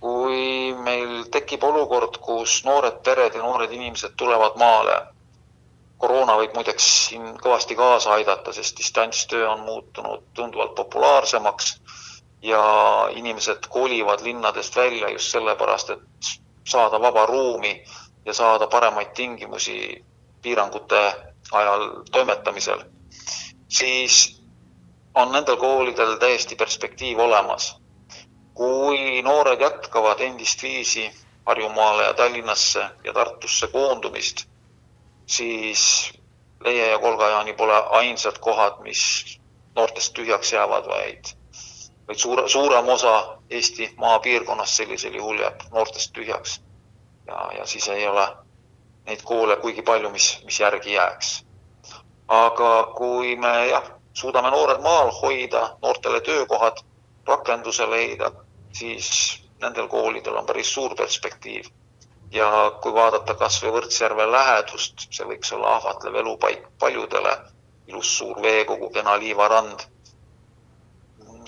kui 0.00 0.72
meil 0.84 1.24
tekib 1.34 1.64
olukord, 1.66 2.20
kus 2.22 2.60
noored 2.64 3.00
pered 3.04 3.34
ja 3.34 3.42
noored 3.42 3.72
inimesed 3.74 4.14
tulevad 4.16 4.54
maale 4.56 4.94
koroona 6.00 6.36
võib 6.40 6.54
muideks 6.56 6.86
siin 7.08 7.34
kõvasti 7.44 7.76
kaasa 7.76 8.14
aidata, 8.16 8.52
sest 8.56 8.78
distantstöö 8.80 9.48
on 9.50 9.60
muutunud 9.66 10.22
tunduvalt 10.34 10.74
populaarsemaks 10.74 11.74
ja 12.42 12.62
inimesed 13.20 13.68
kolivad 13.68 14.22
linnadest 14.24 14.76
välja 14.76 15.10
just 15.12 15.30
sellepärast, 15.34 15.90
et 15.90 16.30
saada 16.68 17.00
vaba 17.00 17.26
ruumi 17.26 17.74
ja 18.24 18.34
saada 18.34 18.66
paremaid 18.66 19.12
tingimusi 19.14 20.04
piirangute 20.42 21.02
ajal 21.52 21.84
toimetamisel, 22.12 22.80
siis 23.68 24.40
on 25.14 25.32
nendel 25.32 25.56
koolidel 25.56 26.16
täiesti 26.16 26.56
perspektiiv 26.56 27.18
olemas. 27.18 27.76
kui 28.54 29.22
noored 29.22 29.60
jätkavad 29.60 30.20
endist 30.20 30.62
viisi 30.62 31.10
Harjumaale 31.46 32.02
ja 32.04 32.14
Tallinnasse 32.14 32.88
ja 33.04 33.12
Tartusse 33.12 33.66
koondumist 33.66 34.49
siis 35.30 36.12
Leie 36.64 36.90
ja 36.90 36.98
Kolga-Jaani 36.98 37.52
pole 37.52 37.76
ainsad 37.98 38.38
kohad, 38.40 38.80
mis 38.82 39.02
noortest 39.76 40.12
tühjaks 40.12 40.52
jäävad, 40.52 40.88
vaid, 40.88 41.30
vaid 42.08 42.18
suure, 42.18 42.48
suurem 42.48 42.88
osa 42.88 43.38
Eesti 43.50 43.94
maapiirkonnast 43.96 44.76
sellisel 44.80 45.14
juhul 45.14 45.38
jääb 45.38 45.62
noortest 45.72 46.12
tühjaks. 46.12 46.60
ja, 47.26 47.50
ja 47.58 47.66
siis 47.66 47.88
ei 47.88 48.08
ole 48.08 48.26
neid 49.06 49.22
koole 49.24 49.56
kuigi 49.56 49.82
palju, 49.82 50.10
mis, 50.10 50.28
mis 50.44 50.60
järgi 50.60 50.92
jääks. 50.92 51.44
aga 52.28 52.92
kui 52.96 53.36
me 53.36 53.54
jah, 53.68 53.90
suudame 54.12 54.50
noored 54.50 54.82
maal 54.82 55.10
hoida, 55.22 55.76
noortele 55.82 56.20
töökohad, 56.20 56.82
rakenduse 57.26 57.90
leida, 57.90 58.32
siis 58.72 59.42
nendel 59.62 59.88
koolidel 59.88 60.36
on 60.36 60.46
päris 60.46 60.74
suur 60.74 60.94
perspektiiv 60.94 61.70
ja 62.30 62.48
kui 62.82 62.92
vaadata 62.94 63.34
kas 63.34 63.58
või 63.62 63.72
Võrtsjärve 63.78 64.26
lähedust, 64.30 65.06
see 65.10 65.26
võiks 65.26 65.52
olla 65.56 65.76
ahvatlev 65.76 66.14
elupaik 66.22 66.66
paljudele, 66.78 67.32
ilus 67.90 68.12
suur 68.18 68.42
veekogu, 68.42 68.90
kena 68.94 69.16
liivarand, 69.18 69.86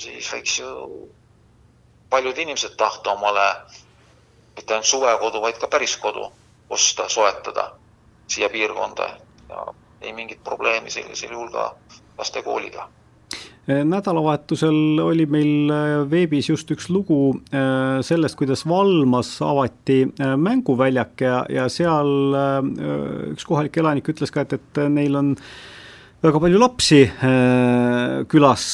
siis 0.03 0.30
võiks 0.33 0.59
ju 0.59 0.72
paljud 2.11 2.39
inimesed 2.39 2.74
tahta 2.76 3.12
omale 3.12 3.47
mitte 4.57 4.74
ainult 4.74 4.89
suvekodu, 4.91 5.41
vaid 5.41 5.61
ka 5.61 5.68
päris 5.68 5.97
kodu 5.97 6.26
osta, 6.68 7.09
soetada 7.09 7.70
siia 8.26 8.49
piirkonda. 8.49 9.09
Ja 9.49 9.66
ei 10.01 10.12
mingit 10.12 10.43
probleemi 10.45 10.91
sellisel 10.91 11.30
juhul 11.30 11.51
ka 11.53 11.74
lastekooliga 12.18 12.89
nädalavahetusel 13.67 14.99
oli 15.05 15.27
meil 15.31 15.71
veebis 16.11 16.49
just 16.51 16.71
üks 16.75 16.89
lugu 16.91 17.37
sellest, 18.03 18.35
kuidas 18.39 18.65
Valmas 18.67 19.37
avati 19.47 20.01
mänguväljak 20.19 21.23
ja, 21.23 21.37
ja 21.47 21.69
seal 21.71 22.35
üks 23.31 23.47
kohalik 23.47 23.79
elanik 23.79 24.11
ütles 24.11 24.35
ka, 24.35 24.43
et, 24.43 24.57
et 24.59 24.83
neil 24.91 25.15
on 25.21 25.31
väga 26.27 26.43
palju 26.43 26.59
lapsi 26.59 27.05
külas 28.35 28.67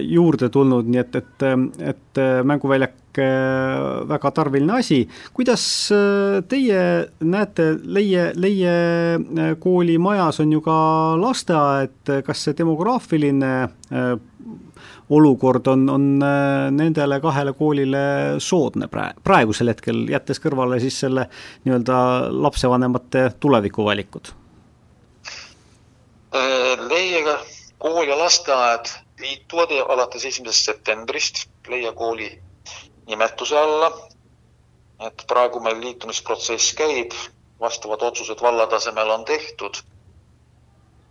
juurde 0.00 0.48
tulnud, 0.52 0.88
nii 0.88 1.04
et, 1.04 1.20
et, 1.20 1.46
et 1.92 2.24
mänguväljak 2.48 3.01
väga 4.08 4.30
tarviline 4.34 4.78
asi. 4.78 5.08
kuidas 5.34 5.64
teie 6.48 6.82
näete, 7.20 7.68
Leie, 7.84 8.30
Leie 8.34 9.56
kooli 9.60 9.98
majas 9.98 10.40
on 10.40 10.52
ju 10.52 10.60
ka 10.64 10.76
lasteaed, 11.20 12.22
kas 12.26 12.44
see 12.44 12.56
demograafiline 12.58 13.52
olukord 15.12 15.66
on, 15.66 15.88
on 15.90 16.04
nendele 16.72 17.20
kahele 17.20 17.52
koolile 17.52 18.04
soodne 18.40 18.88
prae-, 18.88 19.14
praegusel 19.24 19.72
hetkel, 19.72 20.06
jättes 20.10 20.40
kõrvale 20.42 20.80
siis 20.80 21.00
selle 21.04 21.26
nii-öelda 21.64 21.98
lapsevanemate 22.32 23.26
tulevikuvalikud? 23.40 24.32
Leiega 26.88 27.36
kool 27.82 28.08
ja 28.08 28.16
lasteaed 28.18 28.88
liituvad 29.20 29.74
alates 29.88 30.24
esimesest 30.24 30.70
septembrist 30.70 31.44
Leia 31.68 31.92
kooli 31.92 32.30
nimetuse 33.06 33.58
alla. 33.58 33.92
et 35.02 35.24
praegu 35.26 35.58
meil 35.60 35.80
liitumisprotsess 35.82 36.74
käib, 36.78 37.10
vastavad 37.60 38.02
otsused 38.06 38.38
valla 38.42 38.66
tasemel 38.66 39.10
on 39.10 39.24
tehtud. 39.24 39.74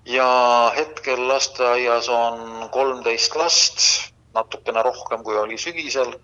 ja 0.06 0.72
hetkel 0.76 1.28
lasteaias 1.28 2.10
on 2.10 2.70
kolmteist 2.72 3.36
last, 3.36 3.80
natukene 4.34 4.84
rohkem, 4.84 5.24
kui 5.24 5.38
oli 5.38 5.58
sügisel. 5.58 6.20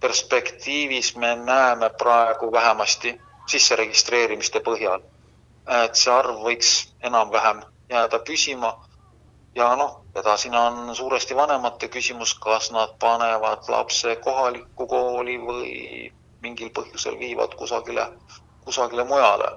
perspektiivis 0.00 1.16
me 1.16 1.36
näeme 1.36 1.90
praegu 1.90 2.52
vähemasti 2.52 3.20
sisseregistreerimiste 3.46 4.60
põhjal, 4.60 5.02
et 5.84 5.94
see 5.94 6.12
arv 6.12 6.38
võiks 6.46 6.70
enam-vähem 7.02 7.62
jääda 7.90 8.18
püsima. 8.18 8.70
Ja 9.54 9.76
noh, 9.76 10.00
edasine 10.16 10.58
on 10.58 10.96
suuresti 10.96 11.36
vanemate 11.36 11.88
küsimus, 11.88 12.34
kas 12.38 12.70
nad 12.70 12.94
panevad 12.98 13.68
lapse 13.68 14.16
kohalikku 14.16 14.86
kooli 14.86 15.38
või 15.42 15.72
mingil 16.42 16.70
põhjusel 16.74 17.18
viivad 17.18 17.54
kusagile, 17.54 18.06
kusagile 18.64 19.04
mujale 19.04 19.50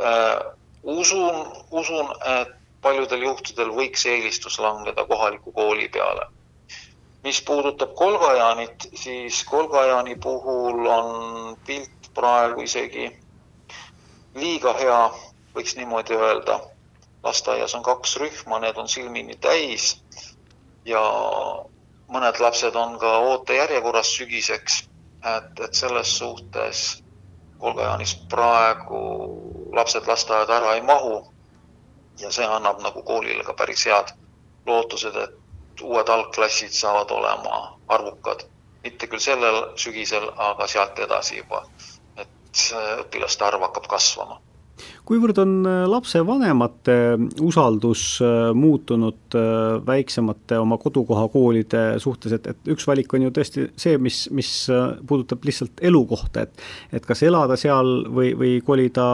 äh,. 0.00 0.38
usun, 0.82 1.46
usun, 1.70 2.14
et 2.26 2.54
paljudel 2.82 3.22
juhtudel 3.22 3.70
võiks 3.70 4.06
eelistus 4.06 4.58
langeda 4.58 5.04
kohaliku 5.06 5.52
kooli 5.52 5.88
peale. 5.88 6.26
mis 7.22 7.42
puudutab 7.42 7.94
Kolgajaanit, 7.94 8.88
siis 8.94 9.44
Kolgajaani 9.44 10.16
puhul 10.16 10.86
on 10.86 11.56
pilt 11.66 12.08
praegu 12.14 12.62
isegi 12.62 13.10
liiga 14.34 14.72
hea, 14.74 15.10
võiks 15.54 15.76
niimoodi 15.76 16.14
öelda 16.14 16.58
lasteaias 17.22 17.74
on 17.74 17.82
kaks 17.82 18.16
rühma, 18.16 18.58
need 18.58 18.76
on 18.76 18.88
silmini 18.88 19.36
täis 19.40 20.02
ja 20.84 21.02
mõned 22.12 22.40
lapsed 22.40 22.76
on 22.76 22.98
ka 22.98 23.12
ootejärjekorras 23.18 24.10
sügiseks, 24.16 24.82
et, 25.36 25.60
et 25.60 25.74
selles 25.74 26.18
suhtes 26.18 27.02
Kolgajaanis 27.62 28.16
praegu 28.30 29.00
lapsed 29.78 30.08
lasteaeda 30.10 30.56
ära 30.56 30.74
ei 30.74 30.82
mahu. 30.82 31.28
ja 32.20 32.30
see 32.30 32.46
annab 32.46 32.82
nagu 32.82 33.02
koolile 33.02 33.44
ka 33.44 33.54
päris 33.56 33.84
head 33.86 34.10
lootused, 34.66 35.16
et 35.16 35.82
uued 35.82 36.08
algklassid 36.08 36.74
saavad 36.74 37.10
olema 37.10 37.78
arvukad. 37.88 38.42
mitte 38.82 39.06
küll 39.06 39.20
sellel 39.20 39.62
sügisel, 39.76 40.30
aga 40.36 40.66
sealt 40.66 40.98
edasi 40.98 41.36
juba. 41.38 41.62
et 42.16 42.66
õpilaste 42.98 43.44
arv 43.44 43.62
hakkab 43.62 43.86
kasvama 43.86 44.40
kuivõrd 45.08 45.38
on 45.42 45.54
äh, 45.66 45.82
lapsevanemate 45.90 46.96
usaldus 47.42 48.04
äh, 48.22 48.50
muutunud 48.54 49.36
äh, 49.36 49.80
väiksemate 49.86 50.58
oma 50.62 50.78
kodukoha 50.80 51.26
koolide 51.32 51.82
suhtes, 52.02 52.36
et, 52.36 52.46
et 52.52 52.72
üks 52.74 52.86
valik 52.88 53.12
on 53.16 53.26
ju 53.26 53.32
tõesti 53.34 53.66
see, 53.76 53.98
mis, 54.02 54.24
mis 54.34 54.52
puudutab 55.08 55.42
lihtsalt 55.46 55.82
elukohta, 55.82 56.46
et 56.46 56.62
et 56.94 57.06
kas 57.06 57.22
elada 57.26 57.56
seal 57.58 58.06
või, 58.12 58.32
või 58.38 58.52
kolida 58.64 59.04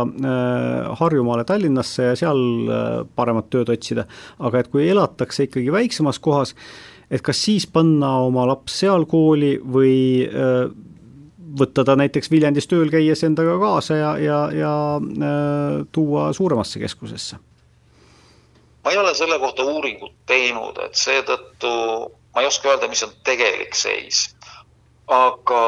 Harjumaale, 0.99 1.45
Tallinnasse 1.49 2.11
ja 2.11 2.17
seal 2.19 2.41
paremat 3.17 3.49
tööd 3.53 3.71
otsida, 3.73 4.05
aga 4.45 4.61
et 4.61 4.71
kui 4.73 4.89
elatakse 4.89 5.47
ikkagi 5.47 5.73
väiksemas 5.73 6.19
kohas, 6.23 6.55
et 7.11 7.23
kas 7.25 7.41
siis 7.47 7.67
panna 7.71 8.19
oma 8.27 8.47
laps 8.51 8.81
seal 8.83 9.07
kooli 9.09 9.57
või 9.63 9.97
võtta 11.59 11.85
ta 11.85 11.97
näiteks 11.97 12.31
Viljandis 12.31 12.69
tööl 12.69 12.91
käies 12.93 13.23
endaga 13.25 13.59
kaasa 13.61 13.97
ja, 13.97 14.13
ja, 14.19 14.39
ja 14.55 14.73
äh, 14.99 15.87
tuua 15.93 16.33
suuremasse 16.33 16.81
keskusesse? 16.81 17.39
ma 18.85 18.93
ei 18.93 18.99
ole 18.99 19.15
selle 19.15 19.39
kohta 19.39 19.65
uuringut 19.69 20.15
teinud, 20.27 20.79
et 20.85 20.95
seetõttu 20.97 21.71
ma 22.35 22.41
ei 22.41 22.47
oska 22.47 22.71
öelda, 22.71 22.89
mis 22.89 23.03
on 23.03 23.13
tegelik 23.25 23.75
seis. 23.75 24.35
aga 25.09 25.63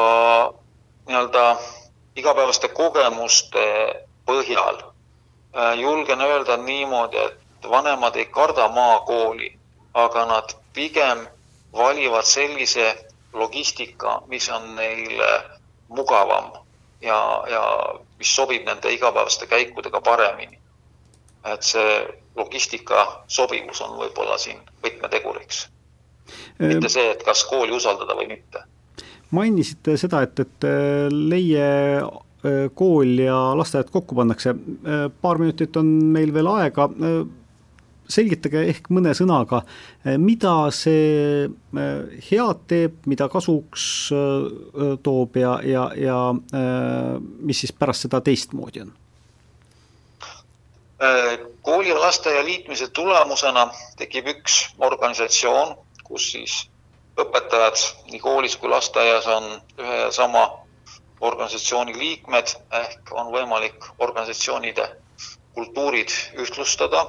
nii-öelda 1.07 1.43
igapäevaste 2.15 2.67
kogemuste 2.67 3.67
põhjal 4.25 4.81
äh, 4.81 5.79
julgen 5.79 6.21
öelda 6.21 6.57
niimoodi, 6.57 7.17
et 7.17 7.69
vanemad 7.69 8.15
ei 8.15 8.25
karda 8.25 8.67
maakooli, 8.69 9.53
aga 9.93 10.25
nad 10.25 10.55
pigem 10.73 11.27
valivad 11.73 12.25
sellise 12.25 12.95
logistika, 13.33 14.21
mis 14.27 14.49
on 14.49 14.75
neile 14.75 15.31
mugavam 15.91 16.51
ja, 17.01 17.19
ja 17.49 17.61
mis 18.19 18.35
sobib 18.35 18.65
nende 18.67 18.93
igapäevaste 18.93 19.47
käikudega 19.47 20.01
paremini. 20.01 20.57
et 21.45 21.63
see 21.65 21.93
logistika 22.37 23.23
sobivus 23.27 23.81
on 23.81 23.95
võib-olla 23.97 24.37
siin 24.37 24.59
võtmeteguriks. 24.83 25.67
mitte 26.59 26.89
see, 26.89 27.07
et 27.11 27.23
kas 27.25 27.43
kooli 27.49 27.73
usaldada 27.75 28.15
või 28.15 28.27
mitte. 28.35 28.63
mainisite 29.31 29.97
seda, 29.97 30.21
et, 30.21 30.39
et 30.39 30.67
äh, 30.67 31.07
Leie 31.11 31.67
äh, 31.97 32.69
kool 32.75 33.17
ja 33.25 33.37
lasteaed 33.57 33.89
kokku 33.91 34.15
pannakse, 34.15 34.53
äh, 34.55 35.05
paar 35.21 35.41
minutit 35.41 35.77
on 35.77 35.89
meil 36.13 36.33
veel 36.33 36.47
aega 36.47 36.89
selgitage 38.11 38.63
ehk 38.69 38.89
mõne 38.93 39.13
sõnaga, 39.17 39.61
eh, 40.05 40.17
mida 40.21 40.53
see 40.75 41.45
eh, 41.47 42.23
head 42.29 42.63
teeb, 42.69 43.01
mida 43.09 43.27
kasuks 43.31 43.85
eh, 44.15 44.95
toob 45.03 45.37
ja, 45.41 45.57
ja, 45.65 45.85
ja 45.97 46.17
mis 47.41 47.63
siis 47.63 47.73
pärast 47.75 48.07
seda 48.07 48.21
teistmoodi 48.25 48.85
on? 48.85 48.97
kooli 51.65 51.93
lasteaia 51.97 52.43
liitmise 52.45 52.91
tulemusena 52.93 53.63
tekib 53.97 54.27
üks 54.35 54.57
organisatsioon, 54.85 55.71
kus 56.05 56.27
siis 56.35 56.57
õpetajad 57.17 57.81
nii 58.11 58.19
koolis 58.21 58.53
kui 58.61 58.69
lasteaias 58.69 59.25
on 59.33 59.47
ühe 59.81 59.95
ja 60.03 60.11
sama 60.13 60.43
organisatsiooni 61.21 61.97
liikmed 61.97 62.53
ehk 62.81 63.13
on 63.17 63.33
võimalik 63.33 63.89
organisatsioonide 63.97 64.87
kultuurid 65.53 66.13
ühtlustada 66.39 67.05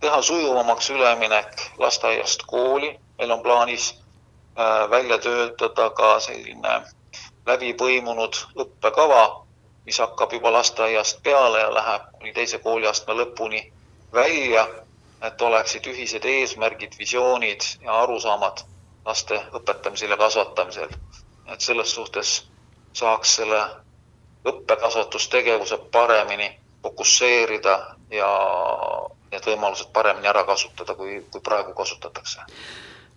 teha 0.00 0.22
sujuvamaks 0.22 0.90
üleminek 0.90 1.70
lasteaiast 1.78 2.42
kooli, 2.46 2.98
meil 3.18 3.30
on 3.30 3.42
plaanis 3.42 3.94
äh, 4.58 4.90
välja 4.90 5.18
töötada 5.18 5.90
ka 5.90 6.20
selline 6.20 6.82
läbipõimunud 7.46 8.38
õppekava, 8.58 9.22
mis 9.86 9.98
hakkab 10.02 10.32
juba 10.32 10.52
lasteaiast 10.52 11.22
peale 11.22 11.60
ja 11.60 11.74
läheb 11.74 12.10
kuni 12.18 12.32
teise 12.32 12.58
kooliastme 12.58 13.14
lõpuni 13.14 13.62
välja, 14.12 14.66
et 15.22 15.42
oleksid 15.42 15.86
ühised 15.86 16.24
eesmärgid, 16.24 16.98
visioonid 16.98 17.62
ja 17.82 18.00
arusaamad 18.02 18.64
laste 19.06 19.38
õpetamisel 19.54 20.10
ja 20.10 20.16
kasvatamisel. 20.16 20.88
et 21.52 21.60
selles 21.60 21.94
suhtes 21.94 22.30
saaks 22.92 23.36
selle 23.36 23.60
õppekasvatustegevuse 24.50 25.78
paremini 25.92 26.48
fokusseerida 26.82 27.76
ja 28.10 28.30
need 29.36 29.46
võimalused 29.52 29.92
paremini 29.92 30.32
ära 30.32 30.42
kasutada, 30.48 30.96
kui, 30.98 31.20
kui 31.30 31.44
praegu 31.44 31.76
kasutatakse 31.76 32.48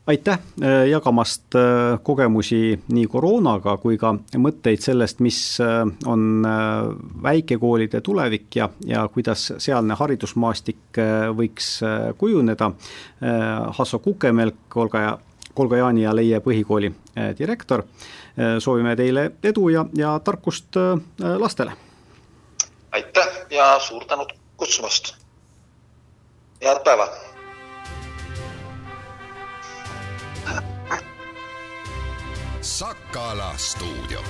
aitäh 0.10 0.40
äh, 0.64 0.88
jagamast 0.90 1.56
äh, 1.56 2.00
kogemusi 2.04 2.80
nii 2.88 3.06
koroonaga 3.08 3.76
kui 3.78 3.98
ka 4.02 4.14
mõtteid 4.42 4.82
sellest, 4.82 5.22
mis 5.22 5.40
äh, 5.62 5.84
on 6.10 6.46
väikekoolide 7.24 8.02
tulevik 8.06 8.58
ja, 8.58 8.70
ja 8.86 9.06
kuidas 9.14 9.50
sealne 9.58 9.98
haridusmaastik 10.00 11.00
võiks 11.36 11.68
kujuneda. 12.18 12.72
Hasso 13.78 14.00
Kukemelk, 14.00 14.78
Olga 14.82 15.02
ja, 15.04 15.12
Kolga 15.54 15.78
Jaani 15.82 16.06
ja 16.06 16.16
Leie 16.16 16.40
põhikooli 16.44 16.92
direktor. 17.38 17.84
soovime 18.60 18.96
teile 18.96 19.32
edu 19.44 19.70
ja, 19.70 19.86
ja 19.98 20.20
tarkust 20.24 20.76
lastele. 21.20 21.74
aitäh 22.92 23.28
ja 23.50 23.80
suur 23.80 24.06
tänu 24.06 24.28
kutsumast 24.58 25.19
head 26.62 26.84
päeva. 26.84 27.08
Sakala 32.62 33.54
stuudio 33.58 34.22